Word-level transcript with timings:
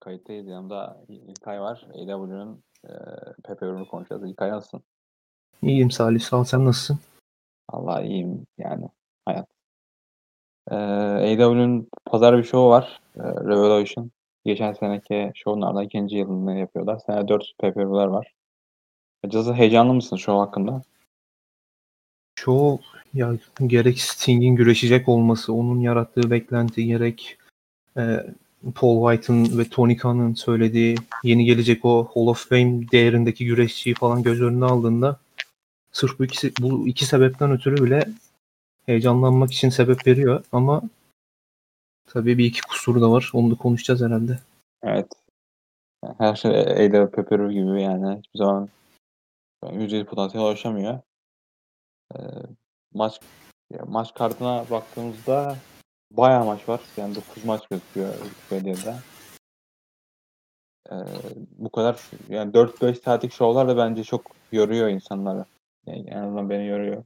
Kayıttayız. 0.00 0.46
Yanımda 0.46 1.04
İlkay 1.08 1.60
var. 1.60 1.86
AW'nin 1.94 2.64
e, 2.84 2.92
Pepe 3.44 3.66
yorumunu 3.66 3.88
konuşacağız. 3.88 4.30
İlkay 4.30 4.50
nasılsın? 4.50 4.82
İyiyim 5.62 5.90
Salih. 5.90 6.20
Sağ 6.20 6.36
ol. 6.40 6.44
Sen 6.44 6.64
nasılsın? 6.64 6.98
Allah 7.68 8.02
iyiyim 8.02 8.46
yani. 8.58 8.88
Hayat. 9.24 9.48
E, 10.70 10.74
AW'nin 10.74 11.88
pazar 12.04 12.38
bir 12.38 12.44
şovu 12.44 12.68
var. 12.68 13.00
E, 13.16 13.22
Revolution. 13.22 14.10
Geçen 14.44 14.72
seneki 14.72 15.32
şovlardan 15.34 15.84
ikinci 15.84 16.16
yılını 16.16 16.58
yapıyorlar. 16.58 16.98
Sene 16.98 17.28
4 17.28 17.52
Pepe 17.58 17.86
var. 17.88 18.32
Açıkçası 19.24 19.52
heyecanlı 19.52 19.94
mısın 19.94 20.16
şov 20.16 20.38
hakkında? 20.38 20.82
Show 22.38 22.84
ya 23.14 23.32
gerek 23.66 24.00
Sting'in 24.00 24.56
güreşecek 24.56 25.08
olması, 25.08 25.52
onun 25.52 25.80
yarattığı 25.80 26.30
beklenti 26.30 26.86
gerek 26.86 27.38
e, 27.96 28.26
Paul 28.74 29.10
White'ın 29.10 29.58
ve 29.58 29.68
Tony 29.68 29.96
Khan'ın 29.96 30.34
söylediği 30.34 30.96
yeni 31.22 31.44
gelecek 31.44 31.84
o 31.84 32.04
Hall 32.14 32.26
of 32.26 32.48
Fame 32.48 32.90
değerindeki 32.92 33.46
güreşçiyi 33.46 33.94
falan 33.94 34.22
göz 34.22 34.42
önüne 34.42 34.64
aldığında 34.64 35.16
sırf 35.92 36.18
bu 36.18 36.24
ikisi 36.24 36.52
bu 36.60 36.88
iki 36.88 37.04
sebepten 37.04 37.50
ötürü 37.50 37.84
bile 37.84 38.08
heyecanlanmak 38.86 39.52
için 39.52 39.68
sebep 39.68 40.06
veriyor 40.06 40.44
ama 40.52 40.82
tabii 42.06 42.38
bir 42.38 42.44
iki 42.44 42.62
kusuru 42.62 43.00
da 43.00 43.12
var. 43.12 43.30
Onu 43.34 43.50
da 43.50 43.54
konuşacağız 43.54 44.00
herhalde. 44.00 44.38
Evet. 44.82 45.12
Her 46.18 46.36
şey 46.36 46.50
AW 46.60 47.10
Pepper 47.10 47.50
gibi 47.50 47.82
yani 47.82 48.18
hiçbir 48.18 48.38
zaman 48.38 48.68
yüzde 49.72 50.04
potansiyel 50.04 50.46
ulaşamıyor. 50.46 51.00
Ee, 52.14 52.18
maç 52.94 53.20
maç 53.86 54.14
kartına 54.14 54.64
baktığımızda 54.70 55.56
bayağı 56.10 56.44
maç 56.44 56.68
var. 56.68 56.80
Yani 56.96 57.14
9 57.14 57.44
maç 57.44 57.68
gözüküyor 57.70 58.14
Wikipedia'da. 58.14 58.98
Ee, 60.90 60.94
bu 61.58 61.70
kadar 61.70 62.00
yani 62.28 62.52
4-5 62.52 62.94
saatlik 62.94 63.32
şovlar 63.32 63.68
da 63.68 63.76
bence 63.76 64.04
çok 64.04 64.22
yoruyor 64.52 64.88
insanları. 64.88 65.44
Yani 65.86 66.10
en 66.10 66.16
azından 66.16 66.50
beni 66.50 66.66
yoruyor. 66.66 67.04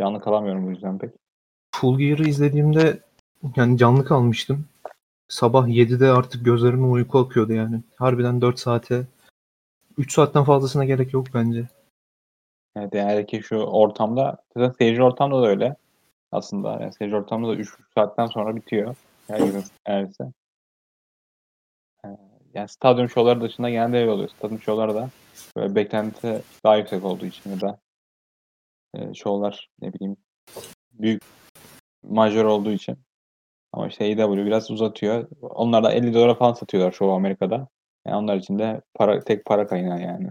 Canlı 0.00 0.20
kalamıyorum 0.20 0.66
bu 0.66 0.70
yüzden 0.70 0.98
pek. 0.98 1.10
Full 1.74 1.98
Gear'ı 1.98 2.28
izlediğimde 2.28 3.00
yani 3.56 3.78
canlı 3.78 4.04
kalmıştım. 4.04 4.64
Sabah 5.28 5.68
7'de 5.68 6.10
artık 6.10 6.44
gözlerime 6.44 6.86
uyku 6.86 7.18
akıyordu 7.18 7.52
yani. 7.52 7.80
Harbiden 7.96 8.40
4 8.40 8.58
saate 8.58 9.06
3 9.98 10.12
saatten 10.12 10.44
fazlasına 10.44 10.84
gerek 10.84 11.12
yok 11.12 11.26
bence. 11.34 11.68
Evet 12.76 12.94
eğer 12.94 13.26
ki 13.26 13.42
şu 13.42 13.56
ortamda 13.56 14.36
zaten 14.56 14.74
seyirci 14.78 15.02
ortamda 15.02 15.42
da 15.42 15.46
öyle 15.46 15.76
aslında. 16.32 16.78
Yani 16.80 16.92
seyirci 16.92 17.16
ortamda 17.16 17.48
da 17.48 17.54
3 17.54 17.68
saatten 17.94 18.26
sonra 18.26 18.56
bitiyor. 18.56 18.96
Her 19.28 19.38
gün 19.38 19.64
neredeyse. 19.88 20.24
Ee, 22.04 22.08
yani 22.54 22.68
stadyum 22.68 23.08
şovları 23.08 23.40
dışında 23.40 23.70
genelde 23.70 23.98
öyle 23.98 24.10
oluyor. 24.10 24.28
Stadyum 24.28 24.60
şovları 24.60 24.94
da 24.94 25.10
böyle 25.56 25.74
beklenti 25.74 26.42
daha 26.64 26.76
yüksek 26.76 27.04
olduğu 27.04 27.26
için 27.26 27.50
ya 27.50 27.60
da 27.60 27.78
e, 28.94 29.14
şovlar 29.14 29.68
ne 29.80 29.92
bileyim 29.92 30.16
büyük 30.92 31.22
majör 32.02 32.44
olduğu 32.44 32.72
için. 32.72 32.98
Ama 33.72 33.88
işte 33.88 34.04
AEW 34.04 34.46
biraz 34.46 34.70
uzatıyor. 34.70 35.28
Onlar 35.42 35.84
da 35.84 35.92
50 35.92 36.14
dolara 36.14 36.34
falan 36.34 36.52
satıyorlar 36.52 36.92
şovu 36.92 37.12
Amerika'da. 37.12 37.68
Yani 38.06 38.16
onlar 38.16 38.36
için 38.36 38.58
de 38.58 38.80
para, 38.94 39.20
tek 39.20 39.44
para 39.44 39.66
kaynağı 39.66 40.00
yani. 40.00 40.30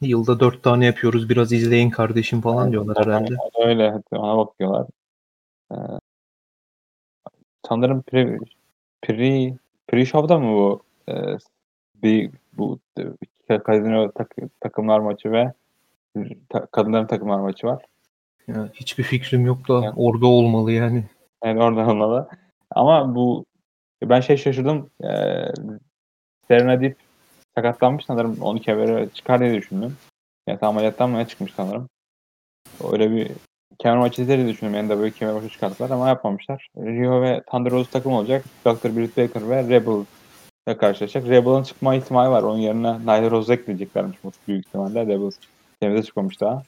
Yılda 0.00 0.40
dört 0.40 0.62
tane 0.62 0.86
yapıyoruz 0.86 1.28
biraz 1.28 1.52
izleyin 1.52 1.90
kardeşim 1.90 2.40
falan 2.40 2.62
Evet, 2.62 2.72
diyorlar 2.72 3.06
herhalde. 3.06 3.34
Öyle 3.58 3.94
ona 4.10 4.36
bakıyorlar. 4.36 4.86
Ee, 5.72 5.76
sanırım 7.68 8.02
pre, 8.02 8.38
pre, 9.02 9.54
pre 9.86 10.06
show'da 10.06 10.38
mı 10.38 10.56
bu 10.56 10.82
e, 11.08 11.14
bir 12.02 12.30
bu 12.52 12.78
e, 13.48 13.58
kadın 13.58 14.10
tak, 14.14 14.34
takımlar 14.60 14.98
maçı 14.98 15.32
ve 15.32 15.52
ta, 16.48 16.66
kadınların 16.66 17.06
takımlar 17.06 17.40
maçı 17.40 17.66
var. 17.66 17.84
Ya, 18.46 18.68
hiçbir 18.74 19.04
fikrim 19.04 19.46
yok 19.46 19.68
da 19.68 19.80
Evet. 19.84 19.94
orada 19.96 20.26
olmalı 20.26 20.72
yani. 20.72 21.04
Yani 21.44 21.62
oradan 21.62 21.88
olmalı. 21.88 22.28
Ama 22.70 23.14
bu 23.14 23.44
ben 24.02 24.20
şey 24.20 24.36
şaşırdım. 24.36 24.90
E, 25.04 25.08
Serena 26.48 26.80
Deep 26.80 26.96
sakatlanmış 27.54 28.04
sanırım 28.04 28.42
12 28.42 28.72
haberi 28.72 29.10
çıkar 29.14 29.40
diye 29.40 29.54
düşündüm. 29.54 29.96
Yani 30.46 30.58
ameliyattan 30.62 31.10
mı 31.10 31.18
ne 31.18 31.26
çıkmış 31.28 31.52
sanırım. 31.56 31.88
Öyle 32.92 33.10
bir 33.10 33.30
maçı 33.84 34.22
izler 34.22 34.38
diye 34.38 34.48
düşündüm. 34.48 34.74
Yani 34.74 34.88
böyle 34.88 35.10
kemer 35.10 35.34
maçı 35.34 35.48
çıkarttılar 35.48 35.90
ama 35.90 36.08
yapmamışlar. 36.08 36.68
Rio 36.76 37.22
ve 37.22 37.42
Thunder 37.50 37.72
Rose 37.72 37.90
takım 37.90 38.12
olacak. 38.12 38.44
Dr. 38.64 38.96
Britt 38.96 39.16
Baker 39.16 39.48
ve 39.48 39.62
Rebel 39.62 40.04
ile 40.68 40.76
karşılaşacak. 40.76 41.28
Rebel'ın 41.28 41.62
çıkma 41.62 41.94
ihtimali 41.94 42.30
var. 42.30 42.42
Onun 42.42 42.58
yerine 42.58 42.98
Nyla 42.98 43.30
Rose 43.30 43.54
ekleyeceklermiş 43.54 44.18
büyük 44.48 44.66
ihtimalle. 44.66 45.02
Rebel 45.02 45.30
temize 45.80 46.02
çıkmamış 46.02 46.40
daha. 46.40 46.62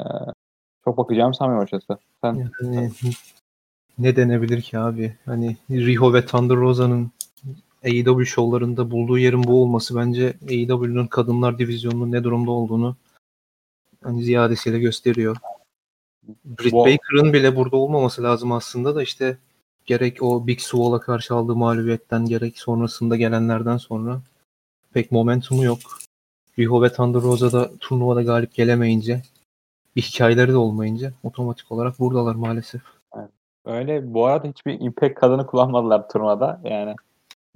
Ee, 0.00 0.04
çok 0.84 0.98
bakacağım 0.98 1.34
sanmıyorum 1.34 1.64
açıkçası. 1.64 2.00
Sen 2.22 2.34
Yani 2.34 2.90
ne 3.98 4.16
denebilir 4.16 4.62
ki 4.62 4.78
abi? 4.78 5.16
Hani 5.26 5.56
Riho 5.70 6.14
ve 6.14 6.26
Thunder 6.26 6.56
Rosa'nın 6.56 7.10
AEW 7.84 8.24
şovlarında 8.24 8.90
bulduğu 8.90 9.18
yerin 9.18 9.44
bu 9.44 9.62
olması 9.62 9.96
bence 9.96 10.34
AEW'nun 10.48 11.06
kadınlar 11.06 11.58
divizyonunun 11.58 12.12
ne 12.12 12.24
durumda 12.24 12.50
olduğunu 12.50 12.96
hani 14.02 14.22
ziyadesiyle 14.22 14.78
gösteriyor. 14.78 15.36
Britt 16.44 16.72
Bu- 16.72 16.84
Baker'ın 16.84 17.32
bile 17.32 17.56
burada 17.56 17.76
olmaması 17.76 18.22
lazım 18.22 18.52
aslında 18.52 18.94
da 18.94 19.02
işte 19.02 19.38
gerek 19.86 20.22
o 20.22 20.46
Big 20.46 20.60
Swole'a 20.60 21.00
karşı 21.00 21.34
aldığı 21.34 21.56
mağlubiyetten 21.56 22.26
gerek 22.26 22.58
sonrasında 22.58 23.16
gelenlerden 23.16 23.76
sonra 23.76 24.20
pek 24.92 25.12
momentumu 25.12 25.64
yok. 25.64 25.78
Riho 26.58 26.82
ve 26.82 26.92
Thunder 26.92 27.22
Rosa 27.22 27.52
da 27.52 27.70
turnuvada 27.80 28.22
galip 28.22 28.54
gelemeyince 28.54 29.22
bir 29.96 30.02
hikayeleri 30.02 30.52
de 30.52 30.56
olmayınca 30.56 31.12
otomatik 31.22 31.72
olarak 31.72 31.98
buradalar 31.98 32.34
maalesef. 32.34 32.82
Öyle 33.64 34.14
bu 34.14 34.26
arada 34.26 34.48
hiçbir 34.48 34.80
Impact 34.80 35.14
kadını 35.14 35.46
kullanmadılar 35.46 36.08
turnuvada. 36.08 36.60
Yani 36.64 36.94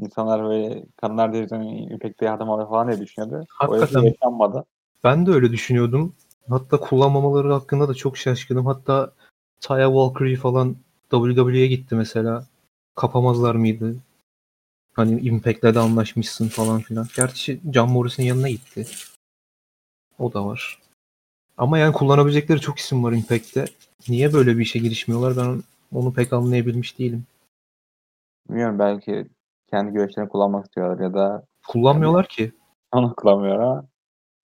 insanlar 0.01 0.45
böyle 0.45 0.85
kadınlar 0.97 1.33
divizyonu 1.33 1.65
Impact'te 1.65 2.27
yardım 2.27 2.51
alıyor 2.51 2.69
falan 2.69 2.89
diye 2.89 3.01
düşünüyordu. 3.01 3.47
Hakikaten. 3.49 4.01
şey 4.01 4.09
yaşanmadı. 4.09 4.65
Ben 5.05 5.27
de 5.27 5.31
öyle 5.31 5.53
düşünüyordum. 5.53 6.15
Hatta 6.51 6.81
kullanmamaları 6.81 7.53
hakkında 7.53 7.89
da 7.89 7.95
çok 7.95 8.17
şaşkınım. 8.17 8.67
Hatta 8.67 9.13
Taya 9.61 9.95
Valkyrie 9.95 10.37
falan 10.37 10.77
WWE'ye 11.11 11.67
gitti 11.67 11.95
mesela. 11.95 12.47
Kapamazlar 12.95 13.55
mıydı? 13.55 13.97
Hani 14.93 15.21
Impact'le 15.21 15.63
de 15.63 15.79
anlaşmışsın 15.79 16.49
falan 16.49 16.81
filan. 16.81 17.07
Gerçi 17.17 17.61
John 17.75 17.91
Morris'in 17.91 18.23
yanına 18.23 18.49
gitti. 18.49 18.87
O 20.19 20.33
da 20.33 20.47
var. 20.47 20.79
Ama 21.59 21.79
yani 21.79 21.93
kullanabilecekleri 21.93 22.61
çok 22.61 22.79
isim 22.79 23.05
var 23.05 23.13
Impact'te. 23.13 23.65
Niye 24.09 24.33
böyle 24.33 24.57
bir 24.57 24.63
işe 24.63 24.79
girişmiyorlar 24.79 25.37
ben 25.37 25.63
onu 25.93 26.13
pek 26.13 26.33
anlayabilmiş 26.33 26.99
değilim. 26.99 27.27
Bilmiyorum 28.49 28.79
belki 28.79 29.27
kendi 29.71 29.93
güreşlerini 29.93 30.29
kullanmak 30.29 30.67
istiyorlar 30.67 31.05
ya 31.05 31.15
da 31.15 31.47
Kullanmıyorlar 31.69 32.27
ki. 32.29 32.53
onu 32.93 33.15
kullanmıyor 33.15 33.59
ama. 33.59 33.90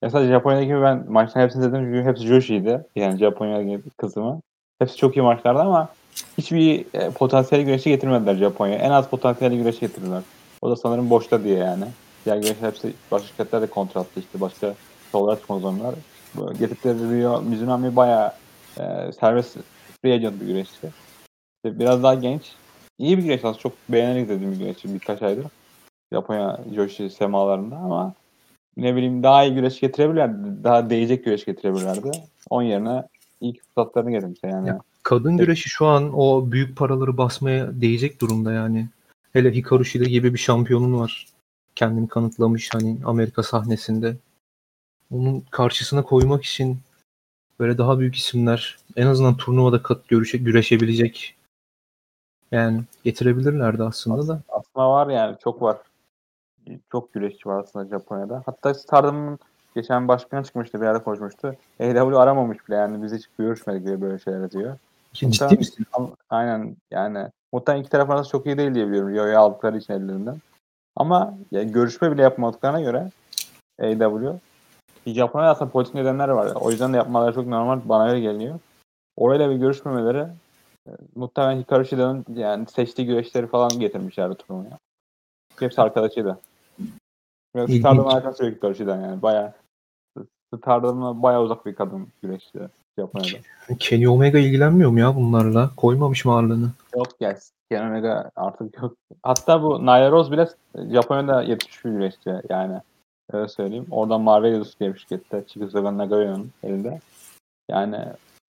Mesela 0.05 0.27
Japonya'daki 0.27 0.81
ben 0.81 1.11
maçların 1.11 1.45
hepsini 1.45 1.65
izledim 1.65 1.85
çünkü 1.85 2.09
hepsi 2.09 2.27
Joshi'ydi. 2.27 2.85
Yani 2.95 3.17
Japonya 3.17 3.79
kısmı. 3.97 4.41
Hepsi 4.79 4.97
çok 4.97 5.17
iyi 5.17 5.21
maçlardı 5.21 5.59
ama 5.59 5.89
hiçbir 6.37 6.85
e, 6.93 7.09
potansiyel 7.09 7.65
güreşi 7.65 7.89
getirmediler 7.89 8.35
Japonya'ya. 8.35 8.79
En 8.79 8.91
az 8.91 9.09
potansiyel 9.09 9.53
güreşi 9.53 9.79
getirdiler. 9.79 10.21
O 10.61 10.69
da 10.69 10.75
sanırım 10.75 11.09
boşta 11.09 11.43
diye 11.43 11.57
yani. 11.57 11.85
Diğer 12.25 12.37
güreşler 12.37 12.67
hepsi 12.67 12.93
başka 13.11 13.27
şirketler 13.27 13.61
de 13.61 13.67
kontratlı 13.67 14.21
işte 14.21 14.41
başka 14.41 14.73
zorundalar. 15.11 15.95
Böyle 16.37 16.57
Getirdikleri 16.57 16.97
Rio 16.97 17.41
Mizunami 17.41 17.95
bayağı 17.95 18.31
e, 18.79 19.11
serbest 19.19 19.57
free 20.01 20.13
agent 20.13 20.41
bir 20.41 20.45
güreşçi. 20.47 20.87
İşte 21.65 21.79
biraz 21.79 22.03
daha 22.03 22.13
genç. 22.15 22.41
İyi 22.97 23.17
bir 23.17 23.23
güreş 23.23 23.39
aslında. 23.39 23.57
Çok 23.57 23.73
beğenerek 23.89 24.23
izlediğim 24.23 24.51
bir 24.51 24.59
güreşçi 24.59 24.93
birkaç 24.93 25.21
aydır. 25.21 25.45
Japonya 26.13 26.59
Joshi 26.75 27.09
semalarında 27.09 27.75
ama 27.75 28.13
ne 28.77 28.95
bileyim 28.95 29.23
daha 29.23 29.43
iyi 29.43 29.53
güreş 29.53 29.79
getirebilirlerdi. 29.79 30.63
Daha 30.63 30.89
değecek 30.89 31.25
güreş 31.25 31.45
getirebilirlerdi. 31.45 32.11
Onun 32.49 32.63
yerine 32.63 33.03
ilk 33.41 33.63
fırsatlarını 33.63 34.11
getirmişler 34.11 34.49
yani. 34.49 34.67
Ya, 34.67 34.79
Kadın 35.03 35.37
güreşi 35.37 35.69
şu 35.69 35.85
an 35.85 36.19
o 36.19 36.51
büyük 36.51 36.77
paraları 36.77 37.17
basmaya 37.17 37.81
değecek 37.81 38.21
durumda 38.21 38.51
yani. 38.51 38.87
Hele 39.33 39.51
Hikaru 39.51 39.85
Shida 39.85 40.03
gibi 40.03 40.33
bir 40.33 40.39
şampiyonun 40.39 40.99
var. 40.99 41.27
Kendini 41.75 42.07
kanıtlamış 42.07 42.69
hani 42.73 42.97
Amerika 43.05 43.43
sahnesinde. 43.43 44.17
Onun 45.11 45.43
karşısına 45.51 46.03
koymak 46.03 46.43
için 46.43 46.77
böyle 47.59 47.77
daha 47.77 47.99
büyük 47.99 48.15
isimler 48.15 48.77
en 48.95 49.07
azından 49.07 49.37
turnuvada 49.37 49.83
kat 49.83 50.07
görüşe, 50.07 50.37
güreşebilecek 50.37 51.35
yani 52.51 52.81
getirebilirlerdi 53.03 53.83
aslında 53.83 54.27
da. 54.27 54.41
Aslında 54.49 54.89
var 54.89 55.07
yani 55.07 55.37
çok 55.43 55.61
var. 55.61 55.77
Çok 56.91 57.13
güreşçi 57.13 57.49
var 57.49 57.59
aslında 57.59 57.85
Japonya'da. 57.85 58.43
Hatta 58.45 58.73
Stardom'un 58.73 59.39
geçen 59.75 60.07
başkanı 60.07 60.43
çıkmıştı 60.43 60.81
bir 60.81 60.85
yerde 60.85 61.03
konuşmuştu. 61.03 61.55
AEW 61.79 62.17
aramamış 62.19 62.67
bile 62.67 62.75
yani 62.75 63.03
biz 63.03 63.13
hiç 63.13 63.27
görüşmedik 63.37 63.85
diye 63.85 64.01
böyle 64.01 64.19
şeyler 64.19 64.51
diyor. 64.51 64.77
Ciddi 65.13 65.29
Muhtemelen- 65.29 65.57
misin? 65.59 65.85
Aynen 66.29 66.75
yani. 66.91 67.27
Muhtemelen 67.53 67.81
iki 67.81 67.91
taraf 67.91 68.09
arası 68.09 68.29
çok 68.29 68.45
iyi 68.45 68.57
değil 68.57 68.73
diye 68.75 68.87
biliyorum. 68.87 69.15
Yo'yu 69.15 69.39
aldıkları 69.39 69.77
için 69.77 69.93
ellerinden. 69.93 70.35
Ama 70.95 71.33
ya, 71.51 71.63
görüşme 71.63 72.11
bile 72.11 72.21
yapmadıklarına 72.21 72.81
göre 72.81 73.11
AW 73.81 74.39
Japonya'da 75.05 75.51
aslında 75.51 75.71
politik 75.71 75.95
nedenler 75.95 76.29
var. 76.29 76.51
O 76.55 76.71
yüzden 76.71 76.93
de 76.93 76.97
yapmaları 76.97 77.33
çok 77.35 77.47
normal 77.47 77.79
bana 77.85 78.09
öyle 78.09 78.19
geliyor. 78.19 78.59
Orayla 79.17 79.49
bir 79.49 79.55
görüşmemeleri 79.55 80.27
e, 80.87 80.91
muhtemelen 81.15 81.61
Hikaru 81.61 81.85
Shida'nın 81.85 82.25
yani 82.33 82.65
seçtiği 82.67 83.07
güreşleri 83.07 83.47
falan 83.47 83.79
getirmişlerdi 83.79 84.35
turnuvaya. 84.35 84.77
Hepsi 85.59 85.81
arkadaşıydı. 85.81 86.39
Ve 87.55 87.63
İlginç. 87.63 87.85
Yok 87.85 88.41
Hikaru 88.41 88.75
Shida 88.75 88.95
yani. 88.95 89.21
Bayağı 89.21 89.53
Stardom'a 90.57 91.23
bayağı 91.23 91.41
uzak 91.41 91.65
bir 91.65 91.75
kadın 91.75 92.07
güreşçi 92.23 92.59
Japonya'da. 92.99 93.37
Kenny 93.79 94.07
Omega 94.07 94.39
ilgilenmiyor 94.39 94.89
mu 94.89 94.99
ya 94.99 95.15
bunlarla? 95.15 95.69
Koymamış 95.77 96.25
mı 96.25 96.33
ağırlığını? 96.33 96.69
Yok 96.95 97.07
ya. 97.19 97.37
Kenny 97.71 97.89
Omega 97.89 98.31
artık 98.35 98.77
yok. 98.77 98.93
Hatta 99.23 99.63
bu 99.63 99.81
Nyla 99.81 100.11
Rose 100.11 100.31
bile 100.31 100.47
Japonya'da 100.93 101.43
yetişmiş 101.43 101.85
bir 101.85 101.91
güreşçi 101.91 102.29
yani. 102.49 102.79
Öyle 103.31 103.47
söyleyeyim. 103.47 103.85
Oradan 103.91 104.21
Marvelous 104.21 104.79
diye 104.79 104.93
bir 104.93 104.99
şirkette 104.99 105.43
Chikusaga 105.47 105.97
Nagayo'nun 105.97 106.51
elinde. 106.63 106.99
Yani 107.71 107.97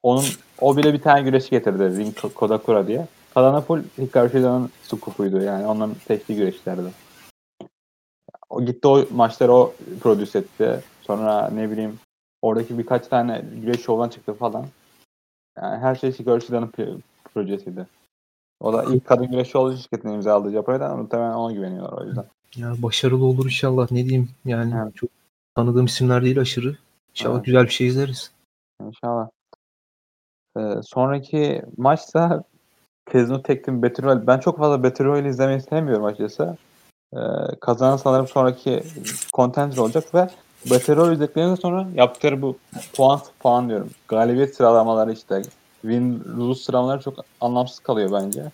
onun 0.03 0.23
o 0.61 0.77
bile 0.77 0.93
bir 0.93 1.01
tane 1.01 1.21
güreşi 1.21 1.49
getirdi. 1.49 1.97
Ring 1.97 2.15
Kodakura 2.35 2.87
diye. 2.87 3.07
Kalanı 3.33 3.61
full 3.61 3.83
Hikaru 3.97 4.29
Shida'nın 4.29 4.69
sukupuydu. 4.83 5.41
Yani 5.41 5.67
onların 5.67 5.93
seçtiği 6.07 6.37
güreşlerdi. 6.37 7.04
O 8.49 8.65
gitti 8.65 8.87
o 8.87 9.05
maçları 9.11 9.53
o 9.53 9.73
prodüse 10.01 10.39
etti. 10.39 10.83
Sonra 11.01 11.49
ne 11.49 11.71
bileyim 11.71 11.99
oradaki 12.41 12.77
birkaç 12.77 13.07
tane 13.07 13.45
güreş 13.61 13.81
şovdan 13.81 14.09
çıktı 14.09 14.33
falan. 14.33 14.65
Yani 15.57 15.77
her 15.77 15.95
şey 15.95 16.11
Hikaru 16.11 16.41
Shida'nın 16.41 16.71
projesiydi. 17.33 17.87
O 18.59 18.73
da 18.73 18.83
ilk 18.83 19.05
kadın 19.05 19.31
güreşçi 19.31 19.57
olduğu 19.57 19.77
şirketin 19.77 20.09
imzaladığı 20.09 20.51
Japonya'dan 20.51 20.99
muhtemelen 20.99 21.33
ona 21.33 21.53
güveniyorlar 21.53 22.01
o 22.01 22.05
yüzden. 22.05 22.25
Ya 22.55 22.73
başarılı 22.77 23.25
olur 23.25 23.45
inşallah 23.45 23.91
ne 23.91 24.05
diyeyim 24.05 24.29
yani 24.45 24.73
Evet. 24.83 24.95
çok 24.95 25.09
tanıdığım 25.55 25.85
isimler 25.85 26.23
değil 26.23 26.39
aşırı. 26.39 26.77
İnşallah 27.09 27.35
Evet. 27.35 27.45
güzel 27.45 27.63
bir 27.63 27.69
şey 27.69 27.87
izleriz. 27.87 28.31
İnşallah. 28.87 29.29
Ee, 30.57 30.61
sonraki 30.83 31.61
maçsa 31.77 32.43
Kazino 33.05 33.41
Tektim 33.41 33.81
Battle 33.81 34.03
Royale. 34.03 34.27
Ben 34.27 34.39
çok 34.39 34.57
fazla 34.57 34.83
Battle 34.83 35.05
Royale 35.05 35.29
izlemeyi 35.29 35.61
sevmiyorum 35.61 36.05
açıkçası. 36.05 36.57
Ee, 37.13 37.19
kazanan 37.59 37.97
sanırım 37.97 38.27
sonraki 38.27 38.83
contender 39.33 39.77
olacak 39.77 40.15
ve 40.15 40.29
Battle 40.69 41.13
izlediklerinden 41.13 41.55
sonra 41.55 41.87
yaptıkları 41.95 42.41
bu 42.41 42.57
puan 42.93 43.19
puan 43.39 43.69
diyorum. 43.69 43.89
Galibiyet 44.07 44.55
sıralamaları 44.55 45.13
işte 45.13 45.41
win 45.81 46.23
lose 46.37 46.63
sıralamaları 46.63 47.01
çok 47.01 47.25
anlamsız 47.41 47.79
kalıyor 47.79 48.11
bence. 48.11 48.51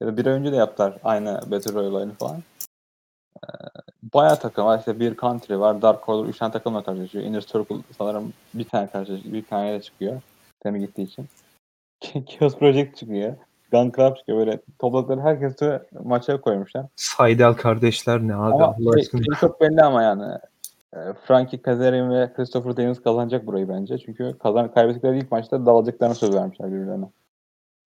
Ya 0.00 0.06
da 0.06 0.16
bir 0.16 0.26
önce 0.26 0.52
de 0.52 0.56
yaptılar 0.56 0.98
aynı 1.04 1.40
Battle 1.50 1.72
Royale 1.72 1.96
oyunu 1.96 2.14
falan. 2.14 2.42
Ee, 3.44 3.48
bayağı 4.14 4.38
takım 4.38 4.64
var. 4.64 4.78
İşte 4.78 5.00
bir 5.00 5.16
country 5.16 5.58
var. 5.58 5.82
Dark 5.82 6.08
Order 6.08 6.28
3 6.28 6.38
tane 6.38 6.52
takımla 6.52 6.84
karşılaşıyor. 6.84 7.24
Inner 7.24 7.40
Circle 7.40 7.76
sanırım 7.98 8.32
bir 8.54 8.64
tane 8.64 8.90
karşılaşıyor. 8.90 9.34
Bir 9.34 9.44
tane 9.44 9.72
de 9.72 9.82
çıkıyor. 9.82 10.20
Temi 10.62 10.80
gittiği 10.80 11.02
için. 11.02 11.28
Chaos 12.26 12.58
Project 12.58 12.96
çıkıyor. 12.96 13.36
Gun 13.74 14.14
çıkıyor. 14.14 14.38
Böyle 14.38 14.60
topladıkları 14.78 15.20
herkesi 15.20 15.80
maça 16.04 16.40
koymuşlar. 16.40 16.86
Saydel 16.96 17.54
kardeşler 17.54 18.20
ne 18.20 18.34
abi 18.34 18.54
Ama 18.54 18.64
Allah 18.64 18.92
şey, 18.92 19.02
aşkına. 19.02 19.22
şey 19.22 19.40
çok 19.40 19.60
belli 19.60 19.82
ama 19.82 20.02
yani. 20.02 20.38
E, 20.92 20.98
Frankie 21.26 21.62
Kazarian 21.62 22.10
ve 22.10 22.32
Christopher 22.36 22.76
Daniels 22.76 23.02
kazanacak 23.02 23.46
burayı 23.46 23.68
bence. 23.68 23.98
Çünkü 23.98 24.36
kazan 24.42 24.74
kaybettikleri 24.74 25.18
ilk 25.18 25.32
maçta 25.32 25.66
dalacaklarını 25.66 26.14
söz 26.14 26.34
vermişler 26.34 26.72
birbirlerine. 26.72 27.06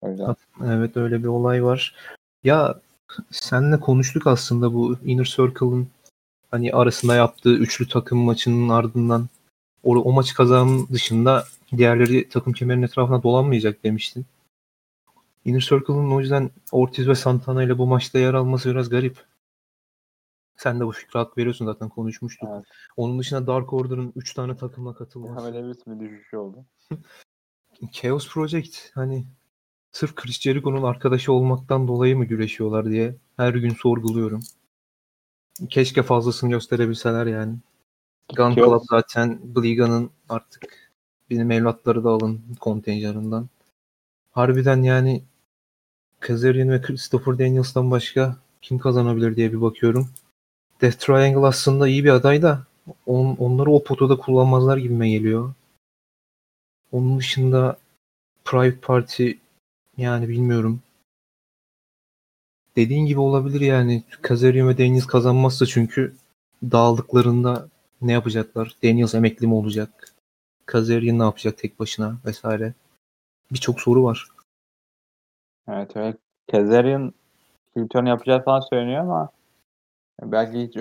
O 0.00 0.08
yüzden. 0.08 0.36
Evet 0.66 0.96
öyle 0.96 1.18
bir 1.18 1.28
olay 1.28 1.64
var. 1.64 1.94
Ya 2.44 2.74
senle 3.30 3.80
konuştuk 3.80 4.26
aslında 4.26 4.74
bu 4.74 4.96
Inner 5.04 5.24
Circle'ın 5.24 5.88
hani 6.50 6.72
arasında 6.72 7.14
yaptığı 7.14 7.54
üçlü 7.54 7.88
takım 7.88 8.18
maçının 8.18 8.68
ardından 8.68 9.28
o, 9.84 9.96
o 9.96 10.12
maçı 10.12 10.34
kazanan 10.34 10.88
dışında 10.88 11.44
diğerleri 11.76 12.28
takım 12.28 12.52
kemerinin 12.52 12.86
etrafına 12.86 13.22
dolanmayacak 13.22 13.84
demiştin. 13.84 14.26
Inner 15.44 15.60
Circle'ın 15.60 16.10
o 16.10 16.20
yüzden 16.20 16.50
Ortiz 16.72 17.08
ve 17.08 17.14
Santana 17.14 17.62
ile 17.62 17.78
bu 17.78 17.86
maçta 17.86 18.18
yer 18.18 18.34
alması 18.34 18.70
biraz 18.70 18.88
garip. 18.88 19.24
Sen 20.56 20.80
de 20.80 20.86
bu 20.86 20.92
fikri 20.92 21.18
hak 21.18 21.38
veriyorsun 21.38 21.66
zaten 21.66 21.88
konuşmuştuk. 21.88 22.48
Evet. 22.52 22.64
Onun 22.96 23.18
dışında 23.18 23.46
Dark 23.46 23.72
Order'ın 23.72 24.12
3 24.16 24.34
tane 24.34 24.56
takımla 24.56 24.94
katılması. 24.94 25.32
Muhammed 25.32 25.54
Elvis 25.54 25.86
mi 25.86 26.00
düşüşü 26.00 26.36
oldu? 26.36 26.64
Chaos 27.92 28.28
Project 28.28 28.76
hani 28.94 29.26
sırf 29.92 30.14
Chris 30.14 30.40
Jericho'nun 30.40 30.82
arkadaşı 30.82 31.32
olmaktan 31.32 31.88
dolayı 31.88 32.16
mı 32.16 32.24
güreşiyorlar 32.24 32.90
diye 32.90 33.16
her 33.36 33.54
gün 33.54 33.74
sorguluyorum. 33.74 34.40
Keşke 35.70 36.02
fazlasını 36.02 36.50
gösterebilseler 36.50 37.26
yani. 37.26 37.56
Gun 38.36 38.50
Chaos- 38.52 38.54
Club 38.54 38.80
zaten 38.90 39.40
Bliga'nın 39.56 40.10
artık 40.28 40.92
benim 41.30 41.50
evlatları 41.50 42.04
da 42.04 42.10
alın 42.10 42.42
kontenjanından. 42.60 43.48
Harbiden 44.30 44.82
yani 44.82 45.22
Kazarian 46.20 46.70
ve 46.70 46.82
Christopher 46.82 47.38
Daniels'tan 47.38 47.90
başka 47.90 48.36
kim 48.62 48.78
kazanabilir 48.78 49.36
diye 49.36 49.52
bir 49.52 49.60
bakıyorum. 49.60 50.10
Death 50.80 50.98
Triangle 50.98 51.46
aslında 51.46 51.88
iyi 51.88 52.04
bir 52.04 52.10
aday 52.10 52.42
da 52.42 52.66
on, 53.06 53.36
onları 53.36 53.70
o 53.70 53.84
potada 53.84 54.16
kullanmazlar 54.16 54.76
gibime 54.76 55.10
geliyor. 55.10 55.54
Onun 56.92 57.18
dışında 57.18 57.78
Private 58.44 58.80
Party 58.80 59.30
yani 59.96 60.28
bilmiyorum. 60.28 60.80
Dediğin 62.76 63.06
gibi 63.06 63.20
olabilir 63.20 63.60
yani. 63.60 64.04
Kazarian 64.22 64.68
ve 64.68 64.78
Daniels 64.78 65.06
kazanmazsa 65.06 65.66
çünkü 65.66 66.14
dağıldıklarında 66.62 67.68
ne 68.02 68.12
yapacaklar? 68.12 68.76
Daniels 68.84 69.14
emekli 69.14 69.46
mi 69.46 69.54
olacak? 69.54 70.14
Kazarian 70.66 71.18
ne 71.18 71.22
yapacak 71.22 71.58
tek 71.58 71.80
başına 71.80 72.18
vesaire. 72.24 72.74
Birçok 73.52 73.80
soru 73.80 74.04
var. 74.04 74.28
Evet 75.68 75.90
evet. 75.96 76.16
Kazarian 76.50 77.12
Hilton 77.76 78.06
yapacağı 78.06 78.44
falan 78.44 78.60
söyleniyor 78.60 79.00
ama 79.00 79.30
belki 80.22 80.62
hiç 80.62 80.76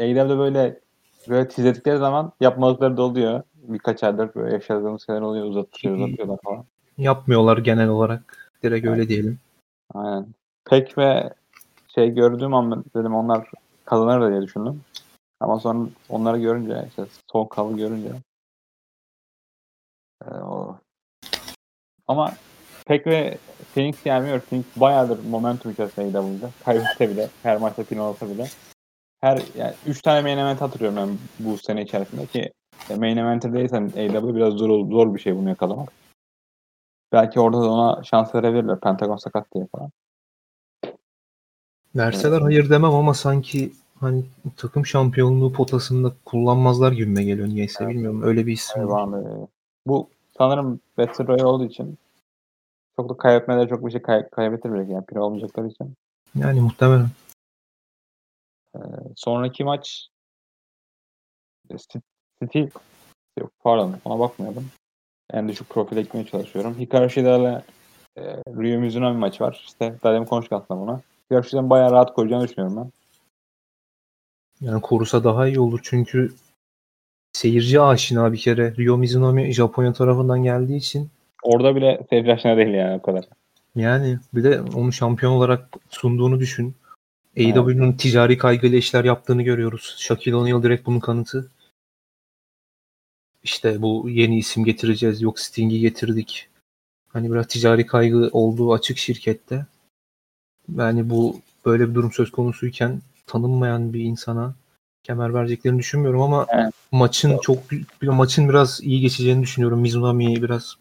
AEW'de 0.00 0.38
böyle 0.38 0.80
böyle 1.28 1.48
tizledikleri 1.48 1.98
zaman 1.98 2.32
yapmadıkları 2.40 2.96
da 2.96 3.02
oluyor. 3.02 3.42
Birkaç 3.54 4.04
aydır 4.04 4.34
böyle 4.34 4.54
yaşadığımız 4.54 5.06
şeyler 5.06 5.20
oluyor. 5.20 5.46
Uzatıyor, 5.46 5.96
uzatıyorlar 5.96 6.38
falan. 6.44 6.64
Yapmıyorlar 6.98 7.58
genel 7.58 7.88
olarak. 7.88 8.50
Direkt 8.62 8.86
öyle 8.86 9.08
diyelim. 9.08 9.38
Aynen. 9.94 10.26
Pek 10.64 10.98
ve 10.98 11.34
şey 11.94 12.10
gördüğüm 12.10 12.54
an 12.54 12.84
dedim 12.96 13.14
onlar 13.14 13.50
kazanır 13.84 14.20
da 14.20 14.30
diye 14.30 14.42
düşündüm. 14.42 14.80
Ama 15.40 15.60
sonra 15.60 15.88
onları 16.08 16.38
görünce 16.38 16.84
işte 16.88 17.06
son 17.32 17.46
kalı 17.46 17.76
görünce 17.76 18.12
e, 20.24 20.30
o. 20.30 20.78
Ama 22.08 22.34
Pek 22.86 23.06
ve 23.06 23.38
Phoenix 23.74 24.02
gelmiyor. 24.04 24.40
Phoenix 24.40 24.66
bayağıdır 24.76 25.24
momentum 25.24 25.72
içerisinde 25.72 26.18
AEW'de. 26.18 26.48
Kaybetse 26.64 27.10
bile, 27.10 27.28
her 27.42 27.56
maçta 27.56 27.84
final 27.84 28.08
olsa 28.08 28.30
bile. 28.30 28.46
Her 29.20 29.42
yani 29.58 29.74
3 29.86 30.02
tane 30.02 30.22
main 30.22 30.38
event 30.38 30.60
hatırlıyorum 30.60 30.96
ben 30.96 31.18
bu 31.46 31.58
sene 31.58 31.82
içerisinde 31.82 32.26
ki 32.26 32.52
e, 32.90 32.94
main 32.94 33.16
eventer 33.16 33.52
değilsen 33.52 33.92
AEW 33.96 34.34
biraz 34.34 34.54
zor, 34.54 34.90
zor 34.90 35.14
bir 35.14 35.20
şey 35.20 35.36
bunu 35.36 35.48
yakalamak. 35.48 35.92
Belki 37.12 37.40
orada 37.40 37.62
da 37.62 37.70
ona 37.70 38.04
şans 38.04 38.34
verebilirler. 38.34 38.80
Pentagon 38.80 39.16
sakat 39.16 39.54
diye 39.54 39.66
falan. 39.72 39.90
Verseler 41.96 42.40
hayır 42.40 42.70
demem 42.70 42.94
ama 42.94 43.14
sanki 43.14 43.72
hani 44.00 44.24
takım 44.56 44.86
şampiyonluğu 44.86 45.52
potasında 45.52 46.12
kullanmazlar 46.24 46.92
gibime 46.92 47.24
geliyor 47.24 47.48
niyeyse 47.48 47.84
Evet. 47.84 47.94
bilmiyorum. 47.94 48.22
Öyle 48.22 48.46
bir 48.46 48.52
isim 48.52 48.88
var. 48.88 49.08
Bu 49.86 50.08
sanırım 50.38 50.80
Battle 50.98 51.26
Royale 51.26 51.44
olduğu 51.44 51.64
için 51.64 51.98
çok 52.96 53.08
da 53.08 53.16
kaybetmeleri 53.16 53.68
çok 53.68 53.86
bir 53.86 53.90
şey 53.90 54.02
kay- 54.02 54.30
kaybettirmeyecek 54.30 54.94
yani 54.94 55.06
pir 55.06 55.16
olmayacakları 55.16 55.66
için. 55.68 55.94
Yani 56.34 56.60
muhtemelen. 56.60 57.08
Sonraki 59.16 59.64
maç 59.64 60.08
e, 61.70 61.78
Steel 61.78 62.70
yok 63.38 63.50
pardon 63.60 63.96
ona 64.04 64.18
bakmıyordum. 64.18 64.66
En 65.32 65.48
düşük 65.48 65.68
profile 65.68 66.02
gitmeye 66.02 66.26
çalışıyorum. 66.26 66.78
Hikaru 66.78 67.10
Shida 67.10 67.36
ile 67.38 67.62
e, 68.16 68.22
Ryu 68.48 68.80
Mizunami 68.80 69.18
maçı 69.18 69.44
var. 69.44 69.62
İşte 69.66 69.94
daha 70.02 70.14
demin 70.14 70.26
konuştuk 70.26 70.52
aslında 70.52 70.80
buna. 70.80 71.00
Hikaru 71.24 71.44
Shida'nın 71.44 71.70
bayağı 71.70 71.90
rahat 71.90 72.14
koyacağını 72.14 72.48
düşünüyorum 72.48 72.76
ben. 72.76 72.92
Yani 74.66 74.80
korusa 74.80 75.24
daha 75.24 75.46
iyi 75.48 75.60
olur 75.60 75.80
çünkü 75.82 76.34
seyirci 77.36 77.80
aşina 77.80 78.32
bir 78.32 78.38
kere. 78.38 78.74
Ryo 78.78 78.96
Mizunami 78.98 79.52
Japonya 79.52 79.92
tarafından 79.92 80.42
geldiği 80.42 80.76
için 80.76 81.08
Orada 81.42 81.76
bile 81.76 82.06
seyirci 82.10 82.32
aşina 82.32 82.56
değil 82.56 82.74
yani 82.74 82.96
o 82.96 83.02
kadar. 83.02 83.24
yani 83.76 84.18
bir 84.34 84.44
de 84.44 84.60
onu 84.60 84.92
şampiyon 84.92 85.32
olarak 85.32 85.68
sunduğunu 85.90 86.40
düşün. 86.40 86.74
AEW'nun 87.38 87.92
ticari 87.92 88.38
kaygıyla 88.38 88.78
işler 88.78 89.04
yaptığını 89.04 89.42
görüyoruz. 89.42 89.94
Shaquille 89.98 90.36
O'Neal 90.36 90.62
direkt 90.62 90.86
bunun 90.86 91.00
kanıtı. 91.00 91.50
İşte 93.42 93.82
bu 93.82 94.06
yeni 94.10 94.38
isim 94.38 94.64
getireceğiz. 94.64 95.22
Yok 95.22 95.40
Sting'i 95.40 95.80
getirdik. 95.80 96.48
Hani 97.08 97.32
biraz 97.32 97.46
ticari 97.46 97.86
kaygı 97.86 98.30
olduğu 98.32 98.72
açık 98.72 98.98
şirkette. 98.98 99.66
Yani 100.76 101.10
bu 101.10 101.40
böyle 101.66 101.88
bir 101.90 101.94
durum 101.94 102.12
söz 102.12 102.30
konusuyken 102.30 103.00
tanınmayan 103.26 103.92
bir 103.92 104.00
insana 104.00 104.54
kemer 105.02 105.34
vereceklerini 105.34 105.78
düşünmüyorum 105.78 106.22
ama 106.22 106.46
Evet. 106.50 106.74
Maçın 106.92 107.38
çok 107.38 107.58
maçın 108.02 108.48
biraz 108.48 108.80
iyi 108.82 109.00
geçeceğini 109.00 109.42
düşünüyorum. 109.42 109.80
Mizunami'yi 109.80 110.42
biraz 110.42 110.76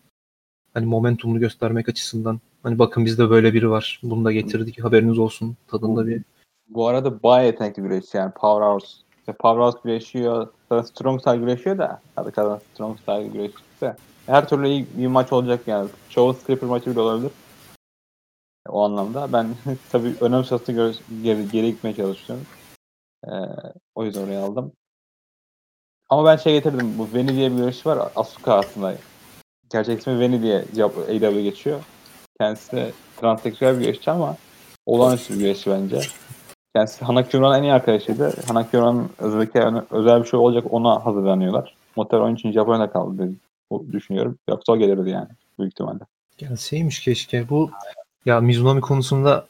hani 0.74 0.85
momentumunu 0.85 1.39
göstermek 1.39 1.89
açısından. 1.89 2.39
Hani 2.63 2.79
bakın 2.79 3.05
bizde 3.05 3.29
böyle 3.29 3.53
biri 3.53 3.69
var. 3.69 4.00
Bunu 4.03 4.25
da 4.25 4.31
getirdik. 4.31 4.83
Haberiniz 4.83 5.19
olsun. 5.19 5.57
Tadında 5.67 6.07
bir 6.07 6.21
Bu 6.67 6.88
arada 6.88 7.24
bayağı 7.24 7.45
yetenekli 7.45 7.83
güreşçi 7.83 8.17
yani 8.17 8.31
Powerhouse. 8.31 8.88
İşte 9.19 9.33
Powerhouse 9.33 9.79
güreşiyor. 9.83 10.47
Sonra 10.69 10.83
Strong 10.83 11.21
Style 11.21 11.38
güreşiyor 11.38 11.77
da. 11.77 12.01
Tabii 12.15 12.31
kadın 12.31 12.59
Strong 12.74 13.00
Style 13.00 13.27
güreşçisi. 13.27 13.93
Her 14.25 14.47
türlü 14.47 14.67
iyi 14.67 14.88
bir 14.97 15.07
maç 15.07 15.33
olacak 15.33 15.67
yani. 15.67 15.89
Çoğu 16.09 16.33
stripper 16.33 16.69
maçı 16.69 16.91
bile 16.91 17.00
olabilir. 17.00 17.31
O 18.69 18.83
anlamda. 18.83 19.33
Ben 19.33 19.47
tabii 19.91 20.13
önem 20.21 20.43
sırasında 20.43 20.91
geri, 21.24 21.50
geri 21.50 21.71
gitmeye 21.71 21.95
çalışıyorum. 21.95 22.45
Ee, 23.27 23.31
o 23.95 24.05
yüzden 24.05 24.24
oraya 24.24 24.41
aldım. 24.43 24.71
Ama 26.09 26.25
ben 26.25 26.35
şey 26.35 26.53
getirdim. 26.53 26.97
Bu 26.97 27.07
Veni 27.13 27.35
diye 27.35 27.51
bir 27.51 27.57
güreşçi 27.57 27.89
var. 27.89 28.12
Asuka 28.15 28.53
aslında. 28.53 28.95
Gerçek 29.69 30.00
ismi 30.00 30.19
Veni 30.19 30.41
diye 30.41 30.65
cevap 30.75 30.97
AW 30.97 31.41
geçiyor. 31.41 31.79
Kendisi 32.39 32.71
de 32.71 32.91
transseksüel 33.21 33.75
bir 33.75 33.81
güreşçi 33.81 34.12
ama 34.12 34.38
olağanüstü 34.85 35.33
bir 35.33 35.39
güreşçi 35.39 35.69
bence. 35.69 36.01
Kendisi 36.75 37.05
Hanakyura'nın 37.05 37.57
en 37.59 37.63
iyi 37.63 37.74
arkadaşıydı. 37.74 38.33
Hanakyura'nın 38.47 39.09
özel, 39.19 39.83
özel 39.91 40.24
bir 40.24 40.27
şey 40.27 40.39
olacak 40.39 40.74
ona 40.74 41.05
hazırlanıyorlar. 41.05 41.75
Motor 41.95 42.19
onun 42.19 42.35
için 42.35 42.51
Japonya'da 42.51 42.91
kaldı 42.91 43.17
dedim. 43.17 43.39
Düşünüyorum. 43.91 44.38
Yoksa 44.50 44.74
o 44.74 44.77
gelirdi 44.77 45.09
yani 45.09 45.27
büyük 45.59 45.74
ihtimalle. 45.74 46.00
Gelseymiş 46.38 47.00
keşke. 47.00 47.50
Bu 47.50 47.71
ya 48.25 48.41
Mizunami 48.41 48.81
konusunda 48.81 49.47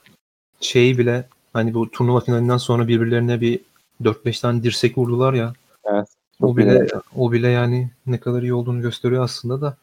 şeyi 0.59 0.97
bile 0.97 1.27
hani 1.53 1.73
bu 1.73 1.91
turnuva 1.91 2.19
finalinden 2.19 2.57
sonra 2.57 2.87
birbirlerine 2.87 3.41
bir 3.41 3.59
4-5 4.03 4.41
tane 4.41 4.63
dirsek 4.63 4.97
vurdular 4.97 5.33
ya. 5.33 5.53
Evet. 5.85 6.14
O 6.41 6.57
bile 6.57 6.87
o 7.15 7.31
bile 7.31 7.47
yani 7.47 7.89
ne 8.05 8.19
kadar 8.19 8.41
iyi 8.41 8.53
olduğunu 8.53 8.81
gösteriyor 8.81 9.23
aslında 9.23 9.61
da. 9.61 9.77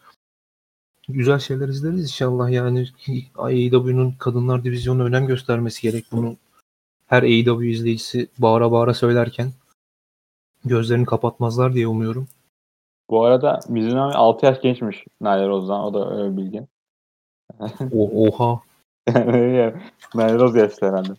Güzel 1.08 1.38
şeyler 1.38 1.68
izleriz 1.68 2.02
inşallah 2.02 2.50
yani 2.50 2.88
AEW'nun 3.36 4.12
kadınlar 4.18 4.64
divizyonuna 4.64 5.04
önem 5.04 5.26
göstermesi 5.26 5.82
gerek 5.82 6.04
bunu. 6.12 6.36
Her 7.06 7.22
AEW 7.22 7.70
izleyicisi 7.70 8.28
bağıra 8.38 8.72
bağıra 8.72 8.94
söylerken 8.94 9.52
gözlerini 10.64 11.06
kapatmazlar 11.06 11.74
diye 11.74 11.86
umuyorum. 11.86 12.28
Bu 13.10 13.24
arada 13.24 13.60
Mizunami 13.68 14.14
6 14.14 14.46
yaş 14.46 14.60
gençmiş 14.60 15.04
Nail 15.20 15.48
Rose'dan. 15.48 15.84
O 15.84 15.94
da 15.94 16.16
öyle 16.16 16.32
bir 16.32 16.42
bilgi. 16.42 16.66
O, 17.92 18.28
oha. 18.28 18.62
Nail 20.14 20.38
Rose 20.38 20.58
yaşlı 20.58 20.86
herhalde. 20.86 21.12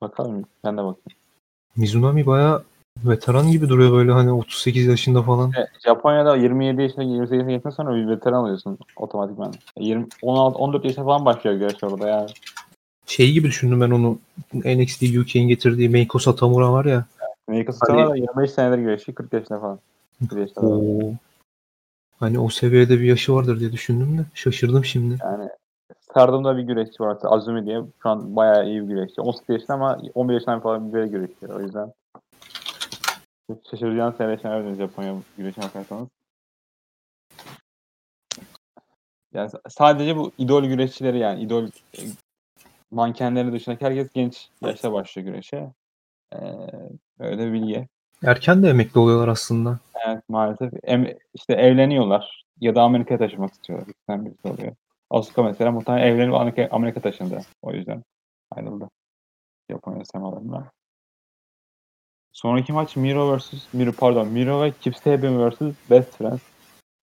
Bakalım. 0.00 0.44
Ben 0.64 0.72
de 0.76 0.78
bakayım. 0.78 1.18
Mizunami 1.76 2.26
baya 2.26 2.62
veteran 3.04 3.50
gibi 3.50 3.68
duruyor 3.68 3.92
böyle 3.92 4.12
hani 4.12 4.32
38 4.32 4.86
yaşında 4.86 5.22
falan. 5.22 5.50
E, 5.50 5.66
Japonya'da 5.86 6.36
27 6.36 6.82
yaşına 6.82 7.04
28 7.04 7.32
yaşına 7.32 7.50
geçtikten 7.50 7.70
sonra 7.70 7.94
bir 7.96 8.08
veteran 8.08 8.44
oluyorsun 8.44 8.78
otomatikman. 8.96 9.54
20, 9.78 10.06
16, 10.22 10.58
14 10.58 10.84
yaşına 10.84 11.04
falan 11.04 11.24
başlıyor 11.24 11.56
güreş 11.56 11.84
orada 11.84 12.08
yani. 12.08 12.28
Şey 13.06 13.32
gibi 13.32 13.48
düşündüm 13.48 13.80
ben 13.80 13.90
onu 13.90 14.18
NXT 14.54 15.02
UK'in 15.02 15.48
getirdiği 15.48 15.88
Meiko 15.88 16.18
Satomura 16.18 16.72
var 16.72 16.84
ya. 16.84 17.04
Amerika 17.48 17.72
Hani- 17.88 18.00
Hani... 18.00 18.10
da 18.10 18.16
25 18.16 18.50
senedir 18.50 18.78
güreşiyor 18.78 19.16
40 19.16 19.32
yaşında 19.32 19.60
falan. 19.60 19.78
40 20.28 20.40
yaşında. 20.40 20.66
Oo. 20.66 21.12
Hani 22.20 22.38
o 22.38 22.48
seviyede 22.48 23.00
bir 23.00 23.04
yaşı 23.04 23.34
vardır 23.34 23.60
diye 23.60 23.72
düşündüm 23.72 24.18
de 24.18 24.22
şaşırdım 24.34 24.84
şimdi. 24.84 25.16
Yani 25.22 25.48
Stardom'da 26.00 26.56
bir 26.56 26.62
güreşçi 26.62 27.02
var. 27.02 27.18
Azumi 27.22 27.66
diye. 27.66 27.82
Şu 28.02 28.08
an 28.08 28.36
bayağı 28.36 28.66
iyi 28.66 28.82
bir 28.82 28.86
güreşçi. 28.88 29.20
18 29.20 29.48
yaşında 29.48 29.74
ama 29.74 29.98
11 30.14 30.34
yaşından 30.34 30.60
falan 30.60 30.94
bir 30.94 31.04
güreşiyor. 31.04 31.60
O 31.60 31.60
yüzden 31.60 31.92
şaşıracağınız 33.70 34.16
seyreşler 34.16 34.50
verdiniz 34.50 34.78
Japonya 34.78 35.14
güreşine 35.36 35.64
bakarsanız. 35.64 36.08
Yani 39.34 39.50
sadece 39.68 40.16
bu 40.16 40.32
idol 40.38 40.64
güreşçileri 40.64 41.18
yani 41.18 41.42
idol 41.42 41.64
e, 41.66 42.00
mankenleri 42.90 43.52
dışındaki 43.52 43.84
herkes 43.84 44.12
genç 44.12 44.48
yaşta 44.62 44.92
başlıyor 44.92 45.28
güreşe. 45.28 45.72
Ee, 46.32 46.38
öyle 47.18 47.46
bir 47.46 47.52
bilgi. 47.52 47.88
Erken 48.24 48.62
de 48.62 48.68
emekli 48.68 49.00
oluyorlar 49.00 49.28
aslında. 49.28 49.78
Evet 50.06 50.22
maalesef. 50.28 50.72
Em, 50.82 51.06
işte 51.34 51.54
evleniyorlar 51.54 52.44
ya 52.60 52.74
da 52.74 52.82
Amerika'ya 52.82 53.18
taşımak 53.18 53.52
istiyorlar. 53.52 53.88
İkisinden 53.88 54.24
birisi 54.26 54.48
oluyor. 54.48 54.76
Asuka 55.10 55.42
mesela 55.42 55.70
muhtemelen 55.72 56.06
evlenip 56.06 56.34
Amerika, 56.34 56.68
Amerika 56.70 57.00
taşındı. 57.00 57.40
O 57.62 57.72
yüzden 57.72 58.04
ayrıldı. 58.50 58.88
Japonya 59.70 60.04
semalarından. 60.04 60.66
Sonraki 62.34 62.72
maç 62.72 62.96
Miro 62.96 63.36
vs. 63.36 63.52
Miro 63.72 63.92
pardon 63.92 64.28
Miro 64.28 64.62
ve 64.62 64.72
Kip 64.80 64.96
Sabian 64.96 65.50
vs. 65.50 65.60
Best 65.90 66.16
Friends. 66.16 66.40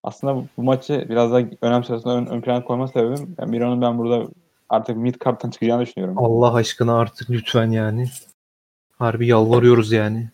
Aslında 0.02 0.36
bu, 0.36 0.46
bu 0.56 0.62
maçı 0.62 1.06
biraz 1.08 1.32
daha 1.32 1.42
önem 1.62 1.84
sırasında 1.84 2.14
ön, 2.14 2.26
ön 2.26 2.40
plana 2.40 2.64
koyma 2.64 2.88
sebebim 2.88 3.36
yani 3.38 3.50
Miro'nun 3.50 3.82
ben 3.82 3.98
burada 3.98 4.28
artık 4.68 4.96
mid 4.96 5.14
card'tan 5.24 5.50
çıkacağını 5.50 5.82
düşünüyorum. 5.82 6.18
Allah 6.18 6.54
aşkına 6.54 6.98
artık 6.98 7.30
lütfen 7.30 7.70
yani. 7.70 8.06
Harbi 8.98 9.26
yalvarıyoruz 9.26 9.92
yani. 9.92 10.28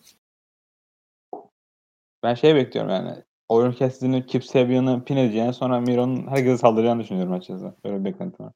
Ben 2.23 2.33
şey 2.33 2.55
bekliyorum 2.55 2.91
yani. 2.91 3.23
Oyun 3.49 3.71
kesiti'nin 3.71 4.21
Kip 4.21 4.45
Sabian'ı 4.45 5.03
pin 5.03 5.17
edeceğini 5.17 5.53
sonra 5.53 5.79
Miro'nun 5.79 6.27
herkese 6.27 6.57
saldıracağını 6.57 7.03
düşünüyorum 7.03 7.33
açıkçası. 7.33 7.73
Böyle 7.85 7.99
bir 7.99 8.05
beklentim 8.05 8.45
var. 8.45 8.53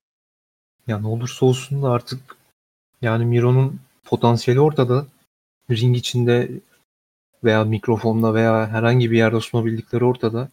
Ya 0.87 0.99
ne 0.99 1.07
olursa 1.07 1.45
olsun 1.45 1.83
da 1.83 1.89
artık 1.91 2.37
yani 3.01 3.25
Miro'nun 3.25 3.79
potansiyeli 4.05 4.61
ortada. 4.61 5.05
Ring 5.77 5.97
içinde 5.97 6.51
veya 7.43 7.63
mikrofonla 7.63 8.33
veya 8.33 8.67
herhangi 8.67 9.11
bir 9.11 9.17
yerde 9.17 9.39
sunabildikleri 9.39 10.05
ortada. 10.05 10.49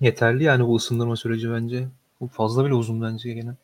Yeterli 0.00 0.44
yani 0.44 0.66
bu 0.66 0.76
ısındırma 0.76 1.16
süreci 1.16 1.50
bence. 1.52 1.88
Bu 2.20 2.26
fazla 2.26 2.64
bile 2.64 2.74
uzun 2.74 3.02
bence 3.02 3.32
gene. 3.32 3.54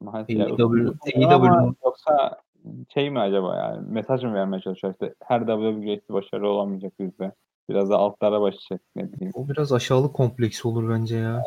Maalesef. 0.00 0.40
AEW 0.40 0.92
AEW'nin 1.16 1.76
yoksa 1.84 2.40
şey 2.94 3.10
mi 3.10 3.20
acaba 3.20 3.56
yani 3.56 3.86
mesaj 3.90 4.22
mı 4.22 4.34
vermeye 4.34 4.60
çalışıyor 4.60 4.92
işte 4.92 5.14
her 5.24 5.40
WWE 5.40 5.72
güreşçi 5.72 6.12
başarılı 6.12 6.48
olamayacak 6.48 6.92
bizde. 7.00 7.32
Biraz 7.68 7.90
da 7.90 7.96
altlara 7.96 8.40
başlayacak 8.40 8.80
ne 8.96 9.12
bileyim. 9.12 9.32
o 9.34 9.48
biraz 9.48 9.72
aşağılık 9.72 10.14
kompleksi 10.14 10.68
olur 10.68 10.90
bence 10.90 11.16
ya. 11.16 11.44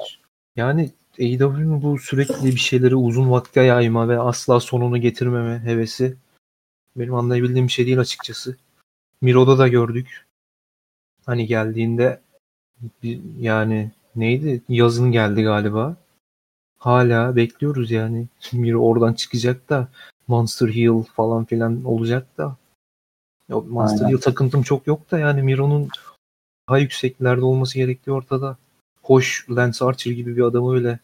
Yani 0.55 0.89
AEW'nin 1.19 1.81
bu 1.81 1.99
sürekli 1.99 2.45
bir 2.45 2.57
şeyleri 2.57 2.95
uzun 2.95 3.31
vakte 3.31 3.61
yayma 3.61 4.09
ve 4.09 4.19
asla 4.19 4.59
sonunu 4.59 4.97
getirmeme 4.97 5.59
hevesi 5.59 6.17
benim 6.95 7.15
anlayabildiğim 7.15 7.67
bir 7.67 7.71
şey 7.71 7.85
değil 7.85 7.99
açıkçası. 7.99 8.57
Miro'da 9.21 9.57
da 9.57 9.67
gördük. 9.67 10.27
Hani 11.25 11.47
geldiğinde 11.47 12.21
yani 13.39 13.91
neydi? 14.15 14.61
Yazın 14.69 15.11
geldi 15.11 15.43
galiba. 15.43 15.95
Hala 16.77 17.35
bekliyoruz 17.35 17.91
yani. 17.91 18.27
Miro 18.53 18.79
oradan 18.79 19.13
çıkacak 19.13 19.69
da 19.69 19.87
Monster 20.27 20.67
Hill 20.67 21.03
falan 21.03 21.45
filan 21.45 21.83
olacak 21.83 22.37
da. 22.37 22.55
Ya 23.49 23.59
Monster 23.59 24.05
Aynen. 24.05 24.17
Hill 24.17 24.21
takıntım 24.21 24.63
çok 24.63 24.87
yok 24.87 25.11
da 25.11 25.19
yani 25.19 25.41
Miro'nun 25.43 25.89
daha 26.69 26.77
yükseklerde 26.77 27.45
olması 27.45 27.75
gerektiği 27.75 28.11
ortada. 28.11 28.57
Hoş 29.01 29.47
Lance 29.49 29.85
Archer 29.85 30.11
gibi 30.11 30.37
bir 30.37 30.41
adamı 30.41 30.75
bile 30.75 30.99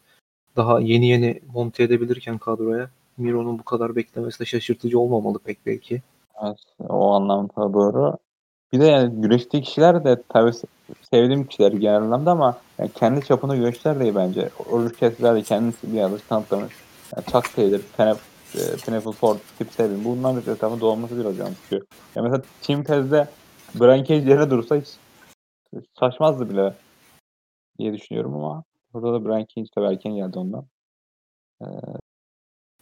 daha 0.56 0.80
yeni 0.80 1.08
yeni 1.08 1.40
monte 1.52 1.82
edebilirken 1.82 2.38
kadroya 2.38 2.90
Miro'nun 3.20 3.58
bu 3.58 3.62
kadar 3.62 3.96
beklemesi 3.96 4.40
de 4.40 4.44
şaşırtıcı 4.44 4.98
olmamalı 5.00 5.38
pek 5.38 5.66
belki. 5.66 6.02
Evet, 6.44 6.58
o 6.88 7.10
anlamda 7.12 7.72
doğru. 7.72 8.16
Bir 8.72 8.80
de 8.80 8.84
yani 8.84 9.20
güreştiği 9.20 9.62
kişiler 9.62 10.04
de 10.04 10.22
tabii 10.28 10.50
se- 10.50 10.66
sevdiğim 11.10 11.46
kişiler 11.46 11.72
genel 11.72 11.96
anlamda 11.96 12.30
ama 12.30 12.58
yani 12.78 12.90
kendi 12.92 13.24
çapında 13.24 13.56
güreşler 13.56 14.00
de 14.00 14.14
bence. 14.14 14.50
Olur 14.70 14.92
kestiler 14.94 15.34
de 15.36 15.42
kendisi 15.42 15.92
bir 15.92 15.96
yerde 15.96 16.16
kanıtlamış. 16.28 16.74
Yani 17.16 17.26
Chuck 17.26 17.56
Taylor, 17.56 17.80
Penep, 17.96 18.16
e, 18.54 18.60
Pineapple 18.84 19.12
Ford, 19.12 19.36
Tip 19.58 19.72
Seven 19.72 20.04
bunların 20.04 20.36
da 20.46 20.52
etrafında 20.52 20.80
dolanması 20.80 21.20
biraz 21.20 21.36
can 21.36 21.46
sıkıyor. 21.46 21.82
Ya 22.14 22.22
mesela 22.22 22.42
Team 22.62 22.84
Tez'de 22.84 23.28
Brian 23.74 24.04
Cage 24.04 24.30
yerine 24.30 24.50
dursa 24.50 24.76
hiç 24.76 24.88
saçmazdı 25.98 26.50
bile 26.50 26.74
diye 27.78 27.92
düşünüyorum 27.92 28.34
ama 28.34 28.64
burada 28.92 29.12
da 29.12 29.24
Brian 29.24 29.46
Cage 29.54 29.68
tabii 29.74 29.86
erken 29.86 30.14
geldi 30.14 30.38
ondan. 30.38 30.64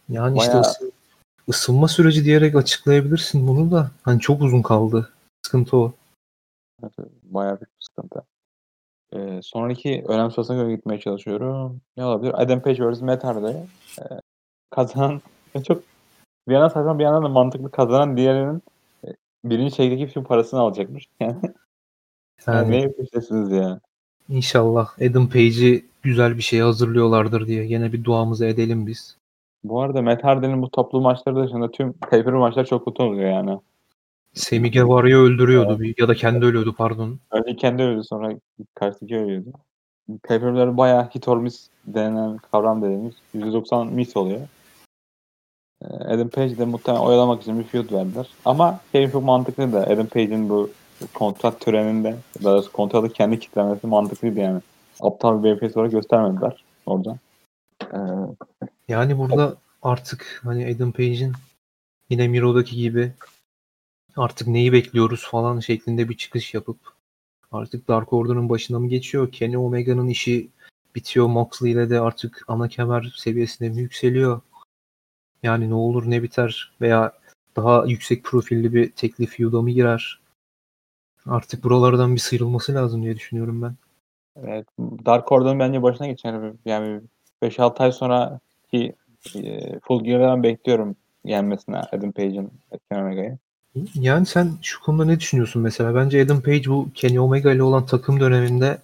Yani 0.09 0.37
işte 0.37 0.51
Bayağı- 0.51 0.61
ısı- 0.61 0.91
ısınma 1.49 1.87
süreci 1.87 2.25
diyerek 2.25 2.55
açıklayabilirsin 2.55 3.47
bunu 3.47 3.71
da. 3.71 3.91
Hani 4.03 4.19
çok 4.19 4.41
uzun 4.41 4.61
kaldı. 4.61 5.09
Sıkıntı 5.45 5.77
o. 5.77 5.93
Evet, 6.83 6.93
bayağı 7.23 7.59
büyük 7.59 7.79
bir 7.79 7.85
sıkıntı. 7.89 8.23
Ee, 9.13 9.39
sonraki 9.43 10.03
önem 10.07 10.31
sırasına 10.31 10.63
göre 10.63 10.75
gitmeye 10.75 10.99
çalışıyorum. 10.99 11.81
Ne 11.97 12.05
olabilir? 12.05 12.41
Adam 12.41 12.61
Page 12.61 12.91
vs. 12.91 13.01
Matt 13.01 13.23
Hardy. 13.23 13.47
Ee, 13.47 14.03
kazanan 14.69 15.21
çok 15.67 15.83
bir 16.47 16.53
yandan 16.53 16.67
saçma 16.69 16.99
bir 16.99 17.03
yandan 17.03 17.23
da 17.23 17.29
mantıklı 17.29 17.71
kazanan 17.71 18.17
diğerinin 18.17 18.61
e, 19.05 19.07
birinci 19.45 19.75
şeydeki 19.75 20.07
bütün 20.07 20.23
parasını 20.23 20.59
alacakmış. 20.59 21.07
Yani, 21.19 21.35
yani 22.47 22.57
Yani 22.57 22.71
ne 22.71 22.81
yapıyorsunuz 22.81 23.51
ya? 23.51 23.79
inşallah 24.29 25.01
Adam 25.01 25.29
Page'i 25.29 25.85
güzel 26.03 26.37
bir 26.37 26.41
şey 26.41 26.59
hazırlıyorlardır 26.59 27.47
diye 27.47 27.63
yine 27.65 27.93
bir 27.93 28.03
duamızı 28.03 28.45
edelim 28.45 28.87
biz. 28.87 29.18
Bu 29.63 29.81
arada 29.81 30.01
Matt 30.01 30.23
Hardy'nin 30.23 30.61
bu 30.61 30.69
toplu 30.69 31.01
maçları 31.01 31.43
dışında 31.45 31.71
tüm 31.71 31.93
pay 31.93 32.23
maçlar 32.23 32.65
çok 32.65 32.85
kötü 32.85 33.03
oluyor 33.03 33.29
yani. 33.31 33.59
Semi 34.33 34.71
Guevara'yı 34.71 35.15
öldürüyordu 35.15 35.79
bir- 35.79 35.95
ya 35.99 36.07
da 36.07 36.15
kendi 36.15 36.45
ölüyordu 36.45 36.75
pardon. 36.77 37.19
Önce 37.31 37.55
kendi 37.55 37.83
öldü 37.83 38.03
sonra 38.03 38.33
karşıdaki 38.75 39.17
ölüyordu. 39.17 39.49
Pay-per-view'ler 40.23 40.77
bayağı 40.77 41.09
hit 41.15 41.27
or 41.27 41.37
miss 41.37 41.67
denen 41.87 42.37
kavram 42.37 42.81
dediğimiz 42.81 43.13
%90 43.33 43.87
miss 43.87 44.17
oluyor. 44.17 44.41
Ee, 45.81 45.87
Adam 45.87 46.29
Page 46.29 46.57
de 46.57 46.65
muhtemelen 46.65 47.03
oyalamak 47.03 47.41
için 47.41 47.59
bir 47.59 47.63
feud 47.63 47.91
verdiler. 47.91 48.27
Ama 48.45 48.79
şey 48.91 49.11
çok 49.11 49.23
mantıklıydı. 49.23 49.79
Adam 49.79 50.05
Page'in 50.07 50.49
bu 50.49 50.69
kontrat 51.13 51.59
töreninde 51.59 52.15
daha 52.43 52.53
doğrusu 52.53 52.71
kontratı 52.71 53.09
kendi 53.13 53.39
kitlemesi 53.39 53.87
mantıklıydı 53.87 54.39
yani. 54.39 54.61
Aptal 55.01 55.43
bir 55.43 55.49
babyface 55.49 55.79
olarak 55.79 55.91
göstermediler 55.91 56.63
orada. 56.85 57.17
Ee, 57.83 57.97
Yani 58.89 59.17
burada 59.17 59.57
artık 59.81 60.41
hani 60.43 60.75
Adam 60.75 60.91
Page'in 60.91 61.33
yine 62.09 62.27
Miro'daki 62.27 62.75
gibi 62.75 63.11
artık 64.17 64.47
neyi 64.47 64.73
bekliyoruz 64.73 65.27
falan 65.27 65.59
şeklinde 65.59 66.09
bir 66.09 66.17
çıkış 66.17 66.53
yapıp 66.53 66.77
artık 67.51 67.87
Dark 67.87 68.13
Order'ın 68.13 68.49
başına 68.49 68.79
mı 68.79 68.87
geçiyor? 68.87 69.31
Kenny 69.31 69.57
Omega'nın 69.57 70.07
işi 70.07 70.49
bitiyor. 70.95 71.27
Moxley 71.27 71.71
ile 71.71 71.89
de 71.89 71.99
artık 71.99 72.43
ana 72.47 72.67
kemer 72.67 73.13
seviyesine 73.17 73.69
mi 73.69 73.81
yükseliyor? 73.81 74.41
Yani 75.43 75.69
ne 75.69 75.73
olur 75.73 76.09
ne 76.09 76.23
biter 76.23 76.73
veya 76.81 77.13
daha 77.55 77.85
yüksek 77.85 78.23
profilli 78.23 78.73
bir 78.73 78.91
teklif 78.91 79.37
feud'a 79.37 79.61
mı 79.61 79.69
girer? 79.69 80.19
Artık 81.25 81.63
buralardan 81.63 82.15
bir 82.15 82.19
sıyrılması 82.19 82.73
lazım 82.73 83.03
diye 83.03 83.15
düşünüyorum 83.15 83.61
ben. 83.61 83.75
Evet, 84.35 84.67
Dark 84.79 85.31
Order'ın 85.31 85.59
bence 85.59 85.83
başına 85.83 86.07
geçer. 86.07 86.53
Yani 86.65 87.01
5-6 87.43 87.83
ay 87.83 87.91
sonra 87.91 88.39
ki 88.71 88.93
e, 89.35 89.79
Full 89.79 90.03
Gear'dan 90.03 90.43
bekliyorum 90.43 90.95
yenmesine 91.25 91.77
Adam 91.77 92.11
Page'in 92.11 92.51
Kenny 92.89 93.03
Omega'yı. 93.03 93.37
Yani 93.93 94.25
sen 94.25 94.51
şu 94.61 94.81
konuda 94.81 95.05
ne 95.05 95.19
düşünüyorsun 95.19 95.61
mesela? 95.61 95.95
Bence 95.95 96.21
Adam 96.21 96.41
Page 96.41 96.65
bu 96.65 96.87
Kenny 96.95 97.19
Omega 97.19 97.51
ile 97.51 97.63
olan 97.63 97.85
takım 97.85 98.19
döneminde 98.19 98.77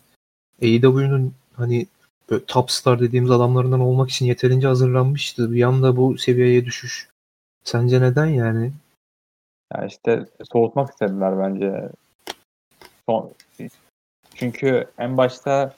AEW'nun 0.61 1.33
hani 1.53 1.85
böyle 2.29 2.45
top 2.45 2.71
star 2.71 2.99
dediğimiz 2.99 3.31
adamlarından 3.31 3.79
olmak 3.79 4.09
için 4.09 4.25
yeterince 4.25 4.67
hazırlanmıştı. 4.67 5.51
Bir 5.51 5.63
anda 5.63 5.97
bu 5.97 6.17
seviyeye 6.17 6.65
düşüş. 6.65 7.09
Sence 7.63 8.01
neden 8.01 8.25
yani? 8.25 8.71
Yani 9.73 9.87
işte 9.87 10.25
soğutmak 10.51 10.89
istediler 10.89 11.39
bence. 11.39 11.89
Son, 13.09 13.31
çünkü 14.35 14.85
en 14.97 15.17
başta 15.17 15.75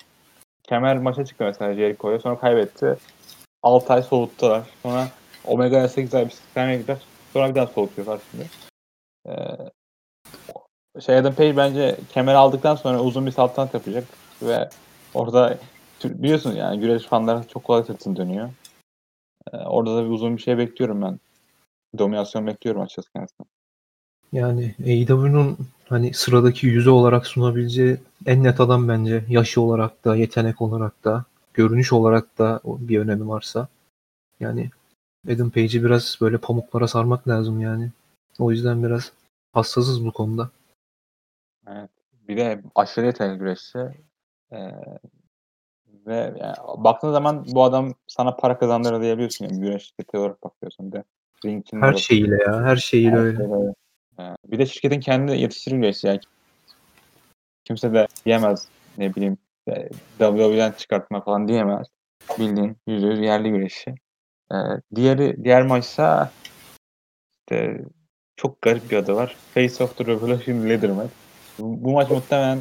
kemer 0.64 0.98
maça 0.98 1.26
çıktı 1.26 1.44
mesela 1.44 1.74
Jericho'ya 1.74 2.20
sonra 2.20 2.40
kaybetti. 2.40 2.98
6 3.64 3.94
ay 3.94 4.04
soğuttular. 4.04 4.64
Sonra 4.84 5.08
Omega'ya 5.46 5.90
8 5.90 6.16
ay 6.16 6.26
bir 6.26 6.32
sistemine 6.32 6.78
gider. 6.78 6.98
Sonra 7.34 7.50
bir 7.50 7.56
daha 7.56 7.68
soğutuyorlar 7.68 8.20
şimdi. 8.32 8.50
Ee, 9.28 11.02
şey 11.02 11.18
Adam 11.18 11.34
Page 11.34 11.58
bence 11.58 11.98
kemer 12.14 12.34
aldıktan 12.34 12.76
sonra 12.76 13.02
uzun 13.02 13.26
bir 13.26 13.32
saltanat 13.32 13.74
yapacak 13.74 14.04
ve 14.42 14.70
orada 15.14 15.58
biliyorsun 16.04 16.56
yani 16.56 16.80
güreş 16.80 17.04
fanları 17.04 17.48
çok 17.48 17.64
kolay 17.64 17.84
sırtın 17.84 18.16
dönüyor. 18.16 18.50
Ee, 19.54 19.58
orada 19.58 19.98
da 19.98 20.06
bir 20.06 20.10
uzun 20.10 20.38
bir 20.38 20.42
şey 20.42 20.58
bekliyorum 20.58 21.02
ben. 21.02 21.20
Dominasyon 21.98 22.48
bekliyorum 22.48 22.82
açıkçası 22.82 23.12
kendisinden. 23.14 23.48
Yani 24.32 24.76
AEW'nun 24.80 25.58
hani 25.90 26.14
sıradaki 26.14 26.68
yüzü 26.68 26.90
olarak 26.90 27.28
sunabileceği 27.28 27.98
en 28.26 28.44
net 28.44 28.60
adam 28.60 28.88
bence. 28.88 29.24
Yaşı 29.30 29.62
olarak 29.62 30.06
da, 30.06 30.16
yetenek 30.16 30.62
olarak 30.62 31.04
da, 31.04 31.26
görünüş 31.58 31.94
olarak 31.94 32.38
da 32.38 32.62
bir 32.66 33.00
önemi 33.00 33.28
varsa. 33.28 33.68
Yani 34.40 34.70
Adam 35.34 35.50
Page'i 35.50 35.84
biraz 35.84 36.18
böyle 36.22 36.38
pamuklara 36.38 36.88
sarmak 36.88 37.28
lazım 37.28 37.62
yani. 37.62 37.90
O 38.40 38.52
yüzden 38.52 38.84
biraz 38.84 39.12
hassasız 39.54 40.06
bu 40.06 40.12
konuda. 40.12 40.50
Evet. 41.68 41.90
Bir 42.28 42.38
de 42.38 42.62
aşırı 42.76 43.06
yetenekli 43.06 43.40
güreşçi. 43.40 43.80
Ee, 44.52 44.58
ve 46.08 46.34
yani 46.40 46.56
baktığın 46.78 47.12
zaman 47.12 47.46
bu 47.48 47.64
adam 47.64 47.94
sana 48.08 48.36
para 48.36 48.60
kazandırır 48.60 49.02
diyebiliyorsun. 49.02 49.46
Yani 49.46 49.60
güreş 49.60 49.84
şirketi 49.84 50.18
olarak 50.18 50.44
bakıyorsun. 50.44 50.92
De. 50.92 51.04
Ring 51.46 51.66
her 51.74 51.94
şeyiyle 51.94 52.38
ya. 52.48 52.64
Her 52.64 52.76
şeyiyle 52.76 53.12
her 53.12 53.18
öyle. 53.18 53.44
öyle. 53.44 53.74
Ee, 54.20 54.36
bir 54.46 54.60
de 54.60 54.66
şirketin 54.66 55.00
kendi 55.00 55.32
yetiştirir 55.32 55.76
güreşçi. 55.76 56.08
Yani 56.08 56.20
kimse 57.66 57.94
de 57.94 58.08
diyemez 58.26 58.68
ne 58.98 59.16
bileyim 59.16 59.38
WWE'den 60.18 60.72
çıkartma 60.72 61.22
falan 61.22 61.48
diyemez. 61.48 61.88
Bildiğin 62.40 62.78
yüzde 62.88 63.26
yerli 63.26 63.50
güreşçi. 63.50 63.96
Ee, 64.52 64.56
diğeri 64.96 65.44
diğer 65.44 65.62
maçsa 65.62 66.32
işte 67.40 67.82
çok 68.36 68.62
garip 68.62 68.92
bir 68.92 68.98
adı 68.98 69.16
var. 69.16 69.36
Face 69.54 69.84
of 69.84 69.98
the 69.98 70.06
Revolution 70.06 70.70
Leader 70.70 70.90
match. 70.90 71.12
Bu, 71.60 71.84
bu 71.84 71.92
maç 71.92 72.10
muhtemelen 72.10 72.60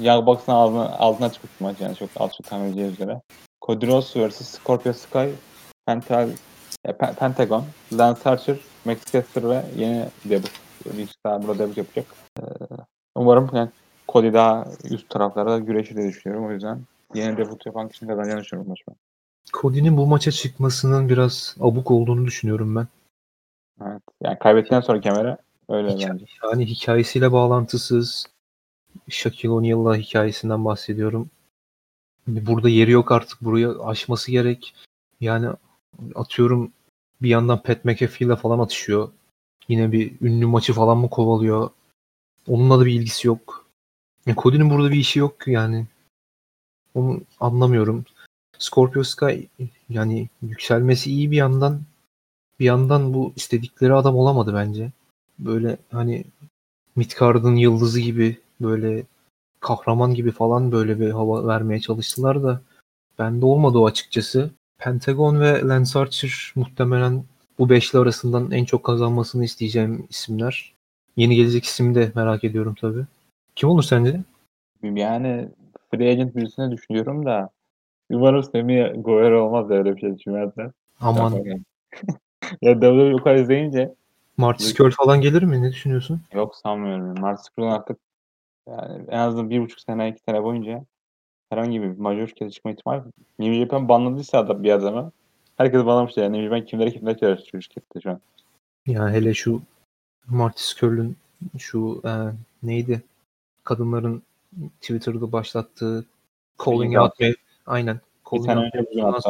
Young 0.00 0.26
Bucks'ın 0.26 0.52
altına, 0.52 0.88
altına 0.88 1.32
çıkmış 1.32 1.52
bir 1.60 1.64
maç 1.64 1.80
yani 1.80 1.96
çok 1.96 2.10
az 2.16 2.30
çok 2.36 2.46
tahmin 2.46 2.66
edeceğiz 2.68 2.92
üzere. 2.92 3.20
Cody 3.66 3.86
Rhodes 3.86 4.16
vs. 4.16 4.48
Scorpio 4.48 4.92
Sky, 4.92 5.28
Pental, 5.86 6.28
e, 6.84 6.92
Pentagon, 6.92 7.64
Lance 7.92 8.20
Archer, 8.24 8.56
Max 8.84 9.12
Caster 9.12 9.50
ve 9.50 9.62
yeni 9.76 10.04
debut. 10.24 10.52
Rich 10.86 11.12
burada 11.24 11.58
debut 11.58 11.76
yapacak. 11.76 12.06
Ee, 12.40 12.42
umarım 13.14 13.50
yani 13.52 13.70
Cody 14.08 14.32
daha 14.32 14.66
üst 14.90 15.10
taraflarda 15.10 15.58
güreşir 15.58 15.96
diye 15.96 16.08
düşünüyorum. 16.08 16.46
O 16.46 16.52
yüzden 16.52 16.80
yeni 17.14 17.36
debut 17.36 17.66
yapan 17.66 17.88
kişinin 17.88 18.10
kazanacağını 18.10 18.40
düşünüyorum 18.40 18.70
maçı. 18.70 18.98
Cody'nin 19.52 19.96
bu 19.96 20.06
maça 20.06 20.30
çıkmasının 20.30 21.08
biraz 21.08 21.56
abuk 21.60 21.90
olduğunu 21.90 22.26
düşünüyorum 22.26 22.76
ben. 22.76 22.86
Evet. 23.82 24.02
Yani 24.22 24.38
kaybettikten 24.38 24.80
sonra 24.80 25.00
kemere 25.00 25.36
öyle 25.68 25.88
Hikaye, 25.88 26.12
bence. 26.12 26.26
Yani 26.42 26.66
hikayesiyle 26.66 27.32
bağlantısız. 27.32 28.26
Shaquille 29.08 29.50
O'Neal'la 29.50 29.96
hikayesinden 29.96 30.64
bahsediyorum. 30.64 31.30
Burada 32.26 32.68
yeri 32.68 32.90
yok 32.90 33.12
artık. 33.12 33.40
Buraya 33.40 33.80
aşması 33.80 34.30
gerek. 34.30 34.74
Yani 35.20 35.48
atıyorum 36.14 36.72
bir 37.22 37.28
yandan 37.28 37.62
Pat 37.62 37.84
McAfee 37.84 38.26
ile 38.26 38.36
falan 38.36 38.58
atışıyor. 38.58 39.08
Yine 39.68 39.92
bir 39.92 40.12
ünlü 40.20 40.46
maçı 40.46 40.72
falan 40.72 40.98
mı 40.98 41.10
kovalıyor? 41.10 41.70
Onunla 42.48 42.80
da 42.80 42.86
bir 42.86 42.92
ilgisi 42.92 43.26
yok. 43.26 43.67
Yani 44.28 44.36
Cody'nin 44.42 44.70
burada 44.70 44.90
bir 44.90 44.96
işi 44.96 45.18
yok 45.18 45.48
yani. 45.48 45.86
Onu 46.94 47.20
anlamıyorum. 47.40 48.04
Scorpio 48.58 49.04
Sky 49.04 49.40
yani 49.88 50.28
yükselmesi 50.42 51.10
iyi 51.10 51.30
bir 51.30 51.36
yandan 51.36 51.80
bir 52.60 52.64
yandan 52.64 53.14
bu 53.14 53.32
istedikleri 53.36 53.94
adam 53.94 54.16
olamadı 54.16 54.54
bence. 54.54 54.92
Böyle 55.38 55.76
hani 55.90 56.24
Midcard'ın 56.96 57.56
yıldızı 57.56 58.00
gibi 58.00 58.38
böyle 58.60 59.04
kahraman 59.60 60.14
gibi 60.14 60.30
falan 60.30 60.72
böyle 60.72 61.00
bir 61.00 61.10
hava 61.10 61.46
vermeye 61.46 61.80
çalıştılar 61.80 62.42
da 62.42 62.60
bende 63.18 63.46
olmadı 63.46 63.78
o 63.78 63.86
açıkçası. 63.86 64.50
Pentagon 64.78 65.40
ve 65.40 65.60
Lance 65.60 65.98
Archer 65.98 66.52
muhtemelen 66.54 67.24
bu 67.58 67.70
beşli 67.70 67.98
arasından 67.98 68.50
en 68.50 68.64
çok 68.64 68.84
kazanmasını 68.84 69.44
isteyeceğim 69.44 70.06
isimler. 70.10 70.74
Yeni 71.16 71.36
gelecek 71.36 71.64
ismi 71.64 71.94
de 71.94 72.12
merak 72.14 72.44
ediyorum 72.44 72.74
tabii. 72.80 73.06
Kim 73.58 73.68
olur 73.68 73.82
sence? 73.82 74.20
Yani 74.82 75.48
Free 75.90 76.10
Agent 76.10 76.36
birisini 76.36 76.70
düşünüyorum 76.70 77.26
da 77.26 77.50
umarım 78.10 78.42
Semi 78.42 78.92
Guerrero 78.96 79.42
olmaz 79.42 79.70
öyle 79.70 79.96
bir 79.96 80.00
şey 80.00 80.18
düşünmezler. 80.18 80.70
Aman. 81.00 81.32
ya 82.62 82.80
WWE 82.80 83.14
o 83.14 83.18
kadar 83.18 83.34
izleyince 83.34 83.94
Marty 84.36 84.64
Skrull 84.64 84.90
falan 84.90 85.20
gelir 85.20 85.42
mi? 85.42 85.62
Ne 85.62 85.70
düşünüyorsun? 85.70 86.20
Yok 86.32 86.56
sanmıyorum. 86.56 87.20
Marty 87.20 87.42
Skrull'un 87.42 87.70
artık 87.70 87.98
yani 88.68 89.04
en 89.08 89.18
azından 89.18 89.50
bir 89.50 89.60
buçuk 89.60 89.80
sene, 89.80 90.08
iki 90.08 90.20
sene 90.20 90.42
boyunca 90.42 90.84
herhangi 91.50 91.82
bir 91.82 91.98
major 91.98 92.26
şirkete 92.26 92.50
çıkma 92.50 92.70
ihtimali 92.70 93.02
New 93.38 93.54
Japan 93.54 93.88
banladıysa 93.88 94.48
da 94.48 94.62
bir 94.62 94.70
adamı 94.70 95.12
herkes 95.56 95.80
banlamıştı 95.86 96.20
yani. 96.20 96.32
New 96.32 96.44
Japan 96.44 96.66
kimlere 96.66 96.90
kimlere 96.90 97.18
çalışıyor 97.18 97.62
şirkette 97.62 98.00
şu 98.00 98.10
an. 98.10 98.20
Ya 98.86 99.10
hele 99.10 99.34
şu 99.34 99.62
Marty 100.26 100.62
Skrull'ün 100.62 101.16
şu 101.58 102.02
e, 102.04 102.12
neydi? 102.62 103.02
Kadınların 103.68 104.22
Twitter'da 104.80 105.32
başlattığı 105.32 106.06
calling 106.64 106.98
out 106.98 107.20
me 107.20 107.34
aynen 107.66 108.00
calling 108.30 108.74
out 109.02 109.24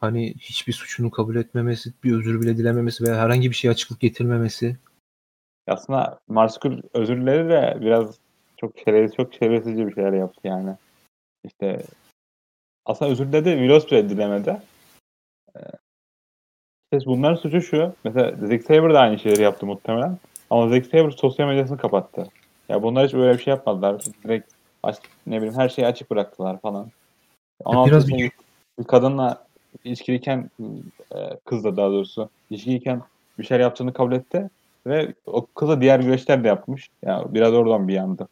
hani 0.00 0.34
hiçbir 0.34 0.72
suçunu 0.72 1.10
kabul 1.10 1.36
etmemesi, 1.36 1.92
bir 2.04 2.16
özür 2.16 2.40
bile 2.40 2.58
dilememesi 2.58 3.04
veya 3.04 3.16
herhangi 3.16 3.50
bir 3.50 3.54
şey 3.54 3.70
açıklık 3.70 4.00
getirmemesi. 4.00 4.76
Aslında 5.66 6.18
Marskul 6.28 6.78
özürleri 6.94 7.48
de 7.48 7.78
biraz 7.80 8.18
çok 8.56 8.78
şerefsiz, 8.78 9.16
çok 9.16 9.34
şerefsizce 9.34 9.86
bir 9.86 9.94
şeyler 9.94 10.12
yaptı 10.12 10.40
yani. 10.44 10.76
İşte 11.44 11.82
aslında 12.84 13.10
özür 13.10 13.32
dedi, 13.32 13.56
Vilos 13.56 13.86
bile 13.86 14.08
dilemedi. 14.08 14.62
Ee, 15.56 16.98
bunların 17.06 17.36
suçu 17.36 17.62
şu. 17.62 17.94
Mesela 18.04 18.46
Zack 18.46 18.64
Sabre 18.64 18.94
da 18.94 19.00
aynı 19.00 19.18
şeyleri 19.18 19.42
yaptı 19.42 19.66
muhtemelen. 19.66 20.18
Ama 20.50 20.68
Zack 20.68 20.86
Sabre 20.86 21.10
sosyal 21.10 21.48
medyasını 21.48 21.78
kapattı. 21.78 22.30
Ya 22.68 22.82
bunlar 22.82 23.06
hiç 23.06 23.14
böyle 23.14 23.38
bir 23.38 23.42
şey 23.42 23.50
yapmadılar. 23.50 24.02
Direkt 24.24 24.52
aç, 24.82 24.96
ne 25.26 25.36
bileyim 25.36 25.54
her 25.54 25.68
şeyi 25.68 25.86
açık 25.86 26.10
bıraktılar 26.10 26.60
falan. 26.60 26.90
16 27.64 27.90
biraz 27.90 28.08
bir... 28.08 28.30
bir 28.78 28.84
kadınla 28.84 29.46
ilişkiliyken 29.84 30.50
e, 31.14 31.18
kızla 31.44 31.76
daha 31.76 31.90
doğrusu 31.90 32.30
ilişkiliyken 32.50 33.02
bir 33.38 33.44
şeyler 33.44 33.60
yaptığını 33.60 33.92
kabul 33.92 34.12
etti 34.12 34.50
ve 34.86 35.14
o 35.26 35.46
kızla 35.46 35.80
diğer 35.80 36.00
güreşler 36.00 36.44
de 36.44 36.48
yapmış. 36.48 36.88
Yani 37.02 37.34
biraz 37.34 37.52
oradan 37.52 37.88
bir 37.88 37.94
yandı. 37.94 38.28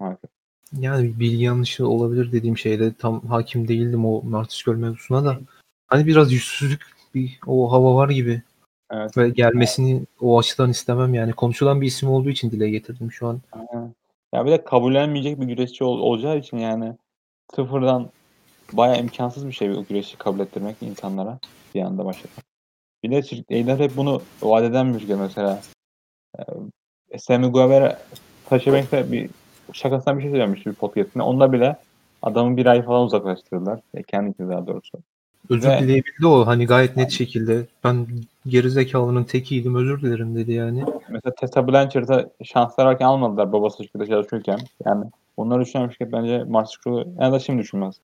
Maalesef. 0.00 0.30
Yani 0.72 1.20
bilgi 1.20 1.44
yanlışı 1.44 1.88
olabilir 1.88 2.32
dediğim 2.32 2.58
şeyde 2.58 2.94
tam 2.94 3.20
hakim 3.20 3.68
değildim 3.68 4.06
o 4.06 4.22
Martis 4.22 4.62
Göl 4.62 4.76
mevzusuna 4.76 5.24
da. 5.24 5.38
Hani 5.86 6.06
biraz 6.06 6.32
yüzsüzlük 6.32 6.86
bir 7.14 7.38
o 7.46 7.72
hava 7.72 7.94
var 7.94 8.08
gibi. 8.08 8.42
Evet. 8.90 9.16
Ve 9.16 9.28
gelmesini 9.28 10.02
o 10.20 10.38
açıdan 10.38 10.70
istemem 10.70 11.14
yani. 11.14 11.32
Konuşulan 11.32 11.80
bir 11.80 11.86
isim 11.86 12.10
olduğu 12.10 12.30
için 12.30 12.50
dile 12.50 12.70
getirdim 12.70 13.12
şu 13.12 13.26
an. 13.26 13.40
Aynen. 13.52 13.94
Ya 14.32 14.46
bir 14.46 14.50
de 14.50 14.64
kabullenmeyecek 14.64 15.40
bir 15.40 15.46
güreşçi 15.46 15.84
ol- 15.84 16.00
olacağı 16.00 16.38
için 16.38 16.56
yani 16.56 16.92
sıfırdan 17.54 18.10
bayağı 18.72 19.00
imkansız 19.00 19.46
bir 19.46 19.52
şey 19.52 19.70
o 19.70 19.84
güreşi 19.84 20.16
kabul 20.16 20.40
ettirmek 20.40 20.76
insanlara 20.80 21.38
bir 21.74 21.82
anda 21.82 22.04
başlamak. 22.04 22.46
Bir 23.02 23.10
de 23.10 23.42
Eyler 23.48 23.78
hep 23.78 23.96
bunu 23.96 24.22
vaat 24.42 24.64
eden 24.64 24.94
bir 24.94 25.00
şirket 25.00 25.18
mesela. 25.18 25.60
Ee, 26.38 27.18
Sammy 27.18 27.46
Guevara 27.46 27.98
Sasha 28.48 28.72
Banks'e 28.72 29.12
bir 29.12 29.30
şakasından 29.72 30.18
bir 30.18 30.22
şey 30.22 30.30
söylemiş 30.30 30.66
bir 30.66 30.72
podcast'inde. 30.72 31.22
Onda 31.22 31.52
bile 31.52 31.76
adamı 32.22 32.56
bir 32.56 32.66
ay 32.66 32.82
falan 32.82 33.02
uzaklaştırdılar. 33.02 33.80
E, 33.94 34.02
kendisi 34.02 34.48
daha 34.48 34.66
doğrusu. 34.66 34.98
Özür 35.50 35.68
Ve- 35.68 35.78
dileyebildi 35.78 36.26
o 36.26 36.46
hani 36.46 36.66
gayet 36.66 36.96
net 36.96 37.10
şekilde. 37.10 37.66
Ben 37.84 38.06
gerizekalının 38.46 39.24
tekiydim 39.24 39.74
özür 39.74 40.00
dilerim 40.00 40.34
dedi 40.36 40.52
yani. 40.52 40.84
Mesela 41.08 41.34
Tessa 41.34 41.68
Blanchard'a 41.68 42.30
şanslar 42.44 42.86
varken 42.86 43.06
almadılar 43.06 43.52
babası 43.52 43.84
şirkette 43.84 44.06
çalışırken. 44.06 44.58
Yani 44.84 45.04
onları 45.36 45.60
düşünen 45.60 45.88
şirket 45.88 46.12
bence 46.12 46.44
Mars 46.44 46.70
Scroll'u 46.70 47.00
en 47.00 47.22
azından 47.22 47.38
şimdi 47.38 47.62
düşünmez. 47.62 47.94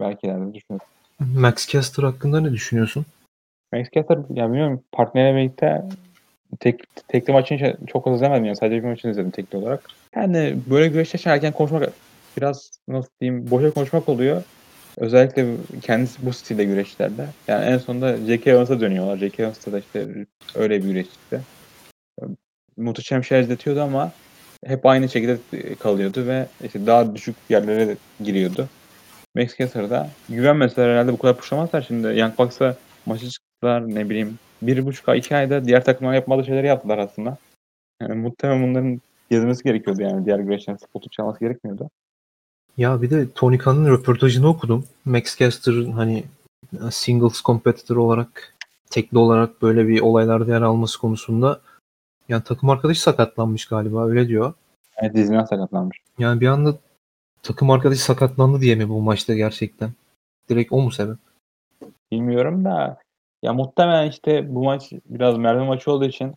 Belki 0.00 0.26
ileride 0.26 0.54
düşünür. 0.54 0.80
Max 1.20 1.68
Caster 1.68 2.02
hakkında 2.02 2.40
ne 2.40 2.52
düşünüyorsun? 2.52 3.06
Max 3.72 3.86
Caster 3.94 4.18
ya 4.30 4.46
bilmiyorum 4.48 4.82
partnerle 4.92 5.36
birlikte 5.36 5.82
tek, 6.60 6.80
tekli 7.08 7.32
maçını 7.32 7.58
şey- 7.58 7.76
çok 7.86 8.06
az 8.06 8.14
izlemedim 8.14 8.44
yani 8.44 8.56
sadece 8.56 8.82
bir 8.82 8.88
maçını 8.88 9.10
izledim 9.10 9.30
tekli 9.30 9.58
olarak. 9.58 9.84
Yani 10.16 10.56
böyle 10.70 10.88
güreşte 10.88 11.30
erken 11.30 11.52
konuşmak 11.52 11.92
biraz 12.36 12.70
nasıl 12.88 13.10
diyeyim 13.20 13.50
boşa 13.50 13.70
konuşmak 13.70 14.08
oluyor. 14.08 14.42
Özellikle 14.98 15.46
kendisi 15.82 16.26
bu 16.26 16.32
stilde 16.32 16.64
güreşlerde. 16.64 17.26
Yani 17.48 17.64
en 17.64 17.78
sonunda 17.78 18.16
J.K. 18.16 18.50
Evans'a 18.50 18.80
dönüyorlar. 18.80 19.16
J.K. 19.16 19.42
Evans'ta 19.42 19.72
da 19.72 19.78
işte 19.78 20.26
öyle 20.54 20.82
bir 20.82 20.88
güreşçiydi. 20.88 21.40
Muhteşem 22.76 23.24
şeyler 23.24 23.42
izletiyordu 23.42 23.82
ama 23.82 24.12
hep 24.66 24.86
aynı 24.86 25.08
şekilde 25.08 25.38
kalıyordu 25.74 26.26
ve 26.26 26.46
işte 26.64 26.86
daha 26.86 27.14
düşük 27.14 27.36
yerlere 27.48 27.96
giriyordu. 28.24 28.68
Max 29.34 29.58
Caster'da 29.58 30.10
güvenmeseler 30.28 30.88
herhalde 30.88 31.12
bu 31.12 31.18
kadar 31.18 31.36
puşlamazlar 31.36 31.82
şimdi. 31.82 32.18
Young 32.18 32.38
Bucks'a 32.38 32.76
maçı 33.06 33.30
çıktılar 33.30 33.94
ne 33.94 34.10
bileyim. 34.10 34.38
Bir 34.62 34.86
buçuk 34.86 35.08
ay, 35.08 35.18
iki 35.18 35.36
ayda 35.36 35.64
diğer 35.64 35.84
takımlar 35.84 36.14
yapmadığı 36.14 36.44
şeyleri 36.44 36.66
yaptılar 36.66 36.98
aslında. 36.98 37.36
Yani 38.02 38.14
muhtemelen 38.14 38.68
bunların 38.68 39.00
gezmesi 39.30 39.64
gerekiyordu 39.64 40.02
yani. 40.02 40.26
Diğer 40.26 40.38
güreşlerin 40.38 40.76
spotu 40.76 41.10
çalması 41.10 41.40
gerekmiyordu. 41.40 41.90
Ya 42.78 43.02
bir 43.02 43.10
de 43.10 43.30
Tony 43.30 43.58
Khan'ın 43.58 43.90
röportajını 43.90 44.48
okudum. 44.48 44.84
Max 45.04 45.38
Caster 45.38 45.84
hani 45.84 46.24
singles 46.90 47.42
competitor 47.42 47.96
olarak 47.96 48.54
tekli 48.90 49.18
olarak 49.18 49.62
böyle 49.62 49.88
bir 49.88 50.00
olaylarda 50.00 50.52
yer 50.52 50.62
alması 50.62 51.00
konusunda 51.00 51.60
yani 52.28 52.42
takım 52.42 52.70
arkadaşı 52.70 53.02
sakatlanmış 53.02 53.66
galiba 53.66 54.06
öyle 54.06 54.28
diyor. 54.28 54.54
Yani 55.02 55.14
dizinden 55.14 55.44
sakatlanmış. 55.44 55.98
Yani 56.18 56.40
bir 56.40 56.46
anda 56.46 56.76
takım 57.42 57.70
arkadaşı 57.70 58.02
sakatlandı 58.02 58.60
diye 58.60 58.74
mi 58.74 58.88
bu 58.88 59.02
maçta 59.02 59.34
gerçekten? 59.34 59.90
Direkt 60.48 60.72
o 60.72 60.80
mu 60.80 60.90
sebep? 60.90 61.16
Bilmiyorum 62.12 62.64
da 62.64 62.98
ya 63.42 63.52
muhtemelen 63.52 64.10
işte 64.10 64.54
bu 64.54 64.64
maç 64.64 64.92
biraz 65.06 65.38
mermi 65.38 65.66
maçı 65.66 65.92
olduğu 65.92 66.04
için 66.04 66.34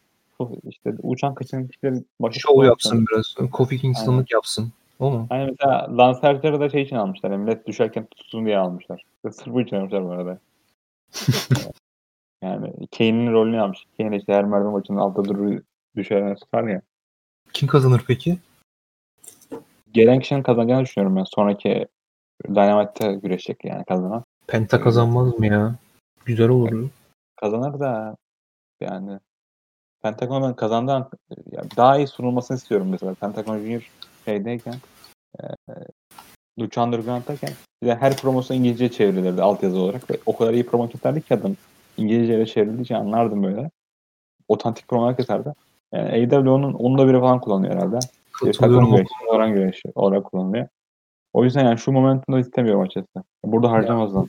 işte 0.69 0.93
uçan 1.03 1.35
kaçan 1.35 1.67
kişiler 1.67 1.93
başı 2.19 2.39
Şov 2.39 2.63
yapsın 2.63 3.05
biraz. 3.11 3.49
Kofi 3.51 3.77
Kingston'lık 3.77 4.31
yapsın. 4.31 4.71
O 4.99 5.11
mu? 5.11 5.25
Hani 5.29 5.51
mesela 5.51 5.97
Lance 5.97 6.27
Archer'ı 6.27 6.59
da 6.59 6.69
şey 6.69 6.81
için 6.81 6.95
almışlar. 6.95 7.31
Yani 7.31 7.43
millet 7.43 7.67
düşerken 7.67 8.05
tutsun 8.05 8.45
diye 8.45 8.57
almışlar. 8.57 9.03
Sırf 9.31 9.47
bu 9.47 9.61
için 9.61 9.75
almışlar 9.75 10.05
bu 10.05 10.11
arada. 10.11 10.39
yani 12.43 12.73
Kane'in 12.97 13.31
rolünü 13.31 13.61
almış. 13.61 13.85
Kane 13.97 14.17
işte 14.17 14.33
her 14.33 14.45
merdiven 14.45 14.71
maçının 14.71 14.97
altta 14.97 15.25
durur 15.25 15.61
düşer 15.95 16.35
tutar 16.35 16.67
ya. 16.67 16.81
Kim 17.53 17.67
kazanır 17.67 18.03
peki? 18.07 18.37
Gelen 19.91 20.19
kişinin 20.19 20.43
kazanacağını 20.43 20.83
düşünüyorum 20.83 21.15
ben. 21.17 21.23
Sonraki 21.23 21.87
Dynamite'te 22.47 23.13
güreşecek 23.13 23.65
yani 23.65 23.85
kazanan. 23.85 24.23
Penta 24.47 24.81
kazanmaz 24.81 25.39
mı 25.39 25.45
ya? 25.47 25.75
Güzel 26.25 26.49
olurdu. 26.49 26.89
Kazanır 27.35 27.79
da 27.79 28.15
yani 28.81 29.19
Pentagon 30.01 30.43
ben 30.43 30.55
kazandığı 30.55 30.91
an 30.91 31.09
ya 31.51 31.63
daha 31.77 31.97
iyi 31.97 32.07
sunulmasını 32.07 32.57
istiyorum 32.57 32.87
mesela. 32.91 33.13
Pentagon 33.13 33.57
Junior 33.57 33.91
şeydeyken 34.25 34.75
e, 35.39 35.43
Lucha 36.59 36.83
Underground'dayken 36.83 37.49
bir 37.83 37.87
de 37.87 37.95
her 37.95 38.17
promosyon 38.17 38.57
İngilizce 38.57 38.91
çevrilirdi 38.91 39.41
altyazı 39.41 39.79
olarak 39.79 40.09
ve 40.09 40.17
o 40.25 40.37
kadar 40.37 40.53
iyi 40.53 40.65
promo 40.65 40.89
keserdi 40.89 41.21
ki 41.21 41.33
adam 41.33 41.55
İngilizce'ye 41.97 42.45
çevrildiği 42.45 42.81
için 42.81 42.95
anlardım 42.95 43.43
böyle. 43.43 43.71
Otantik 44.47 44.87
promolar 44.87 45.17
keserdi. 45.17 45.53
Yani 45.93 46.09
AEW 46.09 46.49
onun 46.49 46.73
onda 46.73 47.07
biri 47.07 47.19
falan 47.19 47.39
kullanıyor 47.39 47.73
herhalde. 47.73 47.99
Katılıyorum. 48.31 48.91
güreşi, 48.91 49.09
oran 49.27 49.53
güreşi 49.53 49.91
olarak 49.95 50.23
kullanılıyor. 50.23 50.67
O 51.33 51.43
yüzden 51.43 51.65
yani 51.65 51.79
şu 51.79 51.91
momentumda 51.91 52.39
istemiyorum 52.39 52.81
açıkçası. 52.81 53.25
Burada 53.45 53.71
harcamazlar. 53.71 54.25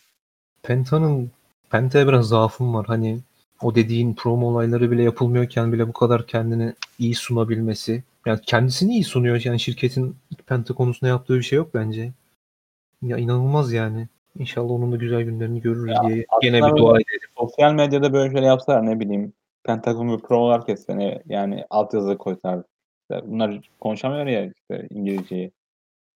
Penta'nın 0.62 1.30
Penta'ya 1.70 2.08
biraz 2.08 2.28
zaafım 2.28 2.74
var. 2.74 2.86
Hani 2.86 3.18
o 3.62 3.74
dediğin 3.74 4.14
promo 4.14 4.46
olayları 4.46 4.90
bile 4.90 5.02
yapılmıyorken 5.02 5.72
bile 5.72 5.88
bu 5.88 5.92
kadar 5.92 6.26
kendini 6.26 6.72
iyi 6.98 7.14
sunabilmesi. 7.14 8.02
Yani 8.26 8.40
kendisini 8.46 8.92
iyi 8.92 9.04
sunuyor. 9.04 9.40
Yani 9.44 9.60
şirketin 9.60 10.16
Penta 10.46 10.74
konusunda 10.74 11.08
yaptığı 11.08 11.34
bir 11.34 11.42
şey 11.42 11.56
yok 11.56 11.70
bence. 11.74 12.12
Ya 13.02 13.16
inanılmaz 13.16 13.72
yani. 13.72 14.08
İnşallah 14.38 14.70
onun 14.70 14.92
da 14.92 14.96
güzel 14.96 15.22
günlerini 15.22 15.60
görürüz 15.60 15.92
Ya 15.94 16.08
diye 16.08 16.26
gene 16.42 16.56
bir 16.56 16.76
dua 16.76 16.92
edelim. 16.92 17.28
Sosyal 17.38 17.72
medyada 17.72 18.12
böyle 18.12 18.32
şeyler 18.32 18.46
yapsalar 18.46 18.86
ne 18.86 19.00
bileyim 19.00 19.32
Pentagon 19.64 20.16
bir 20.16 20.22
promolar 20.22 20.66
kesse 20.66 21.22
yani 21.26 21.64
altyazı 21.70 22.18
koysalar. 22.18 22.62
Bunlar 23.10 23.70
konuşamıyor 23.80 24.26
ya 24.26 24.46
işte 24.46 24.86
İngilizceyi. 24.90 25.52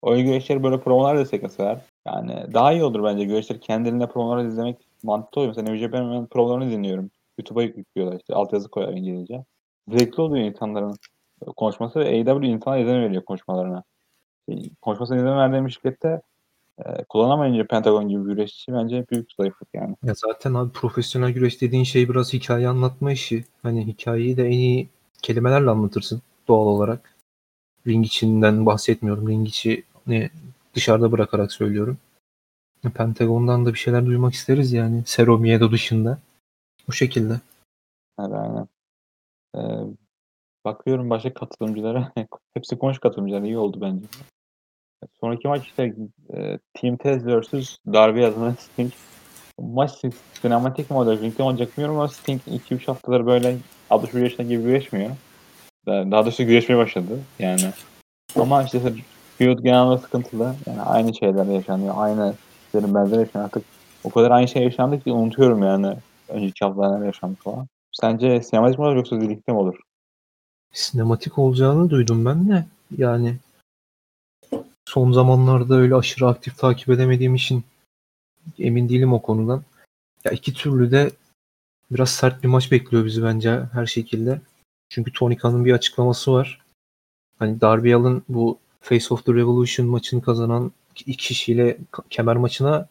O 0.03 0.17
güreşleri 0.17 0.63
böyle 0.63 0.81
promolar 0.81 1.19
destek 1.19 1.43
mesela 1.43 1.83
yani 2.07 2.55
daha 2.55 2.73
iyi 2.73 2.85
olur 2.85 3.05
bence. 3.05 3.25
Güreşleri 3.25 3.61
kendilerine 3.61 4.07
promolar 4.07 4.45
izlemek 4.45 4.77
mantıklı 5.03 5.41
oluyor. 5.41 5.55
Mesela 5.57 5.73
New 5.73 5.87
Japan'ın 5.87 6.27
promolarını 6.27 6.71
dinliyorum. 6.71 7.11
YouTube'a 7.41 7.63
yüklüyorlar 7.63 8.19
işte 8.21 8.35
altyazı 8.35 8.69
koyar 8.69 8.93
İngilizce. 8.93 9.45
Zevkli 9.89 10.23
oluyor 10.23 10.45
insanların 10.47 10.97
konuşması 11.57 12.01
ve 12.01 12.05
AEW 12.05 12.47
insana 12.47 12.79
izin 12.79 13.03
veriyor 13.03 13.25
konuşmalarına. 13.25 13.83
Konuşmasına 14.81 15.17
izin 15.17 15.27
verdiğim 15.27 15.71
şirkette 15.71 16.23
e, 16.79 17.05
kullanamayınca 17.09 17.67
Pentagon 17.67 18.09
gibi 18.09 18.25
bir 18.25 18.31
güreşçi 18.31 18.73
bence 18.73 19.05
büyük 19.11 19.33
zayıflık 19.33 19.69
yani. 19.75 19.97
Ya 20.05 20.15
zaten 20.15 20.55
abi 20.55 20.73
profesyonel 20.73 21.31
güreş 21.31 21.61
dediğin 21.61 21.85
şey 21.85 22.09
biraz 22.09 22.33
hikaye 22.33 22.69
anlatma 22.69 23.13
işi. 23.13 23.45
Hani 23.63 23.87
hikayeyi 23.87 24.37
de 24.37 24.47
en 24.47 24.51
iyi 24.51 24.89
kelimelerle 25.23 25.71
anlatırsın 25.71 26.23
doğal 26.49 26.67
olarak. 26.67 27.15
Ring 27.87 28.07
içinden 28.07 28.67
bahsetmiyorum. 28.67 29.29
Ring 29.29 29.49
içi 29.49 29.85
ne 30.07 30.31
dışarıda 30.75 31.13
bırakarak 31.13 31.53
söylüyorum. 31.53 31.99
Pentagon'dan 32.95 33.67
da 33.67 33.73
bir 33.73 33.79
şeyler 33.79 34.07
duymak 34.07 34.35
isteriz 34.35 34.73
yani. 34.73 35.03
Sero 35.07 35.39
Miedo 35.39 35.73
dışında. 35.73 36.19
O 36.91 36.93
şekilde. 36.93 37.41
Evet, 38.21 38.33
aynen. 38.33 38.69
Ee, 39.57 39.61
bakıyorum 40.65 41.11
başka 41.11 41.35
katılımcılara. 41.35 42.13
Hepsi 42.55 42.79
konuş 42.79 42.99
katılımcılar. 42.99 43.43
iyi 43.43 43.59
oldu 43.59 43.79
bence. 43.81 44.07
Sonraki 45.21 45.49
maç 45.49 45.67
işte 45.67 45.95
e, 46.35 46.59
Team 46.75 46.97
Tez 46.97 47.27
vs. 47.27 47.77
Darby 47.87 48.25
adına 48.25 48.53
Sting. 48.59 48.93
Maç 49.61 49.91
sinematik 50.41 50.91
mi 50.91 50.97
olacak, 50.97 51.23
ringde 51.23 51.43
olacak 51.43 51.73
bilmiyorum 51.73 51.97
ama 51.97 52.09
Sting 52.09 52.41
2-3 52.49 52.87
haftadır 52.87 53.27
böyle 53.27 53.57
61 53.91 54.23
yaşında 54.23 54.43
gibi 54.43 54.63
güreşmiyor. 54.63 55.11
Daha 55.87 56.11
daha 56.11 56.25
doğrusu 56.25 56.47
güreşmeye 56.47 56.79
başladı 56.79 57.21
yani. 57.39 57.73
Ama 58.37 58.63
işte 58.63 58.81
feud 59.39 59.59
genelde 59.59 59.99
sıkıntılı. 59.99 60.55
Yani 60.67 60.83
aynı 60.83 61.15
şeyler 61.15 61.45
yaşanıyor. 61.45 61.95
Aynı 61.97 62.35
şeylerin 62.73 62.95
benzeri 62.95 63.21
yaşanıyor. 63.21 63.45
Artık 63.45 63.65
o 64.05 64.11
kadar 64.11 64.31
aynı 64.31 64.49
şey 64.49 64.63
yaşandı 64.63 65.01
ki 65.01 65.13
unutuyorum 65.13 65.63
yani. 65.63 65.97
Önceki 66.31 66.65
haftalar 66.65 66.97
neler 66.97 67.07
yaşandı 67.07 67.37
falan. 67.41 67.67
Sence 67.93 68.43
sinematik 68.43 68.79
mi 68.79 68.85
olur 68.85 68.97
yoksa 68.97 69.21
birlikte 69.21 69.53
mi 69.53 69.59
olur? 69.59 69.81
Sinematik 70.73 71.39
olacağını 71.39 71.91
duydum 71.91 72.25
ben 72.25 72.49
de. 72.49 72.67
Yani 72.99 73.37
son 74.89 75.13
zamanlarda 75.13 75.75
öyle 75.75 75.95
aşırı 75.95 76.29
aktif 76.29 76.59
takip 76.59 76.89
edemediğim 76.89 77.35
için 77.35 77.65
emin 78.59 78.89
değilim 78.89 79.13
o 79.13 79.23
konudan. 79.23 79.63
Ya 80.25 80.33
iki 80.33 80.55
türlü 80.55 80.91
de 80.91 81.11
biraz 81.91 82.11
sert 82.11 82.43
bir 82.43 82.49
maç 82.49 82.73
bekliyor 82.73 83.05
bizi 83.05 83.23
bence 83.23 83.61
her 83.73 83.87
şekilde. 83.87 84.41
Çünkü 84.89 85.13
Tony 85.13 85.37
Khan'ın 85.37 85.65
bir 85.65 85.73
açıklaması 85.73 86.33
var. 86.33 86.61
Hani 87.39 87.61
Darby 87.61 87.95
Allin 87.95 88.23
bu 88.29 88.59
Face 88.81 89.15
of 89.15 89.27
the 89.27 89.35
Revolution 89.35 89.87
maçını 89.87 90.23
kazanan 90.23 90.73
iki 90.95 91.17
kişiyle 91.17 91.79
kemer 92.11 92.37
maçına 92.37 92.89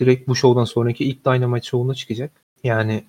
direkt 0.00 0.28
bu 0.28 0.36
şovdan 0.36 0.64
sonraki 0.64 1.04
ilk 1.04 1.24
Dynamite 1.24 1.66
şovuna 1.66 1.94
çıkacak. 1.94 2.30
Yani 2.64 3.04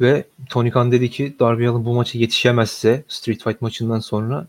ve 0.00 0.24
Tony 0.50 0.70
Khan 0.70 0.92
dedi 0.92 1.10
ki 1.10 1.36
Darby 1.40 1.68
Allin 1.68 1.84
bu 1.84 1.94
maça 1.94 2.18
yetişemezse 2.18 3.04
Street 3.08 3.42
Fight 3.44 3.62
maçından 3.62 4.00
sonra 4.00 4.46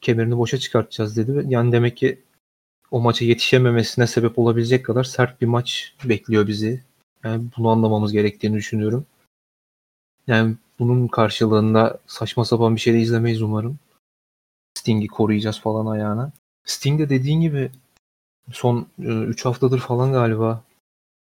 kemerini 0.00 0.38
boşa 0.38 0.58
çıkartacağız 0.58 1.16
dedi. 1.16 1.44
Yani 1.48 1.72
demek 1.72 1.96
ki 1.96 2.22
o 2.90 3.00
maça 3.00 3.24
yetişememesine 3.24 4.06
sebep 4.06 4.38
olabilecek 4.38 4.86
kadar 4.86 5.04
sert 5.04 5.40
bir 5.40 5.46
maç 5.46 5.94
bekliyor 6.04 6.46
bizi. 6.46 6.82
Yani 7.24 7.44
bunu 7.56 7.68
anlamamız 7.68 8.12
gerektiğini 8.12 8.56
düşünüyorum. 8.56 9.06
Yani 10.26 10.54
bunun 10.78 11.08
karşılığında 11.08 11.98
saçma 12.06 12.44
sapan 12.44 12.76
bir 12.76 12.80
şey 12.80 12.94
de 12.94 13.00
izlemeyiz 13.00 13.42
umarım. 13.42 13.78
Sting'i 14.74 15.06
koruyacağız 15.08 15.60
falan 15.60 15.86
ayağına. 15.86 16.32
Sting 16.64 17.00
de 17.00 17.08
dediğin 17.08 17.40
gibi 17.40 17.70
son 18.52 18.86
3 18.98 19.44
haftadır 19.44 19.78
falan 19.78 20.12
galiba 20.12 20.62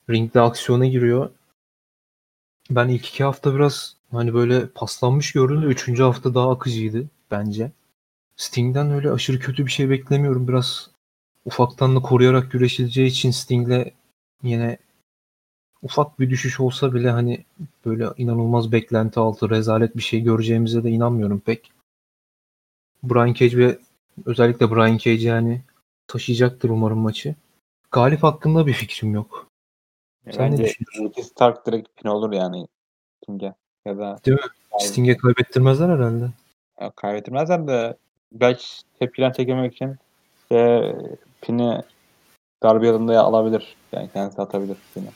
ringde 0.10 0.42
aksiyona 0.42 0.86
giriyor. 0.86 1.30
Ben 2.76 2.88
ilk 2.88 3.06
iki 3.08 3.24
hafta 3.24 3.56
biraz 3.56 3.96
hani 4.12 4.34
böyle 4.34 4.68
paslanmış 4.68 5.32
gördüm 5.32 5.62
de 5.62 5.66
üçüncü 5.66 6.04
hafta 6.04 6.34
daha 6.34 6.52
akıcıydı 6.52 7.10
bence. 7.32 7.72
Sting'den 8.36 8.92
öyle 8.92 9.12
aşırı 9.12 9.40
kötü 9.40 9.66
bir 9.66 9.72
şey 9.72 9.90
beklemiyorum. 9.90 10.48
Biraz 10.48 10.90
ufaktan 11.46 11.96
da 11.96 12.02
koruyarak 12.02 12.52
güreşileceği 12.52 13.08
için 13.08 13.32
Sting'le 13.32 13.92
yine 14.44 14.78
ufak 15.82 16.20
bir 16.20 16.30
düşüş 16.30 16.60
olsa 16.60 16.94
bile 16.94 17.10
hani 17.10 17.46
böyle 17.86 18.08
inanılmaz 18.18 18.72
beklenti 18.72 19.20
altı 19.20 19.50
rezalet 19.50 19.98
bir 19.98 20.02
şey 20.02 20.22
göreceğimize 20.22 20.84
de 20.84 20.90
inanmıyorum 20.90 21.40
pek. 21.40 21.72
Brian 23.04 23.34
Cage 23.34 23.58
ve 23.58 23.80
özellikle 24.26 24.72
Brian 24.72 24.98
Cage 24.98 25.28
yani 25.28 25.62
taşıyacaktır 26.08 26.70
umarım 26.70 27.00
maçı. 27.00 27.36
Galip 27.92 28.24
hakkında 28.24 28.68
bir 28.68 28.74
fikrim 28.74 29.14
yok. 29.14 29.51
Sen 30.30 30.52
Bence? 30.52 30.74
Ricky 31.00 31.24
Stark 31.24 31.66
direkt 31.66 31.90
pin 31.96 32.10
olur 32.10 32.32
yani 32.32 32.68
Sting'e. 33.24 33.54
Ya 33.86 33.98
da 33.98 34.18
Değil 34.26 34.38
mi? 34.38 34.44
Sting'e 34.80 35.18
kaybettirmezler 35.18 35.90
herhalde. 35.90 36.30
ya 36.82 36.92
kaybettirmezler 36.92 37.68
de 37.68 37.98
belki 38.32 38.66
tepkilen 39.00 39.32
çekemek 39.32 39.74
için 39.74 39.98
işte 40.42 40.96
pini 41.42 41.82
Darby 42.64 42.90
Allin'de 42.90 43.18
alabilir. 43.18 43.76
Yani 43.92 44.10
kendisi 44.14 44.42
atabilir 44.42 44.78
pini. 44.94 45.10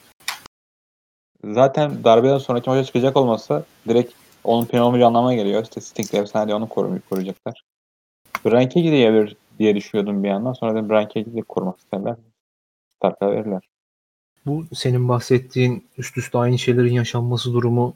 Zaten 1.44 2.04
Darby 2.04 2.30
Allin 2.30 2.38
sonraki 2.38 2.70
maça 2.70 2.84
çıkacak 2.84 3.18
olmasa 3.18 3.64
direkt 3.88 4.14
onun 4.44 4.66
pin 4.66 4.78
olmayacağı 4.78 5.08
anlamına 5.08 5.34
geliyor. 5.34 5.64
İşte 5.64 5.82
Sting 5.82 6.14
efsane 6.14 6.56
onu 6.56 6.70
korumayı 6.70 7.02
koruyacaklar. 7.10 7.64
De 8.46 8.82
gelir 8.82 9.36
diye 9.60 9.76
düşünüyordum 9.76 10.24
bir 10.24 10.30
yandan. 10.30 10.54
Sonra 10.54 10.76
da 10.76 10.90
Brian 10.90 11.08
Cage'i 11.08 11.36
de 11.36 11.42
korumak 11.42 11.80
isterler. 11.80 12.16
Stark'a 12.98 13.32
verirler. 13.32 13.62
Bu 14.46 14.66
senin 14.74 15.10
bahsettiğin 15.10 15.88
üst 15.98 16.18
üste 16.18 16.38
aynı 16.38 16.60
şeylerin 16.60 16.94
yaşanması 16.94 17.54
durumu 17.54 17.96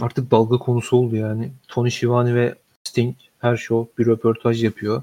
artık 0.00 0.30
dalga 0.30 0.58
konusu 0.58 0.96
oldu 0.96 1.16
yani. 1.16 1.52
Tony 1.68 1.90
Schiavone 1.90 2.34
ve 2.34 2.54
Sting 2.84 3.16
her 3.38 3.56
show 3.56 3.98
bir 3.98 4.06
röportaj 4.06 4.64
yapıyor. 4.64 5.02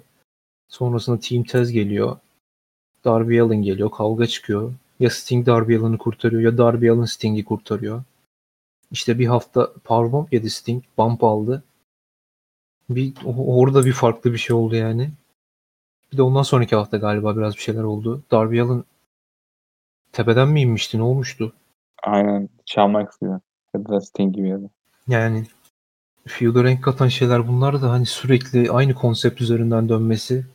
Sonrasında 0.69 1.19
Team 1.19 1.43
Taz 1.43 1.71
geliyor. 1.71 2.17
Darby 3.05 3.41
Allin 3.41 3.62
geliyor. 3.62 3.91
Kavga 3.91 4.27
çıkıyor. 4.27 4.73
Ya 4.99 5.10
Sting 5.10 5.45
Darby 5.45 5.75
Allin'i 5.77 5.97
kurtarıyor 5.97 6.41
ya 6.41 6.58
Darby 6.58 6.89
Allin 6.89 7.05
Sting'i 7.05 7.45
kurtarıyor. 7.45 8.03
İşte 8.91 9.19
bir 9.19 9.25
hafta 9.25 9.73
powerbomb 9.84 10.27
yedi 10.31 10.49
Sting. 10.49 10.84
Bump 10.97 11.23
aldı. 11.23 11.63
Bir, 12.89 13.13
orada 13.38 13.86
bir 13.86 13.93
farklı 13.93 14.34
bir 14.34 14.38
şey 14.38 14.55
oldu 14.55 14.75
yani. 14.75 15.12
Bir 16.12 16.17
de 16.17 16.21
ondan 16.21 16.43
sonraki 16.43 16.75
hafta 16.75 16.97
galiba 16.97 17.38
biraz 17.38 17.55
bir 17.55 17.62
şeyler 17.62 17.84
oldu. 17.84 18.23
Darby 18.31 18.62
Allin 18.62 18.86
tepeden 20.15 20.49
mi 20.49 20.62
inmişti? 20.62 20.97
Ne 20.97 21.04
olmuştu? 21.04 21.54
Aynen 22.04 22.49
çalmak 22.65 23.12
istiyor. 23.12 23.39
Ya 23.73 23.86
da 23.86 24.01
Sting 24.01 24.36
gibi 24.36 24.49
ya 24.49 24.62
da. 24.62 24.69
Yani 25.08 25.43
feud'a 26.28 26.63
renk 26.63 26.84
katan 26.84 27.08
şeyler 27.08 27.47
bunlar 27.47 27.82
da 27.82 27.89
hani 27.91 28.06
sürekli 28.06 28.71
aynı 28.71 28.93
konsept 28.93 29.41
üzerinden 29.41 29.89
dönmesi 29.89 30.45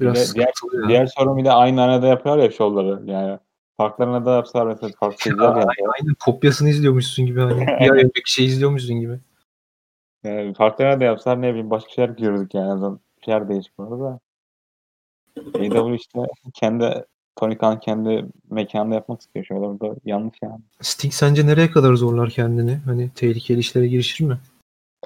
biraz 0.00 0.14
Bir 0.14 0.20
de 0.20 0.34
diğer- 0.34 0.52
sıkıntılı 0.52 0.82
ya. 0.82 0.88
Diğer 0.88 1.06
sorun 1.06 1.36
bir 1.36 1.44
de 1.44 1.52
aynı 1.52 1.82
arada 1.82 2.06
yapıyorlar 2.06 2.42
ya 2.42 2.50
şovları. 2.50 3.10
Yani 3.10 3.38
farklı 3.76 4.04
arada 4.04 4.32
yapsalar 4.32 4.66
mesela 4.66 4.92
farklı 5.00 5.18
seyirciler 5.18 5.54
de 5.54 5.58
yapıyor. 5.60 5.94
Aynen 6.00 6.14
kopyasını 6.24 6.68
izliyormuşsun 6.68 7.26
gibi 7.26 7.40
hani. 7.40 7.66
Bir 7.80 7.90
ay 7.90 8.04
önceki 8.04 8.32
şey 8.32 8.46
izliyormuşsun 8.46 9.00
gibi. 9.00 9.18
Yani 10.24 10.54
farklı 10.54 10.84
arada 10.84 11.04
yapsalar 11.04 11.42
ne 11.42 11.48
bileyim 11.50 11.70
başka 11.70 11.90
şeyler 11.90 12.10
görürdük 12.10 12.54
yani. 12.54 12.72
Azından 12.72 13.00
şeyler 13.24 13.48
değişik 13.48 13.78
bu 13.78 13.82
arada. 13.82 14.20
AEW 15.54 15.94
işte 15.96 16.18
kendi 16.54 17.04
Tony 17.36 17.58
Khan 17.58 17.80
kendi 17.80 18.26
mekanında 18.50 18.94
yapmak 18.94 19.20
istiyor 19.20 19.44
şovları 19.44 19.80
da 19.80 19.96
yanlış 20.04 20.38
yani. 20.42 20.60
Sting 20.80 21.12
sence 21.12 21.46
nereye 21.46 21.70
kadar 21.70 21.94
zorlar 21.94 22.30
kendini? 22.30 22.74
Hani 22.76 23.10
tehlikeli 23.14 23.58
işlere 23.58 23.86
girişir 23.86 24.24
mi? 24.24 24.38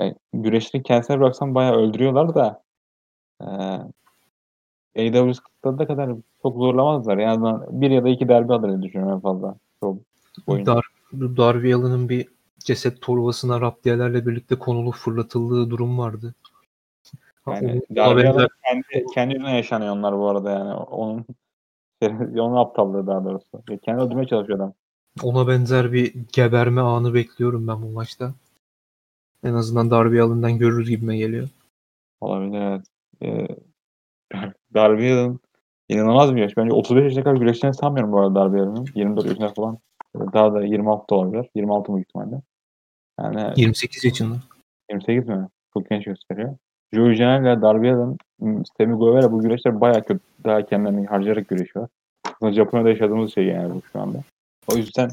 yani 0.00 0.14
güreşini 0.32 0.82
kendisine 0.82 1.20
bıraksan 1.20 1.54
bayağı 1.54 1.76
öldürüyorlar 1.76 2.34
da 2.34 2.62
e, 3.40 3.46
AEW 4.96 5.32
kıtladığı 5.32 5.86
kadar 5.86 6.10
çok 6.42 6.56
zorlamazlar. 6.56 7.18
Yani 7.18 7.60
bir 7.70 7.90
ya 7.90 8.04
da 8.04 8.08
iki 8.08 8.28
derbi 8.28 8.52
alır 8.52 8.68
diye 8.68 8.82
düşünüyorum 8.82 9.14
en 9.14 9.20
fazla. 9.20 9.56
Çok. 9.82 9.96
Dar, 10.48 10.84
Darby 11.12 11.74
Allin'ın 11.74 12.08
bir 12.08 12.28
ceset 12.58 13.02
torbasına 13.02 13.60
raptiyelerle 13.60 14.26
birlikte 14.26 14.58
konulup 14.58 14.94
fırlatıldığı 14.94 15.70
durum 15.70 15.98
vardı. 15.98 16.34
Yani 17.46 17.80
benzer- 17.90 18.28
alan 18.28 18.48
kendi, 18.64 19.06
kendi 19.14 19.50
yaşanıyor 19.50 19.96
onlar 19.96 20.18
bu 20.18 20.28
arada 20.28 20.50
yani. 20.50 20.74
Onun 20.74 21.26
onun 22.08 22.56
aptallığı 22.56 23.06
daha 23.06 23.24
doğrusu. 23.24 23.62
Ya 23.70 23.78
Kendi 23.78 24.02
öldürmeye 24.02 24.26
çalışıyor 24.26 24.58
adam. 24.58 24.72
ona 25.22 25.48
benzer 25.48 25.92
bir 25.92 26.14
geberme 26.32 26.80
anı 26.80 27.14
bekliyorum 27.14 27.68
ben 27.68 27.82
bu 27.82 27.86
maçta. 27.88 28.34
En 29.44 29.54
azından 29.54 29.90
Darby 29.90 30.20
Allin'den 30.20 30.58
görürüz 30.58 30.88
gibime 30.88 31.16
geliyor. 31.16 31.48
Olabilir 32.20 32.60
evet. 32.60 32.86
Ee, 33.22 33.48
Darby 34.74 35.12
Allin 35.12 35.40
inanılmaz 35.88 36.34
bir 36.34 36.40
yaş. 36.40 36.56
Bence 36.56 36.72
35 36.72 37.04
yaşına 37.04 37.24
kadar 37.24 37.36
güreşeceğini 37.36 37.74
sanmıyorum 37.74 38.12
bu 38.12 38.20
arada 38.20 38.34
Darby 38.34 38.60
Allin'in. 38.60 38.86
24 38.94 39.26
yaşında 39.26 39.48
falan. 39.48 39.78
Daha 40.16 40.54
da 40.54 40.64
26 40.64 41.04
da 41.10 41.14
olabilir. 41.14 41.50
26 41.54 41.94
büyük 41.94 42.08
ihtimalle. 42.08 42.42
Yani 43.20 43.52
28 43.56 44.04
yaşında. 44.04 44.36
28 44.90 45.28
mi? 45.28 45.48
Çok 45.74 45.90
genç 45.90 46.04
gösteriyor. 46.04 46.56
Janela 46.92 47.53
ile 47.53 47.62
Darby 47.62 47.90
Allin, 47.90 48.18
m, 48.40 48.62
Sammy 48.79 48.94
Guevara 48.94 49.33
bu 49.33 49.40
güreşler 49.40 49.81
bayağı 49.81 50.05
kötü. 50.05 50.20
Daha 50.44 50.66
kendilerini 50.66 51.07
harcayarak 51.07 51.48
güreşiyor. 51.48 51.88
Aslında 52.24 52.53
Japonya'da 52.53 52.88
yaşadığımız 52.88 53.35
şey 53.35 53.44
yani 53.44 53.74
bu 53.74 53.83
şu 53.92 54.00
anda. 54.00 54.18
O 54.72 54.76
yüzden 54.76 55.11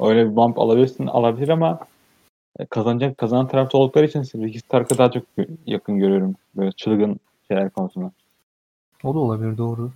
öyle 0.00 0.30
bir 0.30 0.36
bump 0.36 0.58
alabilirsin, 0.58 1.06
alabilir 1.06 1.48
ama 1.48 1.78
e, 2.58 2.66
kazanacak 2.66 3.18
kazanan 3.18 3.48
tarafta 3.48 3.78
oldukları 3.78 4.06
için 4.06 4.22
Ricky 4.22 4.58
Stark'a 4.58 4.98
daha 4.98 5.10
çok 5.10 5.22
yakın 5.66 5.98
görüyorum. 5.98 6.34
Böyle 6.56 6.72
çılgın 6.72 7.20
şeyler 7.48 7.70
konusunda. 7.70 8.12
O 9.04 9.14
da 9.14 9.18
olabilir 9.18 9.58
doğru. 9.58 9.90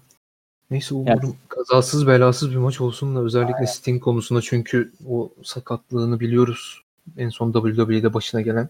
Neyse 0.70 0.94
umarım 0.94 1.36
kazasız 1.48 2.06
belasız 2.06 2.50
bir 2.50 2.56
maç 2.56 2.80
olsun 2.80 3.16
da 3.16 3.20
özellikle 3.20 3.66
Sting 3.66 4.02
konusunda 4.02 4.40
çünkü 4.42 4.92
o 5.08 5.30
sakatlığını 5.42 6.20
biliyoruz. 6.20 6.82
En 7.16 7.28
son 7.28 7.52
WWE'de 7.52 8.14
başına 8.14 8.40
gelen. 8.40 8.68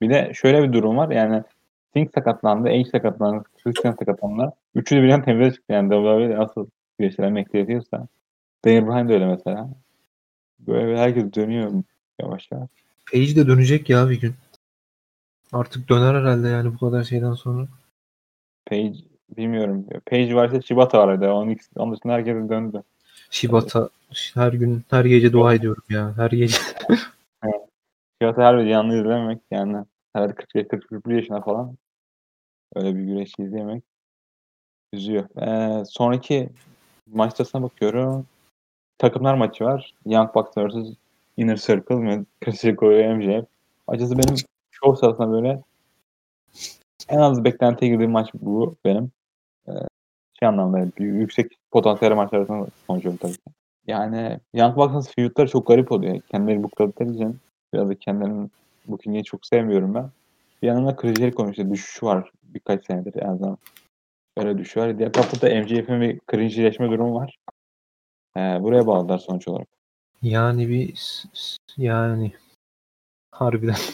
Bir 0.00 0.10
de 0.10 0.32
şöyle 0.34 0.62
bir 0.62 0.72
durum 0.72 0.96
var 0.96 1.10
yani 1.10 1.42
Sting 1.90 2.14
sakatlandı, 2.14 2.68
Edge 2.68 2.90
sakatlandı, 2.90 3.44
Christian 3.64 3.92
sakatlandı. 3.92 4.52
Üçü 4.74 4.96
de 4.96 5.02
birden 5.02 5.24
temize 5.24 5.54
çıktı 5.54 5.72
yani 5.72 5.90
WWE 5.90 6.36
nasıl 6.36 6.66
güreşler 6.98 7.34
bekletiyorsa. 7.34 8.08
Daniel 8.64 8.86
Bryan 8.86 9.08
da 9.08 9.12
öyle 9.12 9.26
mesela. 9.26 9.68
Böyle 10.60 10.98
herkes 10.98 11.34
dönüyor 11.34 11.72
yavaş 12.20 12.48
yavaş. 12.52 12.70
Page 13.12 13.36
de 13.36 13.46
dönecek 13.46 13.90
ya 13.90 14.10
bir 14.10 14.20
gün. 14.20 14.34
Artık 15.52 15.88
döner 15.88 16.14
herhalde 16.14 16.48
yani 16.48 16.74
bu 16.74 16.78
kadar 16.78 17.04
şeyden 17.04 17.32
sonra. 17.32 17.66
Page 18.66 18.94
bilmiyorum. 19.36 19.86
Page 20.10 20.34
varsa 20.34 20.62
Shibata 20.62 20.98
var 20.98 21.08
orada. 21.08 21.34
Onun, 21.34 21.56
onun 21.76 21.96
dışında 21.96 22.12
herkes 22.12 22.48
döndü. 22.48 22.82
Shibata 23.30 23.88
her 24.34 24.52
gün 24.52 24.84
her 24.90 25.04
gece 25.04 25.32
dua 25.32 25.54
ediyorum 25.54 25.82
ya. 25.90 26.16
Her 26.16 26.30
gece. 26.30 26.58
Her 28.20 28.58
bir 28.58 28.70
canlı 28.70 29.00
izlemek 29.00 29.42
yani 29.50 29.84
herhalde 30.12 30.32
40-41 30.32 31.14
yaşında 31.14 31.40
falan 31.40 31.76
öyle 32.74 32.96
bir 32.96 33.02
güreşi 33.02 33.42
izlemek 33.42 33.84
üzüyor. 34.92 35.28
Ee, 35.42 35.84
sonraki 35.84 36.50
maçtasına 37.06 37.62
bakıyorum. 37.62 38.26
Takımlar 38.98 39.34
maçı 39.34 39.64
var. 39.64 39.94
Young 40.06 40.34
Bucks 40.34 40.50
vs. 40.56 40.96
Inner 41.36 41.56
Circle 41.56 42.24
Jericho 42.46 42.90
ve 42.90 43.14
MJF. 43.14 43.46
Açıkçası 43.86 44.18
benim 44.18 44.36
show 44.70 45.00
sırasında 45.00 45.32
böyle 45.32 45.62
en 47.08 47.18
az 47.18 47.44
beklentiye 47.44 47.90
girdiğim 47.90 48.10
maç 48.10 48.30
bu 48.34 48.76
benim. 48.84 49.10
Ee, 49.68 49.72
şey 50.38 50.48
anlamda 50.48 50.88
yüksek 50.98 51.52
potansiyel 51.70 52.14
maçlar 52.14 52.38
arasında 52.38 52.66
konuşuyorum 52.86 53.18
tabii 53.22 53.32
ki. 53.32 53.50
Yani 53.86 54.40
Young 54.54 54.76
Bucks'ın 54.76 55.12
feud'ları 55.16 55.48
çok 55.48 55.66
garip 55.66 55.92
oluyor. 55.92 56.20
Kendileri 56.20 56.62
bookladıkları 56.62 57.10
için 57.10 57.40
biraz 57.74 57.88
da 57.88 57.94
kendilerinin 57.94 58.50
booking'i 58.86 59.24
çok 59.24 59.46
sevmiyorum 59.46 59.94
ben. 59.94 60.10
Bir 60.62 60.66
yandan 60.66 60.96
da 60.96 61.14
Jericho'nun 61.14 61.50
işte 61.50 61.70
düşüşü 61.70 62.06
var 62.06 62.30
birkaç 62.42 62.86
senedir 62.86 63.22
en 63.22 63.28
azından. 63.28 63.58
Öyle 64.36 64.58
düşüyor. 64.58 64.98
Diğer 64.98 65.12
tarafta 65.12 65.46
da 65.46 65.60
MJF'in 65.60 66.00
bir 66.00 66.20
cringe'leşme 66.30 66.90
durumu 66.90 67.14
var. 67.14 67.36
He, 68.34 68.58
buraya 68.62 68.86
bağladılar 68.86 69.18
sonuç 69.18 69.48
olarak. 69.48 69.68
Yani 70.22 70.68
bir 70.68 70.94
yani 71.76 72.32
harbiden. 73.30 73.76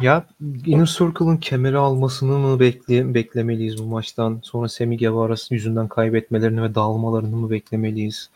Ya 0.00 0.26
Inner 0.66 0.86
Circle'ın 0.86 1.36
kemeri 1.36 1.78
almasını 1.78 2.38
mı 2.38 2.60
bekle, 2.60 3.14
beklemeliyiz 3.14 3.82
bu 3.82 3.86
maçtan? 3.86 4.40
Sonra 4.42 4.68
Semi 4.68 4.98
Guevara 4.98 5.34
yüzünden 5.50 5.88
kaybetmelerini 5.88 6.62
ve 6.62 6.74
dağılmalarını 6.74 7.36
mı 7.36 7.50
beklemeliyiz? 7.50 8.30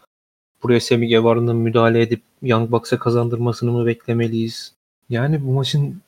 Buraya 0.62 0.80
Semi 0.80 1.08
Guevara'nın 1.08 1.56
müdahale 1.56 2.02
edip 2.02 2.22
Young 2.42 2.70
Bucks'a 2.70 2.98
kazandırmasını 2.98 3.72
mı 3.72 3.86
beklemeliyiz? 3.86 4.74
Yani 5.08 5.46
bu 5.46 5.52
maçın 5.52 6.02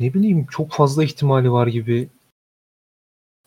ne 0.00 0.14
bileyim 0.14 0.46
çok 0.50 0.72
fazla 0.72 1.04
ihtimali 1.04 1.52
var 1.52 1.66
gibi. 1.66 2.08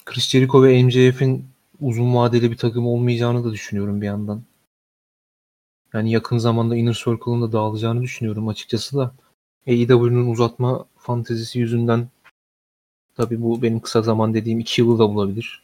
Chris 0.05 0.29
Jericho 0.29 0.63
ve 0.63 0.83
MJF'in 0.83 1.45
uzun 1.81 2.15
vadeli 2.15 2.51
bir 2.51 2.57
takım 2.57 2.87
olmayacağını 2.87 3.43
da 3.43 3.51
düşünüyorum 3.51 4.01
bir 4.01 4.05
yandan. 4.05 4.43
Yani 5.93 6.11
yakın 6.11 6.37
zamanda 6.37 6.75
Inner 6.75 6.93
Circle'ın 6.93 7.41
da 7.41 7.51
dağılacağını 7.51 8.01
düşünüyorum 8.01 8.47
açıkçası 8.47 8.97
da. 8.97 9.13
AEW'nun 9.67 10.27
uzatma 10.27 10.85
fantezisi 10.97 11.59
yüzünden 11.59 12.07
tabii 13.15 13.41
bu 13.41 13.61
benim 13.61 13.79
kısa 13.79 14.01
zaman 14.01 14.33
dediğim 14.33 14.59
2 14.59 14.81
yılı 14.81 14.99
da 14.99 15.09
bulabilir. 15.09 15.63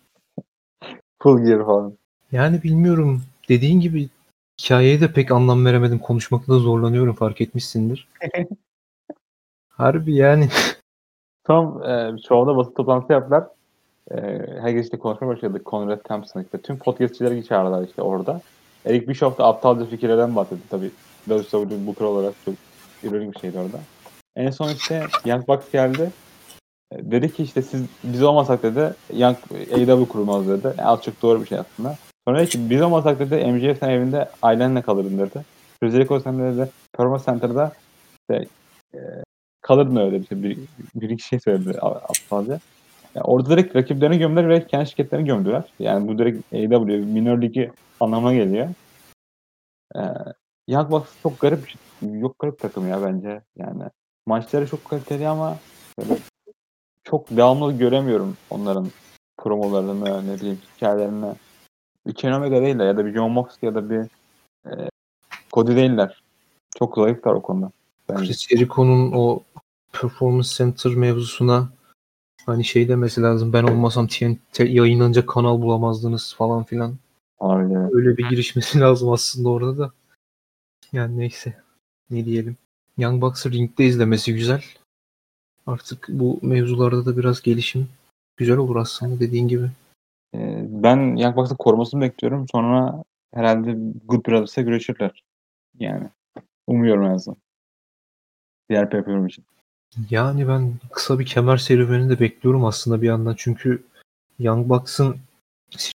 Full 1.23 1.45
gear 1.45 1.65
falan. 1.65 1.97
Yani 2.31 2.63
bilmiyorum. 2.63 3.23
Dediğin 3.49 3.79
gibi 3.79 4.09
hikayeye 4.61 5.01
de 5.01 5.13
pek 5.13 5.31
anlam 5.31 5.65
veremedim. 5.65 5.99
Konuşmakta 5.99 6.53
da 6.53 6.59
zorlanıyorum 6.59 7.15
fark 7.15 7.41
etmişsindir. 7.41 8.07
Harbi 9.81 10.15
yani. 10.15 10.49
Son 11.47 11.81
e, 11.89 12.17
şovda 12.27 12.57
basın 12.57 12.73
toplantısı 12.73 13.13
yaptılar. 13.13 13.43
E, 14.11 14.17
herkes 14.61 14.83
işte 14.85 14.99
konuşmaya 14.99 15.27
başladı. 15.27 15.61
Conrad 15.65 16.03
Thompson 16.03 16.41
işte. 16.41 16.57
Tüm 16.57 16.77
podcastçileri 16.77 17.45
çağırdılar 17.45 17.87
işte 17.87 18.01
orada. 18.01 18.41
Eric 18.85 19.07
Bischoff 19.07 19.37
da 19.37 19.45
aptalca 19.45 19.85
fikirlerden 19.85 20.35
bahsetti 20.35 20.69
tabii. 20.69 20.91
WWE 21.27 21.87
Booker 21.87 22.05
olarak 22.05 22.33
çok 22.45 22.55
ironik 23.03 23.35
bir 23.35 23.39
şeydi 23.39 23.59
orada. 23.59 23.79
En 24.35 24.49
son 24.49 24.69
işte 24.69 25.03
Young 25.25 25.47
Bucks 25.47 25.71
geldi. 25.71 26.11
E, 26.91 27.11
Dedi 27.11 27.33
ki 27.33 27.43
işte 27.43 27.61
siz 27.61 27.85
biz 28.03 28.23
olmasak 28.23 28.63
dedi 28.63 28.93
Young 29.13 29.37
AEW 29.73 30.05
kurulmaz 30.05 30.47
dedi. 30.47 30.67
Yani 30.77 30.87
az 30.87 31.01
çok 31.01 31.21
doğru 31.21 31.41
bir 31.41 31.47
şey 31.47 31.57
aslında. 31.59 31.95
Sonra 32.27 32.39
dedi 32.39 32.49
ki 32.49 32.69
biz 32.69 32.81
olmasak 32.81 33.19
dedi 33.19 33.51
MJF 33.51 33.79
sen 33.79 33.89
evinde 33.89 34.29
ailenle 34.41 34.81
kalırdın 34.81 35.17
dedi. 35.17 35.45
Jericho 35.83 36.19
sen 36.19 36.39
de 36.39 36.57
dedi 36.57 36.69
Performance 36.97 37.25
Center'da 37.25 37.71
işte 38.19 38.45
e, 38.93 38.99
kalırdın 39.71 39.95
öyle 39.95 40.21
bir 40.21 40.27
şey. 40.27 40.43
Bir, 40.43 40.57
bir 40.95 41.09
iki 41.09 41.23
şey 41.23 41.39
söyledi 41.39 41.79
aptalca. 41.81 42.59
Yani 43.15 43.23
orada 43.23 43.49
direkt 43.49 43.75
rakiplerini 43.75 44.17
gömdüler 44.17 44.49
ve 44.49 44.67
kendi 44.67 44.89
şirketlerini 44.89 45.27
gömdüler. 45.27 45.63
Yani 45.79 46.07
bu 46.07 46.17
direkt 46.17 46.53
AEW 46.53 46.97
minor 46.97 47.41
ligi 47.41 47.71
anlamına 47.99 48.33
geliyor. 48.33 48.69
Ee, 49.95 49.99
Young 50.67 50.91
Bucks 50.91 51.09
çok 51.23 51.39
garip 51.39 51.73
yok 52.01 52.39
garip 52.39 52.59
takım 52.59 52.87
ya 52.87 53.01
bence. 53.01 53.41
Yani 53.57 53.83
maçları 54.25 54.67
çok 54.67 54.85
kaliteli 54.85 55.27
ama 55.27 55.57
böyle 55.99 56.13
çok 57.03 57.29
devamlı 57.29 57.77
göremiyorum 57.77 58.37
onların 58.49 58.87
promolarını, 59.37 60.27
ne 60.27 60.35
bileyim 60.35 60.59
hikayelerini. 60.75 61.33
Kenny 62.15 62.35
Omega 62.35 62.61
değiller 62.61 62.85
ya 62.85 62.97
da 62.97 63.05
bir 63.05 63.13
John 63.13 63.31
Moxley 63.31 63.69
ya 63.69 63.75
da 63.75 63.89
bir 63.89 63.99
e, 64.65 64.89
Cody 65.53 65.75
değiller. 65.75 66.23
Çok 66.79 66.95
zayıflar 66.95 67.33
o 67.33 67.41
konuda. 67.41 67.71
Bence. 68.09 68.25
Chris 68.25 68.47
Jericho'nun 68.47 69.11
o 69.11 69.39
Performance 69.91 70.49
Center 70.49 70.95
mevzusuna 70.95 71.69
hani 72.45 72.65
şey 72.65 72.87
demesi 72.87 73.21
lazım. 73.21 73.53
Ben 73.53 73.63
olmasam 73.63 74.07
TNT 74.07 74.59
yayınlanacak 74.59 75.29
kanal 75.29 75.61
bulamazdınız 75.61 76.35
falan 76.37 76.63
filan. 76.63 76.95
Olabilir. 77.39 77.95
Öyle 77.95 78.17
bir 78.17 78.29
girişmesi 78.29 78.79
lazım 78.79 79.11
aslında 79.11 79.49
orada 79.49 79.77
da. 79.77 79.91
Yani 80.93 81.17
neyse. 81.17 81.53
Ne 82.09 82.25
diyelim. 82.25 82.57
Young 82.97 83.21
Bucks'ı 83.21 83.51
ringde 83.51 83.85
izlemesi 83.85 84.33
güzel. 84.33 84.63
Artık 85.67 86.05
bu 86.09 86.39
mevzularda 86.41 87.05
da 87.05 87.17
biraz 87.17 87.41
gelişim 87.41 87.87
güzel 88.37 88.57
olur 88.57 88.75
aslında 88.75 89.19
dediğin 89.19 89.47
gibi. 89.47 89.69
Ee, 90.35 90.65
ben 90.69 91.15
Young 91.15 91.35
Bucks'ın 91.35 91.55
korumasını 91.55 92.01
bekliyorum. 92.01 92.45
Sonra 92.51 93.03
herhalde 93.33 93.77
Good 94.05 94.25
Brothers'a 94.25 94.61
güreşirler. 94.61 95.23
Yani 95.79 96.09
umuyorum 96.67 97.05
en 97.05 97.13
azından. 97.13 97.37
Diğer 98.69 98.89
pay 98.89 99.27
için. 99.27 99.45
Yani 100.09 100.47
ben 100.47 100.73
kısa 100.91 101.19
bir 101.19 101.25
kemer 101.25 101.57
serüveni 101.57 102.09
de 102.09 102.19
bekliyorum 102.19 102.65
aslında 102.65 103.01
bir 103.01 103.07
yandan. 103.07 103.35
Çünkü 103.37 103.83
Young 104.39 104.69
Bucks'ın 104.69 105.17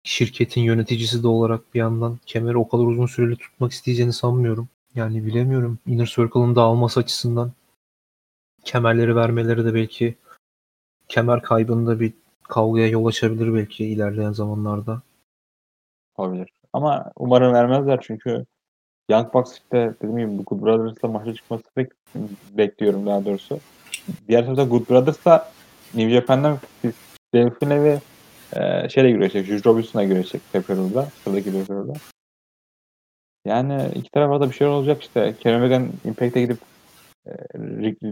şirketin 0.04 0.60
yöneticisi 0.60 1.22
de 1.22 1.28
olarak 1.28 1.74
bir 1.74 1.78
yandan 1.78 2.18
kemeri 2.26 2.56
o 2.56 2.68
kadar 2.68 2.84
uzun 2.84 3.06
süreli 3.06 3.36
tutmak 3.36 3.72
isteyeceğini 3.72 4.12
sanmıyorum. 4.12 4.68
Yani 4.94 5.26
bilemiyorum. 5.26 5.78
Inner 5.86 6.06
Circle'ın 6.06 6.56
dağılması 6.56 7.00
açısından 7.00 7.52
kemerleri 8.64 9.16
vermeleri 9.16 9.64
de 9.64 9.74
belki 9.74 10.14
kemer 11.08 11.42
kaybında 11.42 12.00
bir 12.00 12.12
kavgaya 12.42 12.88
yol 12.88 13.06
açabilir 13.06 13.54
belki 13.54 13.86
ilerleyen 13.86 14.32
zamanlarda. 14.32 15.02
Olabilir. 16.16 16.48
Ama 16.72 17.12
umarım 17.16 17.52
vermezler 17.52 18.00
çünkü 18.02 18.46
Young 19.10 19.34
Bucks 19.34 19.52
işte 19.52 19.94
dediğim 20.02 20.30
gibi 20.30 20.44
Good 20.44 20.62
Brothers'la 20.62 21.08
maça 21.08 21.34
çıkması 21.34 21.64
pek 21.74 21.92
bekliyorum 22.56 23.06
daha 23.06 23.24
doğrusu. 23.24 23.60
Diğer 24.28 24.44
tarafta 24.44 24.64
Good 24.64 24.88
Brothers 24.90 25.24
da 25.24 25.52
New 25.94 26.10
Japan'dan 26.10 26.58
Delphine 27.34 27.82
ve 27.84 28.00
e, 28.56 28.88
şeyle 28.88 29.10
güreşecek. 29.10 29.46
Juice 29.46 29.70
Robinson'a 29.70 30.04
güreşecek 30.04 30.42
Pepperell'da. 30.52 31.08
Sıradaki 31.24 31.52
Pepperell'da. 31.52 31.92
Yani 33.46 33.88
iki 33.94 34.10
tarafa 34.10 34.40
da 34.40 34.50
bir 34.50 34.54
şey 34.54 34.66
olacak 34.66 35.02
işte. 35.02 35.34
Kenny 35.40 35.56
Omega'nın 35.56 35.92
Impact'e 36.04 36.40
gidip 36.40 36.58
e, 37.26 37.32
Rick, 37.58 38.02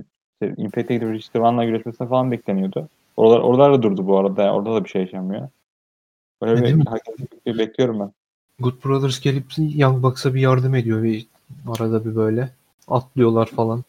Impact'e 0.57 0.95
gidip 0.95 1.09
Rich 1.13 1.27
Swan'la 1.27 1.65
güreşmesine 1.65 2.09
falan 2.09 2.31
bekleniyordu. 2.31 2.89
Oralar, 3.17 3.41
oralar 3.41 3.73
da 3.73 3.83
durdu 3.83 4.07
bu 4.07 4.19
arada. 4.19 4.55
Orada 4.55 4.75
da 4.75 4.85
bir 4.85 4.89
şey 4.89 5.03
yaşanmıyor. 5.03 5.49
Böyle 6.43 6.69
E, 6.69 6.73
mi? 6.73 6.81
bir 6.81 6.87
hareketlilik 6.87 7.59
bekliyorum 7.59 8.01
ben. 8.01 8.13
Good 8.59 8.85
Brothers 8.85 9.21
gelip 9.21 9.45
Young 9.59 10.03
Bucks'a 10.03 10.35
bir 10.35 10.41
yardım 10.41 10.75
ediyor 10.75 11.03
bir 11.03 11.27
arada 11.69 12.05
bir 12.05 12.17
böyle. 12.17 12.51
Atlıyorlar 12.89 13.47
falan. 13.47 13.85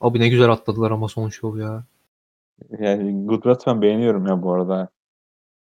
Abi 0.00 0.20
ne 0.20 0.28
güzel 0.28 0.50
atladılar 0.50 0.90
ama 0.90 1.08
son 1.08 1.28
şov 1.28 1.58
ya. 1.58 1.84
Yani 2.78 3.26
Good 3.26 3.44
ben 3.66 3.82
beğeniyorum 3.82 4.26
ya 4.26 4.42
bu 4.42 4.52
arada. 4.52 4.88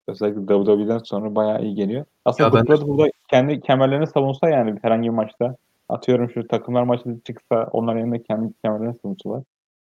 Özellikle 0.09 0.41
WWE'den 0.41 0.99
sonra 0.99 1.35
bayağı 1.35 1.63
iyi 1.63 1.75
geliyor. 1.75 2.05
Aslında 2.25 2.59
Ya 2.59 2.65
Good 2.65 2.89
burada 2.89 3.11
kendi 3.31 3.61
kemerlerini 3.61 4.07
savunsa 4.07 4.49
yani 4.49 4.79
herhangi 4.83 5.09
bir 5.09 5.15
maçta. 5.15 5.57
Atıyorum 5.89 6.31
şu 6.31 6.49
takımlar 6.49 6.83
maçı 6.83 7.21
çıksa 7.27 7.69
onlar 7.73 7.97
yerine 7.97 8.23
kendi 8.23 8.53
kemerlerini 8.65 8.97
savunsalar. 9.03 9.43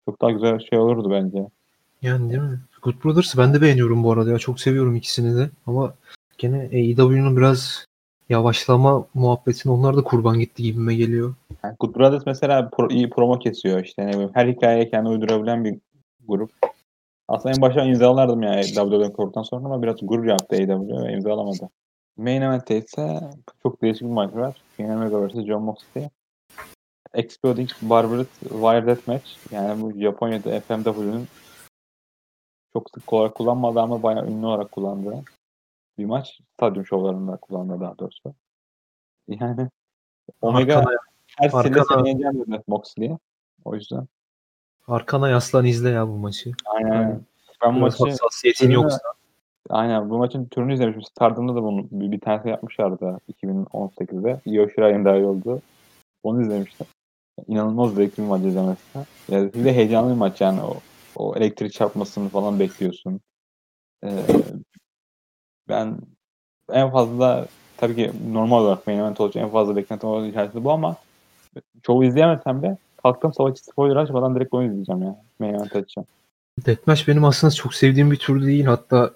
Çok 0.05 0.21
daha 0.21 0.31
güzel 0.31 0.59
şey 0.59 0.79
olurdu 0.79 1.11
bence. 1.11 1.47
Yani 2.01 2.29
değil 2.29 2.41
mi? 2.41 2.59
Good 2.81 3.03
Brothers'ı 3.03 3.37
ben 3.37 3.53
de 3.53 3.61
beğeniyorum 3.61 4.03
bu 4.03 4.11
arada 4.11 4.31
ya. 4.31 4.39
Çok 4.39 4.59
seviyorum 4.59 4.95
ikisini 4.95 5.37
de. 5.37 5.49
Ama 5.67 5.93
gene 6.37 6.57
AEW'nun 6.57 7.37
biraz 7.37 7.85
yavaşlama 8.29 9.05
muhabbetine 9.13 9.73
onlar 9.73 9.97
da 9.97 10.03
kurban 10.03 10.39
gitti 10.39 10.63
gibime 10.63 10.95
geliyor. 10.95 11.35
Yani 11.63 11.75
Good 11.79 11.95
Brothers 11.95 12.25
mesela 12.25 12.69
pro, 12.69 12.89
iyi 12.89 13.09
promo 13.09 13.39
kesiyor 13.39 13.83
işte 13.83 14.07
ne 14.07 14.13
bileyim. 14.13 14.31
Her 14.33 14.47
hikayeye 14.47 14.89
kendi 14.89 15.09
uydurabilen 15.09 15.65
bir 15.65 15.75
grup. 16.27 16.51
Aslında 17.27 17.55
en 17.55 17.61
başta 17.61 17.83
imzalardım 17.83 18.43
yani 18.43 18.63
WWE'den 18.63 19.11
kurduktan 19.11 19.43
sonra 19.43 19.65
ama 19.65 19.81
biraz 19.83 19.95
gurur 20.01 20.25
yaptı 20.25 20.55
AEW 20.55 21.07
ve 21.07 21.13
imzalamadı. 21.13 21.69
Main 22.17 22.41
event'te 22.41 22.77
ise 22.77 23.19
çok 23.63 23.81
değişik 23.81 24.01
bir 24.01 24.07
maç 24.07 24.35
var. 24.35 24.55
Kenny 24.77 24.95
Omega 24.95 25.27
vs. 25.27 25.45
John 25.45 25.63
Moxley. 25.63 26.09
Exploding 27.13 27.69
Barbarous 27.81 28.27
Wire 28.39 28.87
Death 28.87 29.07
Match. 29.07 29.29
Yani 29.51 29.81
bu 29.81 29.99
Japonya'da 29.99 30.59
FMW'nin 30.59 31.27
çok 32.73 32.89
sık 32.89 33.13
olarak 33.13 33.35
kullanmadığı 33.35 33.79
ama 33.79 34.03
bayağı 34.03 34.27
ünlü 34.27 34.45
olarak 34.45 34.71
kullandığı 34.71 35.23
bir 35.97 36.05
maç. 36.05 36.39
Stadyum 36.53 36.85
şovlarında 36.85 37.37
kullandığı 37.37 37.81
daha 37.81 37.97
doğrusu. 37.97 38.35
Yani 39.27 39.69
Omega 40.41 40.77
Arkana, 40.77 40.97
her 41.37 41.49
seni 41.49 42.09
yeneceğim 42.09 42.39
dedi 42.39 42.63
Moxley'e. 42.67 43.17
O 43.65 43.75
yüzden. 43.75 44.07
arkana 44.87 45.29
yaslan 45.29 45.65
izle 45.65 45.89
ya 45.89 46.07
bu 46.07 46.17
maçı. 46.17 46.51
Aynen. 46.65 46.91
Aynen. 46.91 47.21
Ben 47.63 47.75
bu 47.75 47.79
maçı 47.79 48.03
hassasiyetin 48.03 48.71
yoksa. 48.71 48.99
Aynen 49.69 50.09
bu 50.09 50.17
maçın 50.17 50.45
türünü 50.45 50.73
izlemişim. 50.73 51.01
Stardom'da 51.01 51.55
da 51.55 51.63
bunu 51.63 51.87
bir, 51.91 52.11
bir 52.11 52.19
tanesi 52.19 52.49
yapmışlardı 52.49 53.19
2018'de. 53.33 54.41
Io 54.45 54.69
Shirai'nin 54.69 55.05
daha 55.05 55.15
iyi 55.15 55.25
oldu. 55.25 55.61
Onu 56.23 56.41
izlemiştim. 56.41 56.87
İnanılmaz 57.47 57.93
zevkli 57.93 58.23
bir 58.23 58.27
maç 58.27 58.41
izlemesi. 58.41 58.81
Yani 59.29 59.53
bir 59.53 59.65
de 59.65 59.73
heyecanlı 59.73 60.11
bir 60.11 60.17
maç 60.17 60.41
yani. 60.41 60.61
O, 60.61 60.75
o 61.15 61.35
elektrik 61.35 61.73
çarpmasını 61.73 62.29
falan 62.29 62.59
bekliyorsun. 62.59 63.19
Ee, 64.03 64.09
ben 65.69 65.97
en 66.71 66.91
fazla 66.91 67.47
tabii 67.77 67.95
ki 67.95 68.11
normal 68.31 68.63
olarak 68.63 68.87
main 68.87 68.99
event 68.99 69.21
olacak 69.21 69.43
en 69.43 69.49
fazla 69.49 69.75
beklentim 69.75 70.09
olan 70.09 70.29
içerisinde 70.29 70.63
bu 70.63 70.71
ama 70.71 70.95
çoğu 71.83 72.03
izleyemesem 72.03 72.61
de 72.61 72.77
kalktım 73.03 73.33
savaşçı 73.33 73.63
spoiler 73.63 73.95
açmadan 73.95 74.35
direkt 74.35 74.53
onu 74.53 74.63
izleyeceğim 74.63 75.03
ya. 75.03 75.15
Main 75.39 75.53
event 75.53 75.75
açacağım. 75.75 76.07
Deathmatch 76.65 77.07
benim 77.07 77.25
aslında 77.25 77.53
çok 77.53 77.73
sevdiğim 77.73 78.11
bir 78.11 78.19
tür 78.19 78.45
değil. 78.45 78.65
Hatta 78.65 79.13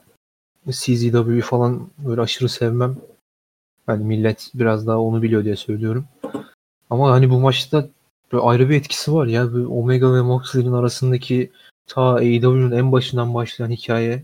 CZW 0.69 1.41
falan 1.41 1.89
böyle 1.97 2.21
aşırı 2.21 2.49
sevmem. 2.49 2.97
Hani 3.85 4.03
millet 4.03 4.51
biraz 4.53 4.87
daha 4.87 4.99
onu 4.99 5.21
biliyor 5.21 5.43
diye 5.43 5.55
söylüyorum. 5.55 6.05
Ama 6.89 7.11
hani 7.11 7.29
bu 7.29 7.39
maçta 7.39 7.87
böyle 8.31 8.43
ayrı 8.43 8.69
bir 8.69 8.75
etkisi 8.75 9.13
var 9.13 9.25
ya. 9.27 9.53
Bu 9.53 9.79
Omega 9.79 10.13
ve 10.13 10.21
Moxley'nin 10.21 10.73
arasındaki 10.73 11.51
ta 11.87 12.01
AEW'nun 12.01 12.71
en 12.71 12.91
başından 12.91 13.33
başlayan 13.33 13.69
hikaye 13.69 14.23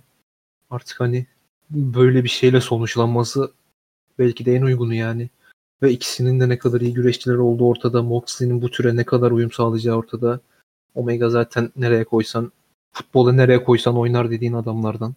artık 0.69 0.99
hani 0.99 1.25
böyle 1.69 2.23
bir 2.23 2.29
şeyle 2.29 2.61
sonuçlanması 2.61 3.51
belki 4.19 4.45
de 4.45 4.55
en 4.55 4.61
uygunu 4.61 4.93
yani. 4.93 5.29
Ve 5.81 5.91
ikisinin 5.91 6.39
de 6.39 6.49
ne 6.49 6.57
kadar 6.57 6.81
iyi 6.81 6.93
güreşçiler 6.93 7.35
olduğu 7.35 7.67
ortada. 7.67 8.03
Moxley'nin 8.03 8.61
bu 8.61 8.71
türe 8.71 8.95
ne 8.95 9.03
kadar 9.03 9.31
uyum 9.31 9.51
sağlayacağı 9.51 9.95
ortada. 9.95 10.39
Omega 10.95 11.29
zaten 11.29 11.69
nereye 11.75 12.03
koysan, 12.03 12.51
futbola 12.91 13.31
nereye 13.31 13.63
koysan 13.63 13.97
oynar 13.97 14.31
dediğin 14.31 14.53
adamlardan. 14.53 15.13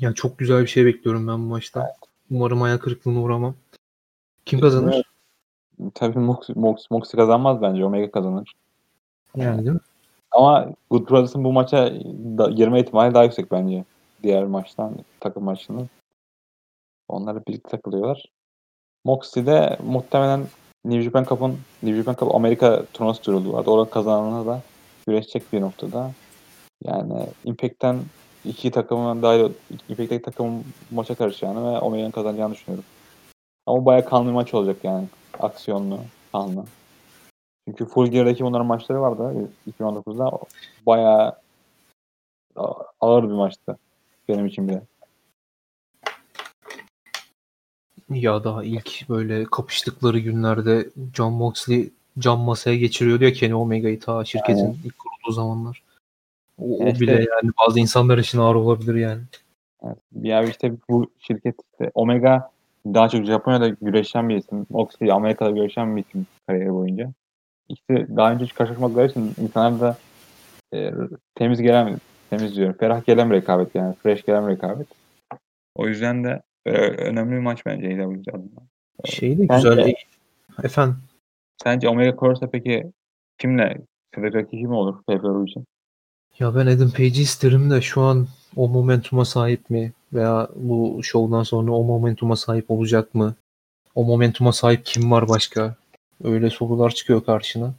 Yani 0.00 0.14
çok 0.14 0.38
güzel 0.38 0.62
bir 0.62 0.66
şey 0.66 0.86
bekliyorum 0.86 1.28
ben 1.28 1.38
bu 1.38 1.46
maçta. 1.46 1.96
Umarım 2.30 2.62
ayak 2.62 2.82
kırıklığına 2.82 3.20
uğramam. 3.20 3.54
Kim 4.46 4.60
kazanır? 4.60 4.94
Evet. 4.94 5.04
Tabii 5.94 6.18
Mox, 6.18 6.48
Mox, 6.54 6.90
Moxie 6.90 7.16
kazanmaz 7.16 7.62
bence. 7.62 7.84
Omega 7.84 8.10
kazanır. 8.10 8.52
Yani 9.36 9.58
değil 9.58 9.70
mi? 9.70 9.80
Ama 10.30 10.68
Good 10.90 11.10
Brothers'ın 11.10 11.44
bu 11.44 11.52
maça 11.52 11.92
da, 12.38 12.50
girme 12.50 12.80
ihtimali 12.80 13.14
daha 13.14 13.24
yüksek 13.24 13.50
bence. 13.50 13.84
Diğer 14.22 14.44
maçtan, 14.44 14.96
takım 15.20 15.44
maçından. 15.44 15.88
Onlar 17.08 17.46
birlikte 17.46 17.68
takılıyorlar. 17.70 18.24
Moxie 19.04 19.46
de 19.46 19.78
muhtemelen 19.84 20.46
New 20.84 21.02
Japan 21.02 21.24
Cup'ın 21.24 21.58
New 21.82 21.98
Japan 21.98 22.14
Cup 22.14 22.34
Amerika 22.34 22.84
turnuvası 22.92 23.22
türlü 23.22 23.52
vardı. 23.52 23.70
Orada 23.70 23.90
kazananla 23.90 24.46
da 24.46 24.62
güreşecek 25.06 25.52
bir 25.52 25.60
noktada. 25.60 26.10
Yani 26.84 27.26
Impact'ten 27.44 27.98
iki 28.44 28.70
takımın 28.70 29.22
dahil 29.22 29.52
Impact'teki 29.88 30.22
takımın 30.22 30.64
maça 30.90 31.14
karışacağını 31.14 31.74
ve 31.74 31.78
Omega'nın 31.78 32.10
kazanacağını 32.10 32.54
düşünüyorum. 32.54 32.84
Ama 33.66 33.84
bayağı 33.84 34.04
kanlı 34.04 34.28
bir 34.28 34.34
maç 34.34 34.54
olacak 34.54 34.76
yani. 34.84 35.08
Aksiyonlu, 35.40 35.98
kanlı. 36.32 36.64
Çünkü 37.68 37.86
Full 37.86 38.06
Gear'daki 38.06 38.44
bunların 38.44 38.66
maçları 38.66 39.00
vardı 39.00 39.48
2019'da. 39.70 40.38
Bayağı 40.86 41.36
ağır 43.00 43.22
bir 43.22 43.34
maçtı. 43.34 43.78
Benim 44.28 44.46
için 44.46 44.68
bile. 44.68 44.82
Ya 48.10 48.44
daha 48.44 48.64
ilk 48.64 49.08
böyle 49.08 49.44
kapıştıkları 49.44 50.18
günlerde 50.18 50.88
John 51.14 51.32
Moxley 51.32 51.90
cam 52.18 52.40
masaya 52.40 52.76
geçiriyordu 52.76 53.24
ya 53.24 53.32
Kenny 53.32 53.54
Omega'yı 53.54 54.00
ta 54.00 54.24
şirketin 54.24 54.64
Aynen. 54.64 54.76
ilk 54.84 54.98
kurulduğu 54.98 55.32
zamanlar. 55.32 55.82
O, 56.58 56.84
o 56.84 56.86
işte- 56.88 57.00
bile 57.00 57.12
yani 57.12 57.52
bazı 57.66 57.80
insanlar 57.80 58.18
için 58.18 58.38
ağır 58.38 58.54
olabilir 58.54 58.94
yani. 58.94 59.22
Evet. 59.82 59.96
Ya 60.22 60.42
işte 60.42 60.72
bu 60.88 61.10
şirket 61.18 61.54
işte 61.72 61.90
Omega 61.94 62.50
daha 62.86 63.08
çok 63.08 63.24
Japonya'da 63.24 63.68
güreşen 63.68 64.28
bir 64.28 64.36
isim. 64.36 64.66
Moxley 64.70 65.12
Amerika'da 65.12 65.50
güreşen 65.50 65.96
bir 65.96 66.04
isim 66.08 66.26
kariyeri 66.46 66.72
boyunca. 66.72 67.12
İşte 67.68 68.06
daha 68.16 68.32
önce 68.32 68.44
hiç 68.44 68.54
karşılaşmadıkları 68.54 69.10
için 69.10 69.34
insanlar 69.42 69.80
da 69.80 69.96
e, 70.74 70.92
temiz 71.34 71.60
gelen, 71.62 71.98
temiz 72.30 72.56
diyorum, 72.56 72.76
ferah 72.80 73.04
gelen 73.04 73.32
rekabet 73.32 73.74
yani. 73.74 73.94
Fresh 73.94 74.24
gelen 74.26 74.48
rekabet. 74.48 74.86
O 75.74 75.86
yüzden 75.88 76.24
de 76.24 76.42
önemli 76.66 77.32
bir 77.32 77.40
maç 77.40 77.66
bence 77.66 77.86
AEW 77.86 78.32
adına. 78.32 78.68
Şey 79.04 79.38
de 79.38 79.46
güzel. 79.46 79.94
Efendim 80.62 80.96
Sence 81.62 81.88
Omega 81.88 82.16
korursa 82.16 82.50
peki 82.50 82.92
kimle? 83.38 83.78
Sıradaki 84.14 84.50
kim 84.50 84.72
olur 84.72 85.02
pay 85.06 85.44
için? 85.44 85.64
ya 86.38 86.54
ben 86.54 86.66
Adam 86.66 86.90
Page'i 86.90 87.22
isterim 87.22 87.70
de 87.70 87.80
şu 87.80 88.00
an 88.00 88.28
o 88.56 88.68
momentuma 88.68 89.24
sahip 89.24 89.70
mi? 89.70 89.92
Veya 90.12 90.48
bu 90.54 91.00
şovdan 91.02 91.42
sonra 91.42 91.72
o 91.72 91.84
momentuma 91.84 92.36
sahip 92.36 92.70
olacak 92.70 93.14
mı? 93.14 93.34
O 93.94 94.04
momentuma 94.04 94.52
sahip 94.52 94.86
kim 94.86 95.10
var 95.10 95.28
başka? 95.28 95.74
Öyle 96.24 96.50
sorular 96.50 96.90
çıkıyor 96.90 97.24
karşına. 97.24 97.74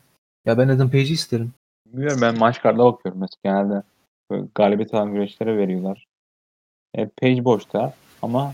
Ya 0.45 0.57
ben 0.57 0.67
Adam 0.67 0.89
Page'i 0.89 1.13
isterim. 1.13 1.53
Bilmiyorum 1.85 2.19
ben 2.21 2.39
maç 2.39 2.61
kartına 2.61 2.85
bakıyorum 2.85 3.21
mesela 3.21 3.39
genelde 3.43 3.83
böyle 4.29 4.45
galibiyet 4.55 4.93
alan 4.93 5.13
güreşlere 5.13 5.57
veriyorlar. 5.57 6.07
E, 6.95 7.07
Page 7.07 7.45
boşta 7.45 7.93
ama 8.21 8.53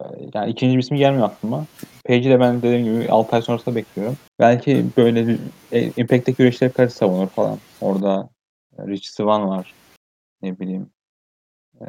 e, 0.00 0.04
yani 0.34 0.50
ikinci 0.50 0.76
bir 0.76 0.82
isim 0.82 0.96
gelmiyor 0.96 1.26
aklıma. 1.26 1.66
Page'i 2.04 2.30
de 2.30 2.40
ben 2.40 2.62
dediğim 2.62 2.84
gibi 2.84 3.10
6 3.10 3.36
ay 3.36 3.42
sonrasında 3.42 3.76
bekliyorum. 3.76 4.16
Belki 4.38 4.86
böyle 4.96 5.26
bir 5.26 5.40
e, 5.72 5.92
Impact'teki 5.96 6.36
güreşleri 6.36 6.72
karşı 6.72 6.94
savunur 6.94 7.28
falan. 7.28 7.58
Orada 7.80 8.30
e, 8.78 8.86
Rich 8.86 9.06
Swann 9.06 9.48
var. 9.48 9.74
Ne 10.42 10.58
bileyim. 10.58 10.90
E, 11.80 11.84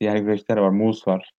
diğer 0.00 0.16
güreşler 0.16 0.56
var. 0.56 0.70
Moose 0.70 1.10
var. 1.10 1.30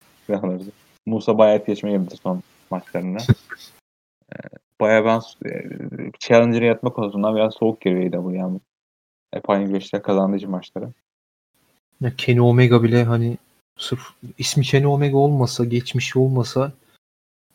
Moose'a 1.05 1.37
bayağı 1.37 1.55
etkileşime 1.55 1.91
girdi 1.91 2.15
son 2.23 2.43
maçlarında. 2.71 3.19
e, 4.33 4.35
bayağı 4.81 5.05
ben 5.05 5.21
e, 5.49 6.11
Challenger'a 6.19 6.65
yatma 6.65 6.93
konusunda 6.93 7.35
biraz 7.35 7.53
soğuk 7.53 7.81
geliyor 7.81 8.23
bu 8.23 8.31
yani. 8.31 8.59
Hep 9.33 9.49
aynı 9.49 9.67
güreşler 9.67 10.03
kazandığı 10.03 10.37
için 10.37 10.49
maçları. 10.49 10.89
Ya 12.01 12.15
Kenny 12.17 12.41
Omega 12.41 12.83
bile 12.83 13.03
hani 13.03 13.37
sırf 13.77 14.01
ismi 14.37 14.63
Kenny 14.63 14.87
Omega 14.87 15.17
olmasa, 15.17 15.65
geçmişi 15.65 16.19
olmasa 16.19 16.71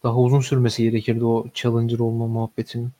daha 0.02 0.18
uzun 0.20 0.40
sürmesi 0.40 0.82
gerekirdi 0.82 1.24
o 1.24 1.46
Challenger 1.54 1.98
olma 1.98 2.26
muhabbetinin. 2.26 2.90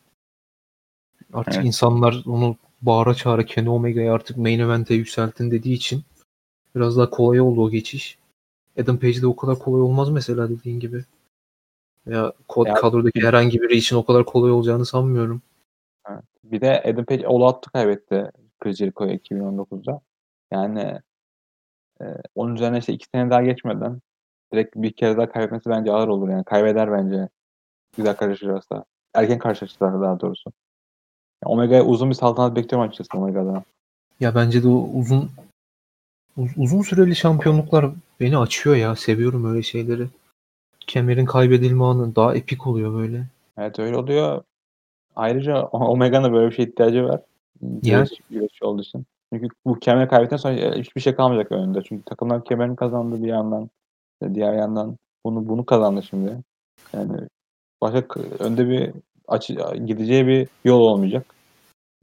Artık 1.33 1.55
Evet. 1.55 1.67
insanlar 1.67 2.23
onu 2.27 2.57
bağıra 2.83 3.15
çağıra 3.15 3.47
Kenny 3.47 3.69
Omega'yı 3.69 4.13
artık 4.13 4.37
main 4.37 4.59
event'e 4.59 4.95
yükseltin 4.95 5.51
dediği 5.51 5.75
için 5.75 6.03
biraz 6.75 6.97
daha 6.97 7.11
kolay 7.11 7.41
oldu 7.41 7.63
o 7.65 7.71
geçiş. 7.71 8.19
Adam 8.81 8.99
Page'de 8.99 9.27
o 9.27 9.37
kadar 9.37 9.59
kolay 9.59 9.81
olmaz 9.81 10.11
mesela 10.11 10.49
dediğin 10.51 10.81
gibi. 10.81 11.05
Ya, 12.07 12.33
ko- 12.49 12.69
Ya- 12.69 12.75
kadrodaki 12.75 13.21
herhangi 13.21 13.63
biri 13.63 13.77
için 13.77 13.97
o 13.97 14.05
kadar 14.05 14.25
kolay 14.25 14.51
olacağını 14.51 14.87
sanmıyorum. 14.87 15.43
Bir 16.45 16.61
de 16.61 16.83
Adam 16.83 17.05
Page 17.05 17.27
All 17.27 17.41
Out'u 17.41 17.71
kaybetti 17.71 18.31
Chris 18.61 18.77
Jericho'ya 18.77 19.15
2019'da. 19.15 20.01
Yani 20.53 21.01
e, 22.01 22.05
onun 22.35 22.55
üzerine 22.55 22.79
işte 22.79 22.93
iki 22.93 23.07
sene 23.15 23.31
daha 23.31 23.43
geçmeden 23.43 24.01
direkt 24.53 24.77
bir 24.77 24.93
kere 24.93 25.17
daha 25.17 25.29
kaybetmesi 25.33 25.71
bence 25.71 25.93
ağır 25.93 26.09
olur 26.09 26.29
yani. 26.29 26.45
Kaybeder 26.45 26.93
bence. 26.93 27.29
Güzel 27.97 28.17
karşılaşırsa. 28.17 28.85
Erken 29.15 29.39
karşılaşırsa 29.39 30.01
daha 30.01 30.21
doğrusu. 30.21 30.53
Yani 31.45 31.53
Omega'ya 31.53 31.85
uzun 31.85 32.11
bir 32.11 32.15
saltanat 32.15 32.57
bekliyorum 32.57 32.89
açıkçası 32.89 33.23
Omega'dan. 33.23 33.63
Ya 34.21 34.35
bence 34.35 34.63
de 34.63 34.69
o 34.69 34.89
uzun 34.95 35.31
uz- 36.37 36.59
uzun 36.59 36.83
süreli 36.83 37.17
şampiyonluklar 37.17 37.87
beni 38.21 38.39
açıyor 38.39 38.77
ya. 38.77 38.97
Seviyorum 38.97 39.51
öyle 39.51 39.63
şeyleri. 39.63 40.07
Kemerin 40.87 41.25
kaybedilme 41.27 41.85
anı 41.85 42.17
daha 42.17 42.35
epik 42.35 42.67
oluyor 42.67 42.95
böyle. 42.95 43.27
Evet 43.59 43.79
öyle 43.79 43.97
oluyor. 43.97 44.43
Ayrıca 45.17 45.63
Omega'nın 45.63 46.25
da 46.29 46.33
böyle 46.33 46.51
bir 46.51 46.55
şey 46.57 46.65
ihtiyacı 46.65 47.05
var. 47.05 47.21
Güreş, 47.63 48.11
güreşçi 48.31 48.65
olduğu 48.65 48.83
için. 48.83 49.07
Çünkü 49.33 49.49
bu 49.67 49.79
kemeri 49.79 50.09
kaybettikten 50.09 50.37
sonra 50.37 50.55
e, 50.55 50.81
hiçbir 50.81 51.01
şey 51.01 51.15
kalmayacak 51.15 51.53
önünde. 51.53 51.83
Çünkü 51.83 52.05
takımlar 52.05 52.45
kemerini 52.45 52.77
kazandı 52.77 53.23
bir 53.23 53.29
yandan. 53.29 53.71
Diğer 54.35 54.53
yandan 54.53 54.97
bunu 55.27 55.49
bunu 55.49 55.67
kazandı 55.67 56.03
şimdi. 56.03 56.37
Yani 56.93 57.21
başka 57.83 58.21
önde 58.39 58.69
bir 58.69 58.93
açı, 59.29 59.55
gideceği 59.87 60.27
bir 60.27 60.49
yol 60.65 60.81
olmayacak. 60.81 61.35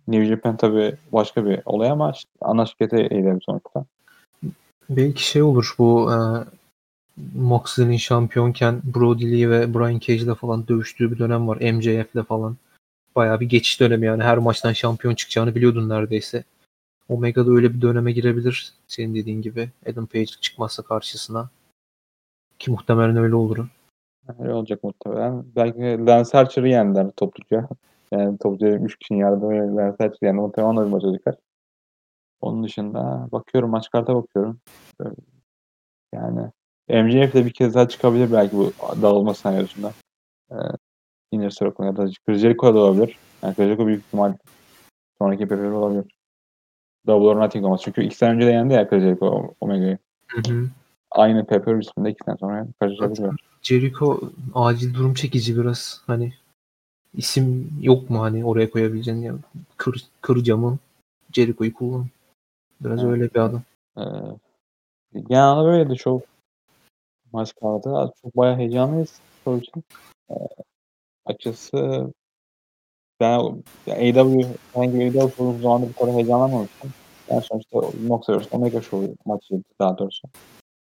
New 0.08 0.26
Japan 0.26 0.58
tabii 0.58 0.96
başka 1.12 1.46
bir 1.46 1.62
olay 1.66 1.90
ama 1.92 2.12
işte 2.12 2.30
ana 2.42 2.66
şirkete 2.66 3.02
eğilir 3.02 3.44
sonuçta. 3.46 3.86
Belki 4.90 5.28
şey 5.28 5.42
olur 5.42 5.76
bu 5.78 6.12
e, 6.14 6.18
Moxley'nin 7.36 7.98
şampiyonken 7.98 8.82
Brody 8.96 9.32
Lee 9.32 9.50
ve 9.50 9.74
Brian 9.74 10.00
Cage'le 10.00 10.36
falan 10.36 10.68
dövüştüğü 10.68 11.12
bir 11.12 11.20
dönem 11.20 11.48
var. 11.48 11.58
MJF'le 11.58 12.24
falan. 12.28 12.58
Bayağı 13.16 13.40
bir 13.40 13.50
geçiş 13.50 13.80
dönemi 13.80 14.06
yani. 14.06 14.24
Her 14.24 14.38
maçtan 14.38 14.74
şampiyon 14.74 15.16
çıkacağını 15.16 15.56
biliyordun 15.56 15.90
neredeyse. 15.90 16.44
Omega'da 17.10 17.52
öyle 17.52 17.74
bir 17.74 17.82
döneme 17.82 18.12
girebilir. 18.12 18.74
Senin 18.88 19.16
dediğin 19.16 19.42
gibi. 19.42 19.70
Adam 19.92 20.06
Page 20.06 20.26
çıkmazsa 20.26 20.84
karşısına. 20.84 21.50
Ki 22.60 22.72
muhtemelen 22.72 23.18
öyle 23.18 23.36
olur. 23.36 23.68
Öyle 24.40 24.54
olacak 24.54 24.84
muhtemelen. 24.84 25.46
Belki 25.56 26.06
Lance 26.06 26.38
Archer'ı 26.38 26.70
yendiler 26.70 27.12
topluca. 27.12 27.68
Yani 28.12 28.38
topluca 28.38 28.68
3 28.68 29.00
kişinin 29.00 29.20
yardımıyla 29.20 29.76
Lance 29.76 30.04
Archer 30.04 30.18
yendi. 30.28 30.42
Muhtemelen 30.42 30.76
o 30.76 30.86
bir 30.86 30.92
maç 30.92 31.04
olacak. 31.04 31.40
Onun 32.42 32.64
dışında 32.64 33.28
bakıyorum 33.32 33.70
maç 33.70 33.90
karta 33.90 34.16
bakıyorum. 34.16 34.60
Yani 36.14 36.52
MJF 36.90 37.34
de 37.34 37.46
bir 37.46 37.54
kez 37.54 37.76
daha 37.76 37.88
çıkabilir 37.88 38.32
belki 38.32 38.58
bu 38.58 38.74
dağılma 39.02 39.34
senaryosunda. 39.34 39.92
Ee, 40.52 40.56
Inner 41.34 41.50
Circle 41.50 41.86
ya 41.86 41.98
da 41.98 42.10
Chris 42.26 42.42
Jericho 42.42 42.76
da 42.76 42.80
olabilir. 42.80 43.18
Yani 43.44 43.56
Chris 43.56 43.66
Jericho 43.66 43.88
büyük 43.88 44.06
ihtimal 44.06 44.34
sonraki 45.18 45.46
PPV 45.46 45.74
olabilir. 45.74 46.06
Double 47.08 47.28
or 47.28 47.40
Nothing 47.40 47.66
olmaz. 47.66 47.82
Çünkü 47.84 48.04
iki 48.04 48.16
sene 48.16 48.32
önce 48.32 48.48
de 48.48 48.52
yendi 48.52 48.74
ya 48.74 48.90
Chris 48.90 49.04
Jericho 49.04 49.54
Omega'yı. 49.62 49.98
Aynı 51.12 51.46
PPV 51.46 51.80
isminde 51.80 52.10
iki 52.10 52.24
sene 52.26 52.38
sonra 52.38 52.68
karşılaşabiliyor. 52.80 53.36
Jericho 53.62 54.22
acil 54.54 54.94
durum 54.94 55.14
çekici 55.14 55.58
biraz. 55.58 56.02
Hani 56.08 56.34
isim 57.14 57.70
yok 57.82 58.10
mu 58.10 58.22
hani 58.22 58.46
oraya 58.46 58.70
koyabileceğin 58.70 59.22
ya 59.22 59.34
kır, 59.78 60.04
kır 60.22 60.44
camı 60.44 60.78
Jericho'yu 61.32 61.74
kullan. 61.74 62.06
Biraz 62.82 63.04
Evet. 63.04 63.12
öyle 63.12 63.34
bir 63.34 63.40
adam. 63.40 63.62
Ee, 63.98 64.02
genelde 65.14 65.66
böyleydi 65.66 65.96
çok 65.96 66.22
maç 67.34 67.56
kaldı. 67.56 68.14
Çok 68.22 68.38
bayağı 68.38 68.58
heyecanlıyız 68.58 69.20
show 69.44 69.66
için. 69.66 69.84
Eee, 70.30 70.38
açıkçası 71.26 72.14
ben 73.20 73.64
ya 73.88 73.96
AEW 73.96 74.56
herhangi 74.74 75.00
bir 75.00 75.20
AEW 75.20 75.62
zamandır 75.62 75.90
bu 75.90 76.00
kadar 76.00 76.14
heyecanlanmamıştım. 76.14 76.94
En 77.30 77.40
sonuçta 77.40 77.80
Nox 78.08 78.30
vs. 78.30 78.48
Omega 78.52 78.82
Show 78.82 79.14
maçıydı 79.26 79.64
daha 79.80 79.98
doğrusu. 79.98 80.28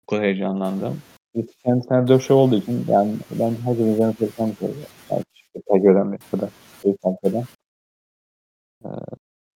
Bu 0.01 0.05
kadar 0.07 0.23
heyecanlandım. 0.23 1.01
Geçen 1.35 1.79
sene 1.79 2.07
4 2.07 2.21
show 2.21 2.33
olduğu 2.33 2.55
için 2.55 2.85
yani 2.89 3.15
ben 3.39 3.55
herkesin 3.65 3.93
üzerine 3.93 4.13
bir 4.21 4.31
şey. 4.31 4.69
Yani 5.11 5.23
işte 5.33 5.61
takip 5.67 5.85
eden 5.85 6.11
bir 6.11 6.19
kadar. 6.31 6.49
Şey 6.83 6.95
takip 6.95 7.25
eden. 7.25 7.43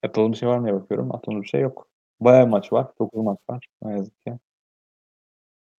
Atılmış 0.02 0.32
bir 0.32 0.38
şey 0.38 0.48
var 0.48 0.58
mı 0.58 0.64
diye 0.64 0.74
bakıyorum. 0.74 1.14
Atılmış 1.14 1.42
bir 1.42 1.48
şey 1.48 1.60
yok. 1.60 1.88
Bayağı 2.20 2.46
bir 2.46 2.50
maç 2.50 2.72
var. 2.72 2.86
9 2.98 3.24
maç 3.24 3.38
var. 3.50 3.66
Ne 3.82 3.92
yazık 3.92 4.24
ki. 4.26 4.32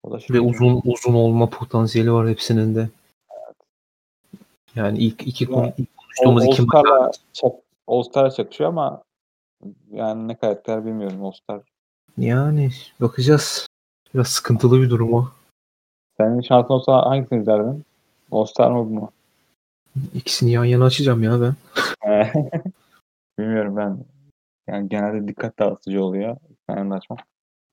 O 0.04 0.12
da 0.12 0.20
Ve 0.30 0.40
uzun 0.40 0.82
uzun 0.86 1.14
olma 1.14 1.50
potansiyeli 1.50 2.14
var 2.14 2.30
hepsinin 2.30 2.76
de. 2.76 2.90
Yani 4.80 4.98
ilk 4.98 5.28
iki 5.28 5.46
konu 5.46 5.74
ilk 5.78 5.88
konuştuğumuz 5.98 6.44
All 6.44 6.48
iki 6.48 6.62
maç 6.62 6.70
Star'la 6.70 7.12
çak, 7.34 7.52
All 7.88 8.04
Star'a 8.04 8.32
çakışıyor 8.32 8.70
ama 8.70 9.04
yani 9.92 10.28
ne 10.28 10.36
karakter 10.36 10.86
bilmiyorum 10.86 11.26
All 11.26 11.32
Star. 11.32 11.62
yani 12.18 12.70
bakacağız. 13.02 13.68
Biraz 14.14 14.28
sıkıntılı 14.28 14.82
bir 14.82 14.90
durum 14.90 15.14
o. 15.14 15.28
Senin 16.18 16.42
şansın 16.42 16.74
olsa 16.74 17.06
hangisini 17.06 17.42
izlerdin? 17.42 17.86
All 18.32 18.46
Star 18.46 18.72
mı 18.72 18.86
bu 18.90 18.94
mu? 18.94 19.12
İkisini 20.14 20.52
yan 20.52 20.66
yana 20.66 20.86
açacağım 20.86 21.24
ya 21.24 21.42
ben. 21.42 21.56
bilmiyorum 23.40 23.78
ben. 23.78 23.98
Yani 24.68 24.90
genelde 24.90 25.28
dikkat 25.28 25.60
dağıtıcı 25.60 26.04
oluyor. 26.04 26.38
Ben 26.70 26.92
de 26.92 26.94
açmam. 26.94 27.18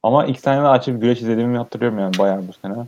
Ama 0.03 0.27
ilk 0.27 0.41
sene 0.41 0.63
de 0.63 0.69
açıp 0.69 1.01
güreş 1.01 1.21
izlediğimi 1.21 1.59
hatırlıyorum 1.59 1.99
yani 1.99 2.19
bayağı 2.19 2.49
bu 2.49 2.53
sene. 2.53 2.87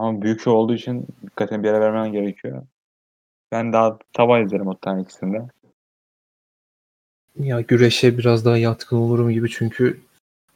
Ama 0.00 0.22
büyük 0.22 0.40
şey 0.40 0.52
olduğu 0.52 0.74
için 0.74 1.06
dikkatini 1.22 1.62
bir 1.62 1.68
yere 1.68 1.80
vermen 1.80 2.12
gerekiyor. 2.12 2.62
Ben 3.52 3.72
daha 3.72 3.98
tava 4.12 4.40
izlerim 4.40 4.66
o 4.66 4.78
tane 4.78 5.02
ikisinde. 5.02 5.48
Ya 7.36 7.60
güreşe 7.60 8.18
biraz 8.18 8.44
daha 8.44 8.56
yatkın 8.56 8.96
olurum 8.96 9.30
gibi 9.30 9.50
çünkü 9.50 10.00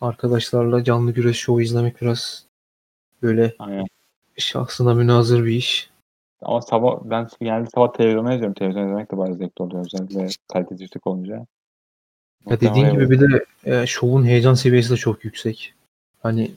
arkadaşlarla 0.01 0.85
canlı 0.85 1.13
güreş 1.13 1.37
şovu 1.37 1.61
izlemek 1.61 2.01
biraz 2.01 2.47
böyle 3.23 3.55
Aynen. 3.59 3.87
şahsına 4.37 4.95
münazır 4.95 5.45
bir 5.45 5.53
iş. 5.53 5.91
Ama 6.43 6.63
sabah 6.63 7.01
ben 7.05 7.29
genelde 7.41 7.71
sabah 7.75 7.93
televizyonda 7.93 8.33
izliyorum. 8.33 8.55
Televizyon 8.55 8.85
izlemek 8.87 9.13
de 9.13 9.17
bayağı 9.17 9.37
zevkli 9.37 9.63
oluyor 9.63 9.85
özellikle 9.85 10.29
kalitesi 10.53 10.83
yüksek 10.83 11.07
olunca. 11.07 11.47
Ya 12.47 12.61
dediğin 12.61 12.91
gibi 12.91 13.11
bir 13.11 13.21
de 13.21 13.45
e, 13.65 13.87
şovun 13.87 14.25
heyecan 14.25 14.55
seviyesi 14.55 14.91
de 14.91 14.97
çok 14.97 15.25
yüksek. 15.25 15.75
Hani 16.23 16.51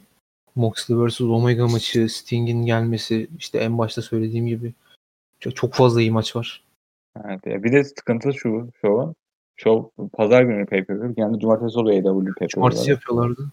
Moxley 0.58 1.08
vs 1.08 1.22
Omega 1.22 1.68
maçı, 1.68 2.10
Sting'in 2.10 2.66
gelmesi, 2.66 3.28
işte 3.38 3.58
en 3.60 3.78
başta 3.78 4.02
söylediğim 4.02 4.48
gibi 4.48 4.74
çok, 5.40 5.56
çok 5.56 5.74
fazla 5.74 6.02
iyi 6.02 6.12
maç 6.12 6.36
var. 6.36 6.64
Evet. 7.26 7.46
Bir 7.46 7.72
de 7.72 7.84
sıkıntı 7.84 8.34
şu 8.34 8.70
şovun. 8.82 9.16
Show 9.56 10.08
pazar 10.14 10.44
günü 10.44 10.66
pay 10.66 10.84
per 10.84 10.96
view. 11.02 11.14
Genelde 11.14 11.40
cumartesi 11.40 11.80
oluyor 11.80 11.96
AEW 11.98 12.26
pay 12.26 12.34
per 12.40 12.48
Cumartesi 12.48 12.92
yapıyorlardı. 12.92 13.52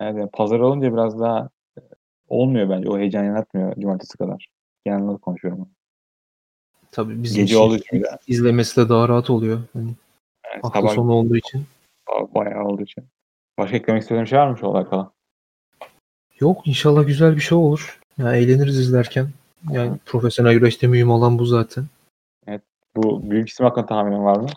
Evet, 0.00 0.16
yani 0.16 0.30
pazar 0.32 0.60
olunca 0.60 0.92
biraz 0.92 1.20
daha 1.20 1.48
e, 1.78 1.80
olmuyor 2.28 2.70
bence. 2.70 2.88
O 2.88 2.98
heyecan 2.98 3.24
yaratmıyor 3.24 3.74
cumartesi 3.76 4.18
kadar. 4.18 4.48
Genel 4.84 5.02
olarak 5.02 5.22
konuşuyorum. 5.22 5.68
Tabii 6.92 7.22
bizim 7.22 7.46
Gece 7.46 7.76
için 7.76 8.02
de. 8.02 8.18
izlemesi 8.26 8.80
de 8.80 8.88
daha 8.88 9.08
rahat 9.08 9.30
oluyor. 9.30 9.60
Hani 9.72 9.94
Yani 10.52 10.62
hafta 10.62 10.80
sabah 10.80 10.94
sonu 10.94 11.12
olduğu 11.12 11.36
için. 11.36 11.66
bayağı 12.34 12.64
olduğu 12.64 12.82
için. 12.82 13.04
Başka 13.58 13.76
eklemek 13.76 14.02
istediğin 14.02 14.24
şey 14.24 14.38
var 14.38 14.50
mı 14.50 14.58
şu 14.58 14.68
alakalı? 14.68 15.10
Yok 16.40 16.66
inşallah 16.66 17.06
güzel 17.06 17.36
bir 17.36 17.40
şey 17.40 17.58
olur. 17.58 18.00
Ya 18.18 18.36
eğleniriz 18.36 18.78
izlerken. 18.78 19.28
Yani 19.70 19.98
profesyonel 20.06 20.52
güreşte 20.52 20.86
mühim 20.86 21.10
olan 21.10 21.38
bu 21.38 21.46
zaten. 21.46 21.84
Bu 22.96 23.30
büyük 23.30 23.48
isim 23.48 23.66
hakkında 23.66 23.86
tahminin 23.86 24.24
var 24.24 24.36
mı? 24.36 24.48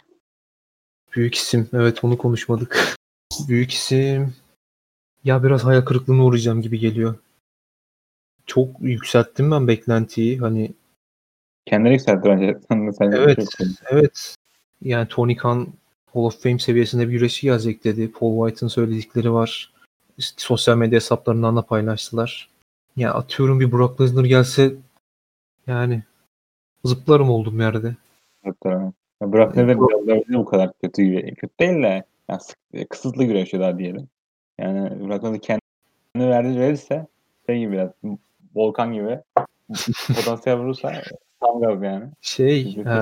Büyük 1.15 1.36
isim. 1.36 1.69
Evet 1.73 2.03
onu 2.03 2.17
konuşmadık. 2.17 2.95
Büyük 3.47 3.71
isim. 3.71 4.34
Ya 5.23 5.43
biraz 5.43 5.63
hayal 5.63 5.82
kırıklığına 5.82 6.25
uğrayacağım 6.25 6.61
gibi 6.61 6.79
geliyor. 6.79 7.15
Çok 8.45 8.82
yükselttim 8.82 9.51
ben 9.51 9.67
beklentiyi. 9.67 10.39
Hani 10.39 10.73
Kendini 11.65 11.93
yükseltti 11.93 12.29
bence. 12.29 12.59
Sen, 12.97 13.11
evet 13.11 13.47
evet. 13.89 14.36
Yani 14.82 15.07
Tony 15.07 15.36
Khan 15.36 15.67
Hall 16.13 16.21
of 16.21 16.43
Fame 16.43 16.59
seviyesinde 16.59 17.07
bir 17.07 17.13
güreşçi 17.13 17.47
gelecek 17.47 17.84
dedi. 17.84 18.11
Paul 18.11 18.47
White'ın 18.47 18.69
söyledikleri 18.69 19.34
var. 19.34 19.73
Sosyal 20.18 20.78
medya 20.78 20.95
hesaplarından 20.95 21.55
da 21.55 21.62
paylaştılar. 21.62 22.49
Ya 22.95 23.14
atıyorum 23.14 23.59
bir 23.59 23.72
Brock 23.72 24.01
Lesnar 24.01 24.26
gelse 24.26 24.74
yani 25.68 26.03
zıplarım 26.86 27.30
olduğum 27.30 27.59
yerde. 27.59 27.95
Hatta 28.43 28.93
ya 29.22 29.34
Brock 29.34 29.57
Lesnar 29.57 29.76
WWE'de 29.76 30.38
bu 30.38 30.45
kadar 30.45 30.72
kötü 30.82 31.03
gibi. 31.03 31.36
Kötü 31.36 31.53
değil 31.59 31.84
de 31.84 32.03
yani 32.30 32.88
kısıtlı 32.89 33.24
güreşiyor 33.24 33.64
daha 33.64 33.78
diyelim. 33.78 34.07
Yani 34.59 35.07
Brock 35.07 35.24
Lesnar 35.24 35.39
kendini 35.39 36.30
verdi 36.30 36.59
verirse 36.59 37.07
şey 37.45 37.59
gibi 37.59 37.72
biraz 37.72 37.89
volkan 38.55 38.93
gibi 38.93 39.20
potansiyel 40.16 40.59
vurursa 40.59 40.93
tam 41.39 41.62
gaz 41.62 41.84
yani. 41.84 42.05
Şey 42.22 42.62
e, 42.86 42.95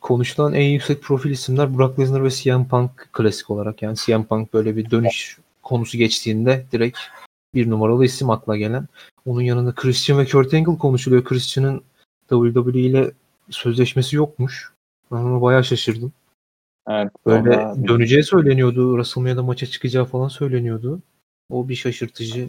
konuşulan 0.00 0.54
en 0.54 0.68
yüksek 0.68 1.02
profil 1.02 1.30
isimler 1.30 1.78
Brock 1.78 1.98
Lesnar 1.98 2.24
ve 2.24 2.30
CM 2.30 2.64
Punk 2.70 3.08
klasik 3.12 3.50
olarak. 3.50 3.82
Yani 3.82 3.96
CM 3.96 4.22
Punk 4.22 4.52
böyle 4.52 4.76
bir 4.76 4.90
dönüş 4.90 5.38
konusu 5.68 5.98
geçtiğinde 5.98 6.64
direkt 6.72 6.98
bir 7.54 7.70
numaralı 7.70 8.04
isim 8.04 8.30
akla 8.30 8.56
gelen. 8.56 8.86
Onun 9.26 9.40
yanında 9.40 9.74
Christian 9.74 10.18
ve 10.18 10.26
Kurt 10.26 10.54
Angle 10.54 10.78
konuşuluyor. 10.78 11.24
Christian'ın 11.24 11.82
WWE 12.28 12.80
ile 12.80 13.10
sözleşmesi 13.50 14.16
yokmuş. 14.16 14.72
Ben 15.12 15.16
ona 15.16 15.42
bayağı 15.42 15.64
şaşırdım. 15.64 16.12
Evet. 16.88 17.12
Böyle 17.26 17.88
döneceği 17.88 18.22
söyleniyordu. 18.22 18.92
WrestleMania'da 18.92 19.42
maça 19.42 19.66
çıkacağı 19.66 20.04
falan 20.04 20.28
söyleniyordu. 20.28 21.00
O 21.50 21.68
bir 21.68 21.74
şaşırtıcı. 21.74 22.48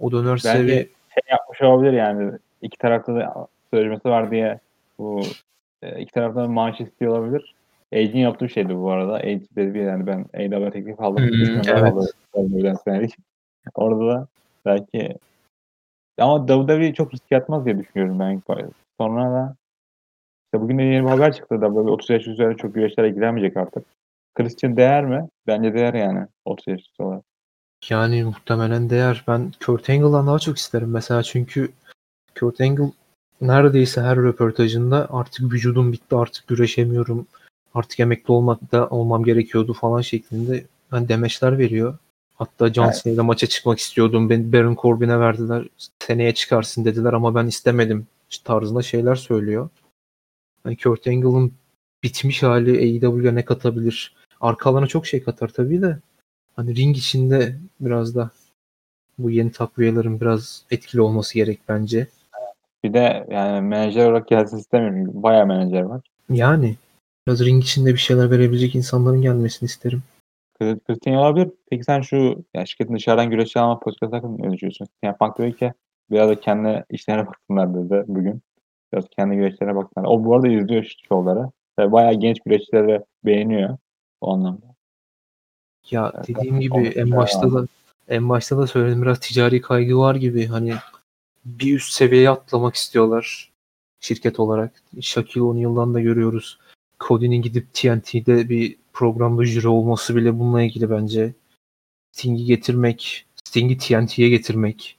O 0.00 0.12
dönerse 0.12 0.48
Bence 0.48 0.66
bir 0.66 0.74
şey 1.14 1.22
yapmış 1.30 1.62
olabilir 1.62 1.92
yani. 1.92 2.32
iki 2.62 2.78
tarafta 2.78 3.14
da 3.14 3.46
sözleşmesi 3.70 4.08
var 4.08 4.30
diye 4.30 4.60
bu 4.98 5.22
e, 5.82 6.00
iki 6.00 6.12
taraftan 6.12 6.50
maaş 6.50 6.80
istiyor 6.80 7.18
olabilir. 7.18 7.54
Age'in 7.94 8.18
yaptığı 8.18 8.48
şeydi 8.48 8.76
bu 8.76 8.90
arada. 8.90 9.14
Age 9.14 9.42
dedi 9.56 9.78
yani 9.78 10.06
ben 10.06 10.26
AEW 10.34 10.70
teklif 10.70 11.00
aldım. 11.00 11.28
Dolar 11.28 11.78
evet. 11.80 12.14
aldım 12.34 12.78
senelik. 12.84 13.14
Orada 13.74 14.06
da 14.06 14.28
belki 14.64 15.18
ama 16.18 16.46
WWE 16.46 16.94
çok 16.94 17.14
risk 17.14 17.32
atmaz 17.32 17.64
diye 17.64 17.78
düşünüyorum 17.78 18.20
ben. 18.20 18.30
ilk 18.30 18.48
başta. 18.48 18.68
Sonra 19.00 19.32
da 19.32 19.56
işte 20.46 20.60
bugün 20.60 20.78
de 20.78 20.82
yeni 20.82 21.04
bir 21.04 21.10
haber 21.10 21.32
çıktı. 21.32 21.54
WWE 21.54 21.90
30 21.90 22.10
yaş 22.10 22.26
üzeri 22.26 22.56
çok 22.56 22.74
güreşlere 22.74 23.10
giremeyecek 23.10 23.56
artık. 23.56 23.84
Christian 24.34 24.76
değer 24.76 25.04
mi? 25.04 25.28
Bence 25.46 25.74
değer 25.74 25.94
yani 25.94 26.26
30 26.44 26.68
yaş 26.68 26.80
üstü 26.80 27.02
olarak. 27.02 27.24
Yani 27.90 28.24
muhtemelen 28.24 28.90
değer. 28.90 29.24
Ben 29.28 29.52
Kurt 29.66 29.90
Angle'dan 29.90 30.26
daha 30.26 30.38
çok 30.38 30.56
isterim 30.56 30.90
mesela 30.90 31.22
çünkü 31.22 31.68
Kurt 32.38 32.60
Angle 32.60 32.92
neredeyse 33.40 34.00
her 34.00 34.16
röportajında 34.16 35.08
artık 35.10 35.52
vücudum 35.52 35.92
bitti 35.92 36.16
artık 36.16 36.46
güreşemiyorum 36.46 37.26
artık 37.74 38.00
emekli 38.00 38.32
olmakta 38.32 38.88
olmam 38.88 39.24
gerekiyordu 39.24 39.72
falan 39.72 40.00
şeklinde 40.00 40.64
hani 40.90 41.08
demeçler 41.08 41.58
veriyor. 41.58 41.98
Hatta 42.34 42.72
John 42.72 42.92
Evet. 43.06 43.18
Maça 43.18 43.46
çıkmak 43.46 43.78
istiyordum. 43.78 44.30
Ben 44.30 44.52
Baron 44.52 44.76
Corbin'e 44.82 45.20
verdiler. 45.20 45.68
Seneye 45.98 46.34
çıkarsın 46.34 46.84
dediler 46.84 47.12
ama 47.12 47.34
ben 47.34 47.46
istemedim 47.46 48.06
tarzında 48.44 48.82
şeyler 48.82 49.14
söylüyor. 49.14 49.68
Hani 50.64 50.76
Kurt 50.76 51.06
Angle'ın 51.06 51.52
bitmiş 52.02 52.42
hali 52.42 52.70
AEW'ye 52.70 53.34
ne 53.34 53.44
katabilir? 53.44 54.14
Arka 54.40 54.70
alana 54.70 54.86
çok 54.86 55.06
şey 55.06 55.22
katar 55.22 55.48
tabii 55.48 55.82
de. 55.82 55.98
Hani 56.56 56.76
ring 56.76 56.96
içinde 56.96 57.56
biraz 57.80 58.14
da 58.14 58.30
bu 59.18 59.30
yeni 59.30 59.52
takviyelerin 59.52 60.20
biraz 60.20 60.64
etkili 60.70 61.00
olması 61.00 61.34
gerek 61.34 61.60
bence. 61.68 62.06
Bir 62.84 62.94
de 62.94 63.26
yani 63.30 63.60
menajer 63.60 64.04
olarak 64.06 64.28
gelsin 64.28 64.56
istemiyorum. 64.56 65.10
Bayağı 65.22 65.46
menajer 65.46 65.82
var. 65.82 66.00
Yani 66.30 66.76
biraz 67.26 67.44
ring 67.44 67.64
içinde 67.64 67.92
bir 67.92 67.98
şeyler 67.98 68.30
verebilecek 68.30 68.74
insanların 68.74 69.22
gelmesini 69.22 69.66
isterim. 69.66 70.02
Christian 70.58 71.16
olabilir. 71.16 71.50
Peki 71.70 71.84
sen 71.84 72.00
şu 72.00 72.44
ya 72.54 72.66
şirketin 72.66 72.94
dışarıdan 72.94 73.30
güreşçi 73.30 73.60
alma 73.60 73.78
politikası 73.78 74.16
hakkında 74.16 74.46
ne 74.46 74.52
düşünüyorsun? 74.52 74.88
Yani 75.02 75.16
Punk 75.16 75.38
dedi 75.38 75.56
ki 75.56 75.72
biraz 76.10 76.28
da 76.28 76.40
kendi 76.40 76.84
işlerine 76.90 77.26
baksınlar 77.26 77.74
dedi 77.74 78.04
bugün. 78.08 78.42
Biraz 78.92 79.04
kendi 79.16 79.36
güreşlerine 79.36 79.76
baksınlar. 79.76 80.08
O 80.08 80.24
bu 80.24 80.34
arada 80.34 80.48
izliyor 80.48 80.92
şovları. 81.08 81.50
Ve 81.78 81.92
bayağı 81.92 82.14
genç 82.14 82.40
güreşçileri 82.46 83.00
beğeniyor 83.24 83.78
o 84.20 84.34
anlamda. 84.34 84.66
Ya 85.90 86.12
Evet, 86.14 86.28
dediğim 86.28 86.60
gibi 86.60 86.88
en 86.88 87.16
başta 87.16 87.52
da 87.52 87.66
en 88.08 88.28
başta 88.28 88.58
da 88.58 88.66
söyledim 88.66 89.02
biraz 89.02 89.20
ticari 89.20 89.60
kaygı 89.60 89.98
var 89.98 90.14
gibi 90.14 90.46
hani 90.46 90.74
bir 91.44 91.74
üst 91.74 91.92
seviyeye 91.92 92.30
atlamak 92.30 92.74
istiyorlar 92.74 93.52
şirket 94.00 94.40
olarak. 94.40 94.82
Shaquille 95.00 95.42
O'Neal'dan 95.42 95.94
da 95.94 96.00
görüyoruz. 96.00 96.58
Cody'nin 97.00 97.42
gidip 97.42 97.74
TNT'de 97.74 98.48
bir 98.48 98.76
programda 98.92 99.44
jüri 99.44 99.68
olması 99.68 100.16
bile 100.16 100.38
bununla 100.38 100.62
ilgili 100.62 100.90
bence. 100.90 101.32
Sting'i 102.12 102.44
getirmek, 102.44 103.26
Sting'i 103.44 103.78
TNT'ye 103.78 104.28
getirmek. 104.28 104.98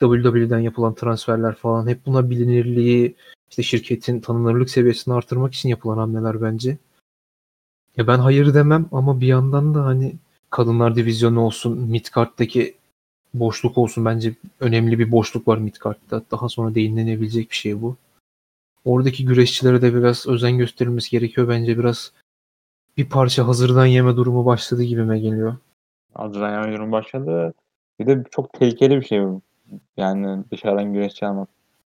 WWE'den 0.00 0.58
yapılan 0.58 0.94
transferler 0.94 1.54
falan 1.54 1.86
hep 1.86 2.06
buna 2.06 2.30
bilinirliği, 2.30 3.14
işte 3.50 3.62
şirketin 3.62 4.20
tanınırlık 4.20 4.70
seviyesini 4.70 5.14
artırmak 5.14 5.54
için 5.54 5.68
yapılan 5.68 5.98
hamleler 5.98 6.42
bence. 6.42 6.78
Ya 7.96 8.06
ben 8.06 8.18
hayır 8.18 8.54
demem 8.54 8.86
ama 8.92 9.20
bir 9.20 9.26
yandan 9.26 9.74
da 9.74 9.84
hani 9.84 10.14
kadınlar 10.50 10.96
divizyonu 10.96 11.40
olsun, 11.40 11.78
midcard'daki 11.78 12.74
boşluk 13.34 13.78
olsun 13.78 14.04
bence 14.04 14.34
önemli 14.60 14.98
bir 14.98 15.12
boşluk 15.12 15.48
var 15.48 15.58
midcard'da. 15.58 16.22
Daha 16.30 16.48
sonra 16.48 16.74
değinilebilecek 16.74 17.50
bir 17.50 17.56
şey 17.56 17.82
bu. 17.82 17.96
Oradaki 18.84 19.24
güreşçilere 19.24 19.82
de 19.82 19.94
biraz 19.94 20.26
özen 20.26 20.58
gösterilmesi 20.58 21.10
gerekiyor. 21.10 21.48
Bence 21.48 21.78
biraz 21.78 22.12
bir 22.96 23.08
parça 23.08 23.46
hazırdan 23.46 23.86
yeme 23.86 24.16
durumu 24.16 24.46
başladı 24.46 24.82
gibime 24.82 25.18
geliyor. 25.18 25.56
Hazırdan 26.14 26.72
yorum 26.72 26.92
başladı. 26.92 27.54
Bir 28.00 28.06
de 28.06 28.24
çok 28.30 28.52
tehlikeli 28.52 28.96
bir 29.00 29.06
şey 29.06 29.22
bu. 29.22 29.42
Yani 29.96 30.44
dışarıdan 30.50 30.92
güreşçi 30.92 31.26
almak. 31.26 31.48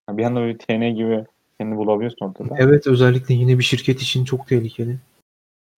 Bir 0.10 0.24
anda 0.24 0.40
böyle 0.40 0.58
TN 0.58 0.96
gibi 0.96 1.26
kendini 1.58 1.78
bulabiliyorsun 1.78 2.26
ortada. 2.26 2.56
Evet 2.58 2.88
özellikle 2.88 3.34
yine 3.34 3.60
bir 3.60 3.64
şirket 3.64 4.02
için 4.02 4.26
çok 4.26 4.48
tehlikeli. 4.48 4.98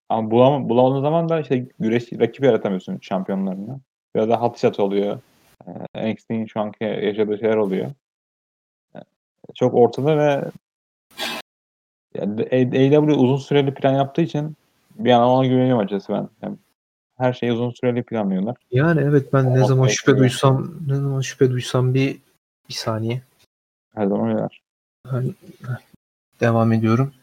Ama 0.09 0.31
bulam 0.31 0.69
bulamadığın 0.69 1.01
zaman 1.01 1.29
da 1.29 1.39
işte 1.39 1.67
güreş 1.79 2.13
rakip 2.13 2.43
yaratamıyorsun 2.43 2.97
şampiyonlarına. 3.01 3.79
Biraz 4.15 4.29
da 4.29 4.41
hot 4.41 4.57
shot 4.57 4.79
oluyor. 4.79 5.19
Ee, 5.95 6.13
NXT'nin 6.13 6.45
şu 6.45 6.59
anki 6.59 6.83
yaşadığı 6.83 7.37
şeyler 7.37 7.55
oluyor. 7.55 7.91
Ee, 8.95 8.99
çok 9.55 9.73
ortada 9.73 10.17
ve 10.17 10.51
yani 12.13 12.41
AEW 12.51 13.13
uzun 13.13 13.37
süreli 13.37 13.73
plan 13.73 13.93
yaptığı 13.93 14.21
için 14.21 14.55
bir 14.95 15.11
an 15.11 15.23
ona 15.23 15.47
güveniyorum 15.47 15.79
açıkçası 15.79 16.13
ben. 16.13 16.29
Yani 16.41 16.57
her 17.17 17.33
şeyi 17.33 17.51
uzun 17.51 17.71
süreli 17.71 18.03
planlıyorlar. 18.03 18.55
Yani 18.71 19.01
evet 19.01 19.33
ben 19.33 19.45
ne 19.45 19.57
Ama 19.57 19.67
zaman 19.67 19.87
şüphe 19.87 20.11
bekliyor. 20.11 20.29
duysam 20.29 20.73
ne 20.87 20.95
zaman 20.95 21.21
şüphe 21.21 21.51
duysam 21.51 21.93
bir 21.93 22.19
bir 22.69 22.73
saniye. 22.73 23.21
Her 23.95 24.05
zaman 24.07 24.29
öyleler. 24.29 24.61
Devam 26.39 26.73
ediyorum. 26.73 27.13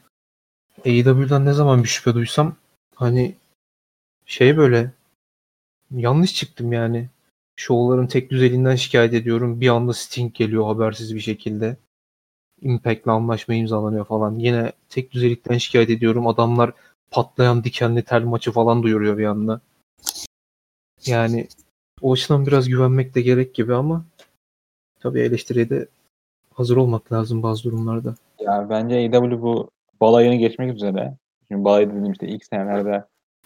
AEW'dan 0.87 1.47
ne 1.47 1.53
zaman 1.53 1.83
bir 1.83 1.89
şüphe 1.89 2.15
duysam 2.15 2.57
hani 2.95 3.35
şey 4.27 4.57
böyle 4.57 4.91
yanlış 5.91 6.35
çıktım 6.35 6.73
yani. 6.73 7.09
Şovların 7.57 8.07
tek 8.07 8.31
düzeliğinden 8.31 8.77
şikayet 8.77 9.15
ediyorum. 9.15 9.61
Bir 9.61 9.69
anda 9.69 9.93
Sting 9.93 10.35
geliyor 10.35 10.67
habersiz 10.67 11.15
bir 11.15 11.21
şekilde. 11.21 11.77
Impact'le 12.65 13.09
anlaşma 13.09 13.55
imzalanıyor 13.55 14.05
falan. 14.05 14.39
Yine 14.39 14.73
tek 14.89 15.13
düzelikten 15.13 15.59
şikayet 15.59 15.91
ediyorum. 15.91 16.27
Adamlar 16.27 16.73
patlayan 17.11 17.65
dikenli 17.65 18.03
tel 18.03 18.23
maçı 18.23 18.53
falan 18.53 18.83
duyuruyor 18.83 19.19
bir 19.19 19.25
anda. 19.25 19.61
Yani 21.07 21.49
o 22.03 22.13
açıdan 22.13 22.47
biraz 22.47 22.69
güvenmek 22.69 23.15
de 23.15 23.23
gerek 23.23 23.55
gibi 23.55 23.75
ama 23.75 24.05
tabii 25.01 25.21
eleştiriye 25.21 25.71
de 25.71 25.89
hazır 26.55 26.77
olmak 26.77 27.13
lazım 27.13 27.43
bazı 27.43 27.65
durumlarda. 27.65 28.15
Ya 28.41 28.67
bence 28.71 28.95
AEW 28.97 29.43
bu 29.43 29.71
balayını 30.01 30.35
geçmek 30.35 30.75
üzere. 30.75 31.17
Şimdi 31.49 31.65
balayı 31.65 31.91
dediğim 31.91 32.13
işte 32.13 32.29
ilk 32.29 32.45
senelerde 32.45 33.05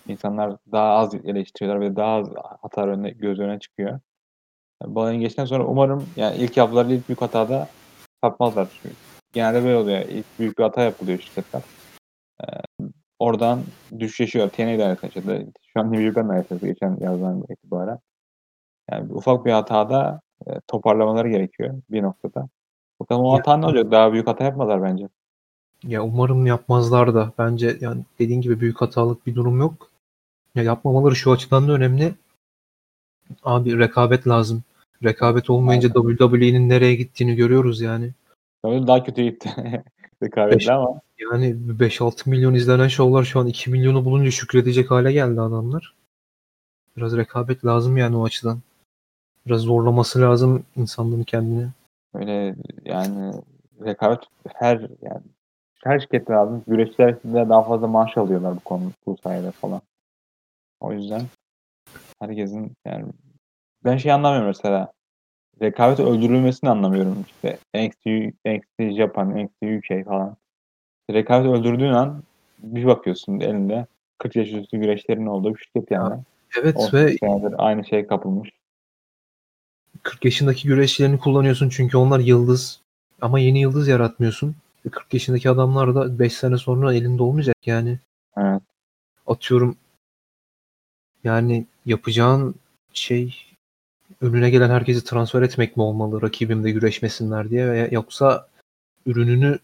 insanlar 0.09 0.57
daha 0.73 0.89
az 0.89 1.15
eleştiriyorlar 1.15 1.81
ve 1.81 1.97
daha 1.97 2.17
az 2.17 2.29
hata 2.63 2.87
önüne, 2.87 3.11
göz 3.11 3.39
önüne 3.39 3.59
çıkıyor. 3.59 4.01
Yani 4.83 4.95
balayını 4.95 5.21
geçtikten 5.21 5.45
sonra 5.45 5.67
umarım 5.67 6.07
yani 6.17 6.37
ilk 6.37 6.57
yaptıkları 6.57 6.93
ilk 6.93 7.09
büyük 7.09 7.23
hatada 7.23 7.69
sapmazlar. 8.25 8.69
Çünkü 8.83 9.08
genelde 9.33 9.65
böyle 9.65 9.77
oluyor. 9.77 10.01
İlk 10.01 10.27
büyük 10.39 10.59
bir 10.59 10.63
hata 10.63 10.83
yapılıyor 10.83 11.19
şirketler. 11.19 11.63
Ee, 12.43 12.47
oradan 13.19 13.63
düşüş 13.99 14.21
yaşıyor. 14.21 14.49
TNA 14.49 14.65
aynısını 14.65 15.11
yaşadı. 15.15 15.47
Şu 15.73 15.81
an 15.81 15.93
New 15.93 16.07
Japan 16.07 16.29
da 16.29 16.35
yaşadı 16.35 16.67
geçen 16.67 16.97
yazdan 17.01 17.45
itibaren. 17.51 17.99
Yani 18.91 19.13
ufak 19.13 19.45
bir 19.45 19.53
hatada 19.53 20.21
e, 20.47 20.51
toparlamaları 20.67 21.31
gerekiyor 21.31 21.83
bir 21.91 22.03
noktada. 22.03 22.49
Bakalım 23.01 23.25
o 23.25 23.33
hata 23.33 23.57
ne 23.57 23.67
olacak? 23.67 23.91
Daha 23.91 24.13
büyük 24.13 24.27
hata 24.27 24.45
yapmadılar 24.45 24.83
bence. 24.83 25.09
Ya 25.85 26.03
umarım 26.03 26.47
yapmazlar 26.47 27.15
da. 27.15 27.33
Bence 27.39 27.77
yani 27.81 28.03
dediğin 28.19 28.41
gibi 28.41 28.61
büyük 28.61 28.81
hatalık 28.81 29.27
bir 29.27 29.35
durum 29.35 29.61
yok. 29.61 29.91
Ya 30.55 30.63
yapmamaları 30.63 31.17
şu 31.17 31.33
açıdan 31.33 31.69
da 31.69 31.73
önemli. 31.73 32.15
Abi 33.45 33.79
rekabet 33.79 34.29
lazım. 34.29 34.63
Rekabet 35.05 35.51
olmayınca 35.51 35.89
WWE'nin 35.93 36.69
nereye 36.69 36.95
gittiğini 36.95 37.37
görüyoruz 37.37 37.81
yani. 37.81 38.11
Öyle 38.65 38.87
daha 38.87 39.05
kötü 39.05 39.23
gitti. 39.23 39.51
Rekabetli 40.23 40.73
ama 40.73 41.01
Yani 41.19 41.57
5-6 41.79 42.31
milyon 42.31 42.55
izlenen 42.55 42.89
şovlar 42.89 43.25
şu 43.25 43.41
an 43.41 43.47
2 43.47 43.71
milyonu 43.71 44.05
bulunca 44.05 44.31
şükredecek 44.31 44.91
hale 44.91 45.13
geldi 45.13 45.41
adamlar. 45.41 45.95
Biraz 46.97 47.17
rekabet 47.17 47.65
lazım 47.65 47.97
yani 47.97 48.17
o 48.17 48.25
açıdan. 48.25 48.59
Biraz 49.47 49.61
zorlaması 49.61 50.21
lazım 50.21 50.65
insanların 50.77 51.23
kendini. 51.23 51.69
öyle 52.15 52.55
yani 52.85 53.33
rekabet 53.85 54.19
her 54.55 54.81
yani 55.03 55.23
her 55.85 56.01
şirkette 56.01 56.33
lazım. 56.33 56.65
Güreşçiler 56.67 57.15
de 57.15 57.49
daha 57.49 57.63
fazla 57.63 57.87
maaş 57.87 58.17
alıyorlar 58.17 58.57
bu 58.57 58.61
konu 58.61 58.93
bu 59.07 59.17
sayede 59.23 59.51
falan. 59.51 59.81
O 60.81 60.93
yüzden 60.93 61.23
herkesin 62.21 62.73
yani 62.85 63.13
ben 63.85 63.97
şey 63.97 64.13
anlamıyorum 64.13 64.49
mesela. 64.49 64.93
Rekabet 65.63 66.01
öldürülmesini 66.01 66.71
anlamıyorum 66.71 67.25
işte. 67.29 67.59
NXT, 67.75 68.07
NXT 68.47 68.97
Japan, 68.97 69.37
NXT 69.37 69.63
UK 69.63 70.05
falan. 70.05 70.37
Rekabet 71.11 71.51
öldürdüğün 71.51 71.93
an 71.93 72.23
bir 72.59 72.87
bakıyorsun 72.87 73.41
elinde 73.41 73.87
40 74.19 74.37
yaş 74.37 74.53
üstü 74.53 74.79
güreşlerin 74.79 75.27
olduğu 75.27 75.55
bir 75.55 75.61
şirket 75.61 75.91
yani. 75.91 76.23
Evet 76.63 76.77
18 76.77 77.23
ve 77.23 77.57
aynı 77.59 77.85
şey 77.85 78.07
kapılmış. 78.07 78.51
40 80.03 80.25
yaşındaki 80.25 80.69
güreşçilerini 80.69 81.19
kullanıyorsun 81.19 81.69
çünkü 81.69 81.97
onlar 81.97 82.21
yıldız. 82.21 82.81
Ama 83.21 83.39
yeni 83.39 83.61
yıldız 83.61 83.89
yaratmıyorsun. 83.89 84.57
E 84.87 84.89
40 84.89 85.15
yaşındaki 85.15 85.51
adamlar 85.51 85.95
da 85.95 86.19
5 86.19 86.33
sene 86.33 86.57
sonra 86.57 86.95
elinde 86.95 87.23
olmayacak 87.23 87.57
yani. 87.67 87.99
Evet. 88.37 88.63
Atıyorum 89.27 89.77
yani 91.25 91.67
yapacağın 91.87 92.55
şey 92.93 93.47
önüne 94.21 94.51
gelen 94.51 94.71
herkesi 94.71 95.05
transfer 95.05 95.43
etmek 95.43 95.77
mi 95.77 95.83
olmalı 95.83 96.23
rakibimde 96.23 96.71
güreşmesinler 96.71 97.51
diye 97.51 97.71
veya 97.71 97.89
yoksa 97.91 98.49
ürününü 99.07 99.59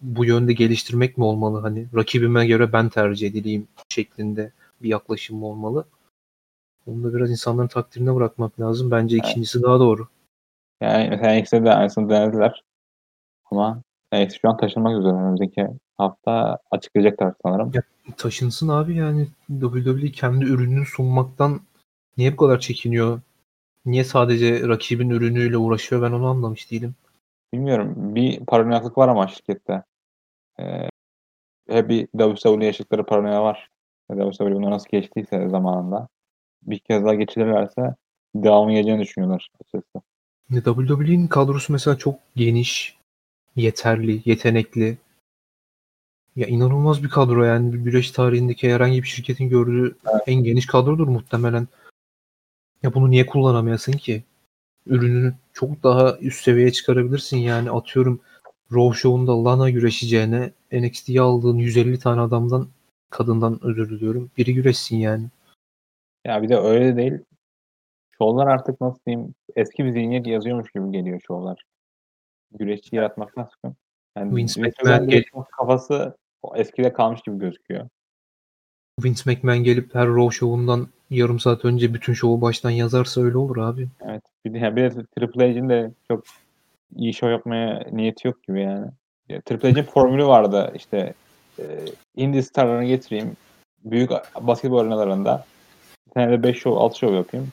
bu 0.00 0.24
yönde 0.24 0.52
geliştirmek 0.52 1.18
mi 1.18 1.24
olmalı 1.24 1.60
hani 1.60 1.86
rakibime 1.94 2.46
göre 2.46 2.72
ben 2.72 2.88
tercih 2.88 3.28
edileyim 3.28 3.68
şeklinde 3.88 4.52
bir 4.82 4.88
yaklaşım 4.88 5.38
mı 5.38 5.46
olmalı? 5.46 5.84
Onu 6.86 7.04
da 7.04 7.14
biraz 7.14 7.30
insanların 7.30 7.68
takdirine 7.68 8.14
bırakmak 8.14 8.60
lazım. 8.60 8.90
Bence 8.90 9.16
ikincisi 9.16 9.62
daha 9.62 9.80
doğru. 9.80 10.08
Yani 10.80 11.08
mesela 11.10 11.40
NXT'de 11.40 11.64
de 11.64 11.72
aynısını 11.72 12.10
denediler. 12.10 12.62
Ama 13.50 13.82
NXT 14.12 14.40
şu 14.42 14.48
an 14.48 14.56
taşınmak 14.56 14.98
üzere. 15.00 15.12
Önümüzdeki 15.12 15.68
hafta 15.98 16.58
açıklayacaklar 16.70 17.34
sanırım. 17.42 17.70
Ya, 17.74 17.82
Taşınsın 18.16 18.68
abi 18.68 18.94
yani 18.94 19.28
WWE 19.60 20.10
kendi 20.10 20.44
ürününü 20.44 20.86
sunmaktan 20.86 21.60
niye 22.16 22.32
bu 22.32 22.36
kadar 22.36 22.60
çekiniyor? 22.60 23.20
Niye 23.86 24.04
sadece 24.04 24.68
rakibin 24.68 25.10
ürünüyle 25.10 25.56
uğraşıyor 25.56 26.02
ben 26.02 26.12
onu 26.12 26.26
anlamış 26.26 26.70
değilim. 26.70 26.94
Bilmiyorum. 27.52 27.94
Bir 28.14 28.46
paranoyaklık 28.46 28.98
var 28.98 29.08
ama 29.08 29.28
şirkette. 29.28 29.82
Ee, 30.60 30.88
hep 31.68 31.88
bir 31.88 32.06
WWE 32.06 32.64
yaşadıkları 32.64 33.06
paranoya 33.06 33.42
var. 33.42 33.70
WWE 34.08 34.54
bunu 34.54 34.70
nasıl 34.70 34.88
geçtiyse 34.90 35.48
zamanında. 35.48 36.08
Bir 36.62 36.78
kez 36.78 37.04
daha 37.04 37.14
geçirirlerse 37.14 37.94
devamı 38.34 38.72
geleceğini 38.72 39.02
düşünüyorlar 39.02 39.50
açıkçası. 39.60 40.04
WWE'nin 40.50 41.26
kadrosu 41.26 41.72
mesela 41.72 41.98
çok 41.98 42.14
geniş, 42.36 42.96
yeterli, 43.56 44.22
yetenekli. 44.24 44.98
Ya 46.36 46.46
inanılmaz 46.46 47.02
bir 47.02 47.08
kadro 47.08 47.44
yani 47.44 47.72
bir 47.72 47.78
güreş 47.78 48.10
tarihindeki 48.10 48.74
herhangi 48.74 49.02
bir 49.02 49.08
şirketin 49.08 49.48
gördüğü 49.48 49.96
en 50.26 50.34
geniş 50.34 50.66
kadrodur 50.66 51.08
muhtemelen. 51.08 51.68
Ya 52.82 52.94
bunu 52.94 53.10
niye 53.10 53.26
kullanamayasın 53.26 53.92
ki? 53.92 54.24
Ürününü 54.86 55.34
çok 55.52 55.82
daha 55.82 56.18
üst 56.18 56.44
seviyeye 56.44 56.72
çıkarabilirsin 56.72 57.36
yani 57.36 57.70
atıyorum 57.70 58.20
Raw 58.72 58.98
Show'unda 58.98 59.44
Lana 59.44 59.70
güreşeceğine 59.70 60.52
NXT'ye 60.72 61.20
aldığın 61.20 61.56
150 61.56 61.98
tane 61.98 62.20
adamdan 62.20 62.68
kadından 63.10 63.58
özür 63.62 63.90
diliyorum. 63.90 64.30
Biri 64.36 64.54
güreşsin 64.54 64.96
yani. 64.96 65.26
Ya 66.24 66.42
bir 66.42 66.48
de 66.48 66.56
öyle 66.56 66.84
de 66.86 66.96
değil. 66.96 67.14
Şovlar 68.18 68.46
artık 68.46 68.80
nasıl 68.80 68.98
diyeyim 69.06 69.34
eski 69.56 69.84
bir 69.84 69.92
zihniyet 69.92 70.26
yazıyormuş 70.26 70.72
gibi 70.72 70.90
geliyor 70.90 71.20
şovlar. 71.26 71.64
Güreşçi 72.58 72.96
yaratmaktan 72.96 73.44
sıkın. 73.44 73.76
Yani 74.16 74.36
Vince 74.36 74.60
McMahon 74.60 75.02
McMahon 75.02 75.08
gel- 75.08 75.24
kafası 75.56 76.16
eskide 76.54 76.92
kalmış 76.92 77.20
gibi 77.22 77.38
gözüküyor. 77.38 77.88
Vince 79.04 79.30
McMahon 79.30 79.58
gelip 79.64 79.94
her 79.94 80.08
Raw 80.08 80.36
Show'undan 80.36 80.88
yarım 81.10 81.40
saat 81.40 81.64
önce 81.64 81.94
bütün 81.94 82.12
şovu 82.12 82.40
baştan 82.40 82.70
yazarsa 82.70 83.20
öyle 83.20 83.38
olur 83.38 83.56
abi. 83.56 83.88
Evet. 84.04 84.22
Bir 84.44 84.54
de, 84.54 84.76
bir 84.76 84.82
de 84.82 85.04
Triple 85.18 85.54
H'in 85.54 85.68
de 85.68 85.90
çok 86.08 86.24
iyi 86.96 87.14
show 87.14 87.32
yapmaya 87.32 87.86
niyeti 87.92 88.26
yok 88.28 88.42
gibi 88.42 88.62
yani. 88.62 88.86
Ya, 89.28 89.40
Triple 89.40 89.74
H'in 89.74 89.82
formülü 89.82 90.26
vardı 90.26 90.72
işte 90.74 91.14
e, 91.58 91.64
indie 92.16 92.42
starlarını 92.42 92.84
getireyim. 92.84 93.36
Büyük 93.84 94.10
basketbol 94.40 94.78
arenalarında 94.78 95.44
senede 96.14 96.42
5 96.42 96.58
show, 96.58 96.80
6 96.80 96.98
show 96.98 97.16
yapayım. 97.16 97.48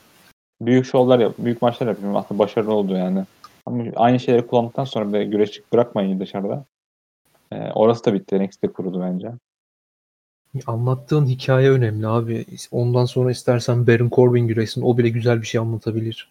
Büyük 0.60 0.86
şovlar 0.86 1.18
yap, 1.18 1.34
büyük 1.38 1.62
maçlar 1.62 1.86
yapayım. 1.86 2.16
Aslında 2.16 2.38
başarılı 2.38 2.74
oldu 2.74 2.96
yani. 2.96 3.24
Ama 3.66 3.84
aynı 3.96 4.20
şeyleri 4.20 4.46
kullandıktan 4.46 4.84
sonra 4.84 5.08
bir 5.08 5.12
de 5.12 5.24
güreş 5.24 5.62
bırakmayın 5.72 6.20
dışarıda. 6.20 6.64
Ee, 7.52 7.70
orası 7.74 8.04
da 8.04 8.14
bitti. 8.14 8.44
NXT 8.44 8.72
kuruldu 8.74 9.00
bence. 9.00 9.32
Anlattığın 10.66 11.26
hikaye 11.26 11.70
önemli 11.70 12.06
abi. 12.06 12.46
Ondan 12.70 13.04
sonra 13.04 13.30
istersen 13.30 13.86
Baron 13.86 14.10
Corbin 14.10 14.48
güreşsin. 14.48 14.82
O 14.82 14.98
bile 14.98 15.08
güzel 15.08 15.40
bir 15.42 15.46
şey 15.46 15.60
anlatabilir. 15.60 16.30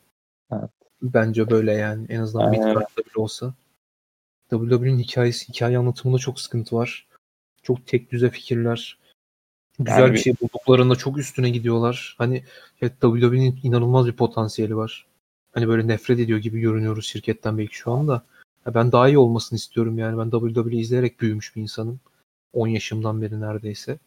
Evet. 0.52 0.70
Bence 1.02 1.50
böyle 1.50 1.72
yani. 1.74 2.06
En 2.10 2.20
azından 2.20 2.52
bir 2.52 2.58
tarafta 2.58 3.02
bile 3.02 3.14
olsa. 3.22 3.54
WWE'nin 4.50 5.00
hikayesi, 5.00 5.50
hikaye 5.50 5.78
anlatımında 5.78 6.18
çok 6.20 6.40
sıkıntı 6.40 6.76
var. 6.76 7.08
Çok 7.64 7.88
tek 7.88 8.12
düze 8.12 8.30
fikirler. 8.30 8.98
Güzel 9.80 10.00
Yani 10.00 10.10
bir 10.10 10.14
bir- 10.14 10.20
şey 10.22 10.34
bulduklarında 10.42 10.96
çok 10.96 11.18
üstüne 11.18 11.50
gidiyorlar. 11.50 12.16
Hani 12.18 12.44
evet, 12.82 12.94
WWE'nin 13.02 13.60
inanılmaz 13.64 14.08
bir 14.08 14.14
potansiyeli 14.14 14.76
var. 14.78 15.06
Hani 15.54 15.68
böyle 15.68 15.88
nefret 15.88 16.20
ediyor 16.20 16.40
gibi 16.40 16.60
görünüyoruz 16.60 17.06
şirketten 17.06 17.58
belki 17.58 17.76
şu 17.76 17.92
anda. 17.92 18.24
Ya 18.66 18.74
ben 18.74 18.92
daha 18.92 19.08
iyi 19.10 19.18
olmasını 19.18 19.58
istiyorum 19.58 19.98
yani. 19.98 20.18
Ben 20.18 20.30
WWE 20.30 20.78
izleyerek 20.78 21.20
büyümüş 21.22 21.56
bir 21.56 21.62
insanım. 21.62 22.00
10 22.54 22.68
yaşımdan 22.68 23.22
beri 23.22 23.42
neredeyse. 23.42 23.98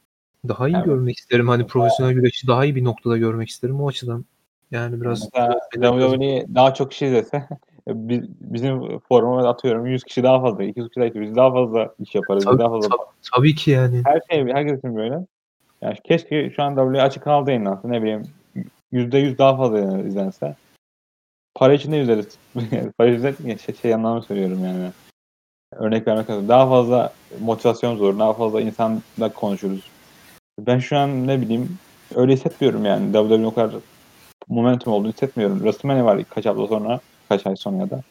Daha 0.48 0.68
iyi 0.68 0.76
Evet. 0.76 0.84
görmek 0.84 1.16
isterim. 1.18 1.48
Hani 1.48 1.66
profesyonel 1.66 2.12
güreşi 2.14 2.46
daha 2.46 2.64
iyi 2.64 2.76
bir 2.76 2.84
noktada 2.84 3.16
görmek 3.16 3.48
isterim 3.48 3.80
o 3.80 3.88
açıdan. 3.88 4.24
Yani 4.70 5.00
biraz 5.00 5.28
Mesela 5.34 5.58
WWE 5.72 6.54
daha 6.54 6.74
çok 6.74 6.90
kişi 6.90 7.06
izlese 7.06 7.48
biz, 7.88 8.20
bizim 8.40 8.98
foruma 8.98 9.48
atıyorum 9.48 9.86
100 9.86 10.04
kişi 10.04 10.22
daha 10.22 10.40
fazla, 10.40 10.64
200 10.64 10.88
kişi 10.88 11.00
daha 11.00 11.08
fazla, 11.08 11.20
biz 11.20 11.36
daha 11.36 11.52
fazla 11.52 11.94
iş 11.98 12.14
yaparız, 12.14 12.44
Tabii, 12.44 12.58
daha 12.58 12.68
fazla. 12.68 12.88
tabii. 12.88 13.06
tabii 13.34 13.54
ki 13.54 13.70
yani. 13.70 14.02
Her 14.04 14.20
şey, 14.30 14.46
herkes 14.46 14.78
için 14.78 14.96
böyle. 14.96 15.26
Yani 15.82 15.96
keşke 16.04 16.50
şu 16.50 16.62
an 16.62 16.74
WWE 16.76 17.02
açık 17.02 17.22
kanalda 17.22 17.50
yayınlansa, 17.50 17.88
ne 17.88 18.02
bileyim 18.02 18.22
%100 18.92 19.38
daha 19.38 19.56
fazla 19.56 19.98
izlense. 19.98 20.56
Para 21.54 21.72
için 21.72 21.92
de 21.92 22.02
izleriz. 22.02 22.38
Para 22.98 23.08
için 23.08 23.56
şey, 23.56 23.74
şey 23.74 23.94
anlamda 23.94 24.22
söylüyorum 24.22 24.64
yani. 24.64 24.90
Örnek 25.72 26.06
vermek 26.06 26.30
lazım. 26.30 26.48
Daha 26.48 26.68
fazla 26.68 27.12
motivasyon 27.40 27.96
olur, 27.96 28.18
daha 28.18 28.32
fazla 28.32 28.60
insanla 28.60 29.32
konuşuruz. 29.34 29.90
Ben 30.60 30.78
şu 30.78 30.96
an 30.96 31.26
ne 31.26 31.40
bileyim 31.40 31.78
öyle 32.14 32.32
hissetmiyorum 32.32 32.84
yani. 32.84 33.12
WWE'nin 33.12 33.44
o 33.44 33.54
kadar 33.54 33.80
momentum 34.48 34.92
olduğunu 34.92 35.12
hissetmiyorum. 35.12 35.56
WrestleMania 35.58 36.04
var 36.04 36.24
kaç 36.30 36.46
hafta 36.46 36.66
sonra, 36.66 37.00
kaç 37.28 37.46
ay 37.46 37.56
sonra 37.56 37.76
ya 37.76 37.90
da. 37.90 38.02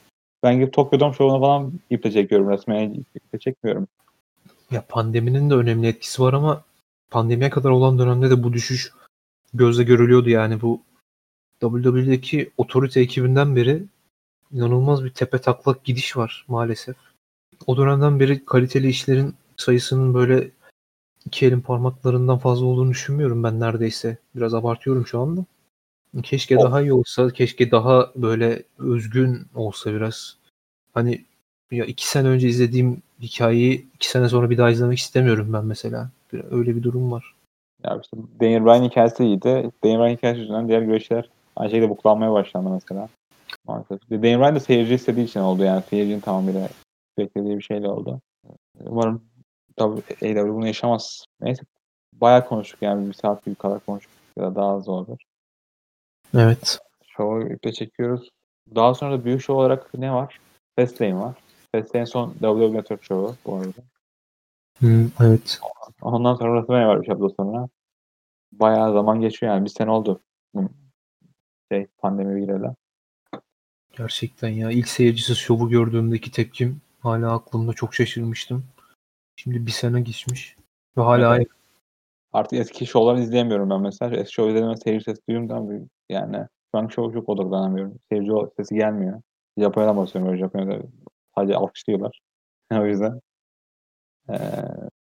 Ben 0.43 0.55
gidip 0.55 0.73
Tokyo 0.73 0.99
Dome 0.99 1.13
Show'una 1.13 1.39
falan 1.39 1.73
iple 1.89 2.11
çekiyorum. 2.11 2.47
WrestleMania'yı 2.47 3.03
iple 3.15 3.39
çekmiyorum. 3.39 3.87
Ya 4.71 4.83
pandeminin 4.89 5.49
de 5.49 5.53
önemli 5.53 5.87
etkisi 5.87 6.21
var 6.21 6.33
ama 6.33 6.63
pandemiye 7.11 7.49
kadar 7.49 7.69
olan 7.69 7.99
dönemde 7.99 8.29
de 8.29 8.43
bu 8.43 8.53
düşüş 8.53 8.91
gözle 9.53 9.83
görülüyordu 9.83 10.29
yani 10.29 10.61
bu 10.61 10.81
WWE'deki 11.59 12.51
otorite 12.57 13.01
ekibinden 13.01 13.55
beri 13.55 13.83
inanılmaz 14.51 15.05
bir 15.05 15.09
tepe 15.09 15.37
taklak 15.37 15.83
gidiş 15.83 16.17
var 16.17 16.45
maalesef. 16.47 16.95
O 17.67 17.77
dönemden 17.77 18.19
beri 18.19 18.45
kaliteli 18.45 18.87
işlerin 18.87 19.35
sayısının 19.57 20.13
böyle 20.13 20.51
iki 21.25 21.45
elin 21.45 21.61
parmaklarından 21.61 22.37
fazla 22.37 22.65
olduğunu 22.65 22.89
düşünmüyorum 22.89 23.43
ben 23.43 23.59
neredeyse. 23.59 24.17
Biraz 24.35 24.53
abartıyorum 24.53 25.07
şu 25.07 25.19
anda. 25.19 25.45
Keşke 26.23 26.57
O- 26.57 26.63
daha 26.63 26.81
iyi 26.81 26.93
olsa, 26.93 27.29
keşke 27.29 27.71
daha 27.71 28.11
böyle 28.15 28.63
özgün 28.77 29.47
olsa 29.55 29.93
biraz. 29.93 30.37
Hani 30.93 31.25
ya 31.71 31.85
iki 31.85 32.07
sene 32.07 32.27
önce 32.27 32.47
izlediğim 32.47 33.01
hikayeyi 33.21 33.87
iki 33.95 34.09
sene 34.09 34.29
sonra 34.29 34.49
bir 34.49 34.57
daha 34.57 34.71
izlemek 34.71 34.97
istemiyorum 34.97 35.53
ben 35.53 35.65
mesela. 35.65 36.09
Öyle 36.51 36.75
bir 36.75 36.83
durum 36.83 37.11
var. 37.11 37.35
Ya 37.83 37.99
işte 38.03 38.17
Daniel 38.41 38.65
Bryan 38.65 38.83
hikayesi 38.83 39.23
iyiydi. 39.25 39.71
Daniel 39.83 39.99
Bryan 39.99 40.15
hikayesi 40.15 40.39
yüzünden 40.39 40.67
diğer 40.67 40.81
güreşler 40.81 41.29
aynı 41.55 41.71
şekilde 41.71 41.89
buklanmaya 41.89 42.31
başlandı 42.31 42.69
mesela. 42.69 43.09
Maalesef. 43.67 44.09
Daniel 44.11 44.39
Bryan 44.39 44.55
da 44.55 44.59
seyirci 44.59 44.93
istediği 44.93 45.25
için 45.25 45.39
oldu 45.39 45.63
yani. 45.63 45.83
Seyircinin 45.89 46.19
tamamıyla 46.19 46.69
beklediği 47.17 47.57
bir 47.57 47.63
şeyle 47.63 47.87
oldu. 47.89 48.21
Umarım 48.85 49.21
AEW 49.77 50.53
bunu 50.53 50.67
yaşamaz. 50.67 51.25
Neyse. 51.41 51.63
Bayağı 52.13 52.47
konuştuk 52.47 52.81
yani. 52.81 53.07
Bir 53.07 53.13
saat 53.13 53.45
gibi 53.45 53.55
kadar 53.55 53.79
konuştuk. 53.79 54.11
Ya 54.37 54.43
da 54.43 54.55
daha 54.55 54.75
az 54.75 54.87
olur. 54.89 55.17
Evet. 56.37 56.79
Şovu 57.07 57.41
iple 57.41 57.73
çekiyoruz. 57.73 58.29
Daha 58.75 58.93
sonra 58.93 59.19
da 59.19 59.25
büyük 59.25 59.41
show 59.41 59.61
olarak 59.61 59.93
ne 59.93 60.13
var? 60.13 60.39
Fastlane 60.79 61.15
var. 61.15 61.35
Fastlane 61.75 62.05
son 62.05 62.33
WWE 62.33 62.73
Network 62.73 63.03
şovu 63.03 63.35
bu 63.45 63.55
arada. 63.55 63.81
Hmm, 64.79 65.09
evet. 65.19 65.59
Ondan 66.01 66.35
sonra 66.35 66.49
WrestleMania 66.49 66.87
var 66.87 67.01
bir 67.01 67.07
hafta 67.07 67.29
sonra. 67.29 67.69
Bayağı 68.51 68.93
zaman 68.93 69.21
geçiyor 69.21 69.53
yani. 69.53 69.65
Bir 69.65 69.69
sene 69.69 69.91
oldu. 69.91 70.21
Bu 70.53 70.69
Şey, 71.71 71.87
pandemi 71.97 72.45
gireli. 72.45 72.67
Gerçekten 73.97 74.49
ya. 74.49 74.71
ilk 74.71 74.87
seyircisiz 74.87 75.37
şovu 75.37 75.69
gördüğümdeki 75.69 76.31
tepkim 76.31 76.81
hala 76.99 77.33
aklımda 77.33 77.73
çok 77.73 77.95
şaşırmıştım. 77.95 78.65
Şimdi 79.35 79.65
bir 79.65 79.71
sene 79.71 80.01
geçmiş. 80.01 80.55
Ve 80.97 81.01
hala 81.01 81.35
Evet. 81.37 81.47
Artık 82.33 82.59
eski 82.59 82.85
şovları 82.85 83.19
izleyemiyorum 83.19 83.69
ben 83.69 83.81
mesela. 83.81 84.15
Eski 84.17 84.33
şov 84.33 84.49
izlediğimde 84.49 84.77
seyirci 84.77 85.03
sesi 85.03 85.21
duyuyorum 85.29 85.49
da 85.69 85.85
yani 86.09 86.37
şu 86.71 86.79
an 86.79 86.87
şov 86.87 87.13
çok 87.13 87.29
odaklanamıyorum. 87.29 87.99
Seyirci 88.09 88.31
sesi 88.57 88.75
gelmiyor. 88.75 89.21
Japonya'dan. 89.57 90.07
Böyle 90.25 90.37
Japonya'da 90.37 90.87
sadece 91.35 91.55
alkışlıyorlar. 91.55 92.19
o 92.73 92.85
yüzden 92.85 93.21
eee 94.29 94.39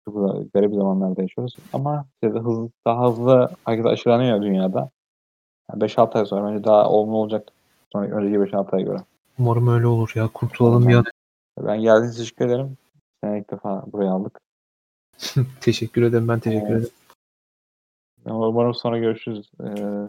çok 0.05 0.15
da 0.17 0.45
garip 0.55 0.75
zamanlarda 0.75 1.23
yaşıyoruz. 1.23 1.57
Ama 1.73 2.07
işte 2.23 2.39
hızlı, 2.39 2.71
daha 2.87 3.09
hızlı 3.11 3.51
herkes 3.65 3.87
aşılanıyor 3.87 4.37
ya 4.37 4.43
dünyada. 4.43 4.91
Yani 5.71 5.81
5-6 5.81 6.19
ay 6.19 6.27
sonra 6.27 6.53
bence 6.53 6.65
daha 6.65 6.91
olumlu 6.91 7.17
olacak. 7.17 7.49
Sonra 7.93 8.07
önceki 8.07 8.41
5-6 8.41 8.77
aya 8.77 8.85
göre. 8.85 8.99
umarım 9.39 9.69
öyle 9.69 9.87
olur 9.87 10.13
ya. 10.15 10.29
Kurtulalım 10.35 10.89
bir 10.89 10.95
an. 10.95 11.05
Ben 11.59 11.81
geldiğiniz 11.81 12.15
için 12.15 12.23
teşekkür 12.23 12.47
ederim. 12.47 12.77
Seni 13.25 13.39
ilk 13.39 13.51
defa 13.51 13.85
buraya 13.93 14.11
aldık. 14.13 14.41
Teşekkür 15.61 16.03
ederim. 16.03 16.29
Ben 16.29 16.41
teşekkür 16.41 16.67
Evet. 16.67 16.79
ederim. 16.79 16.95
Umarım 18.25 18.75
sonra 18.75 18.99
görüşürüz. 18.99 19.51
Eee 19.61 20.09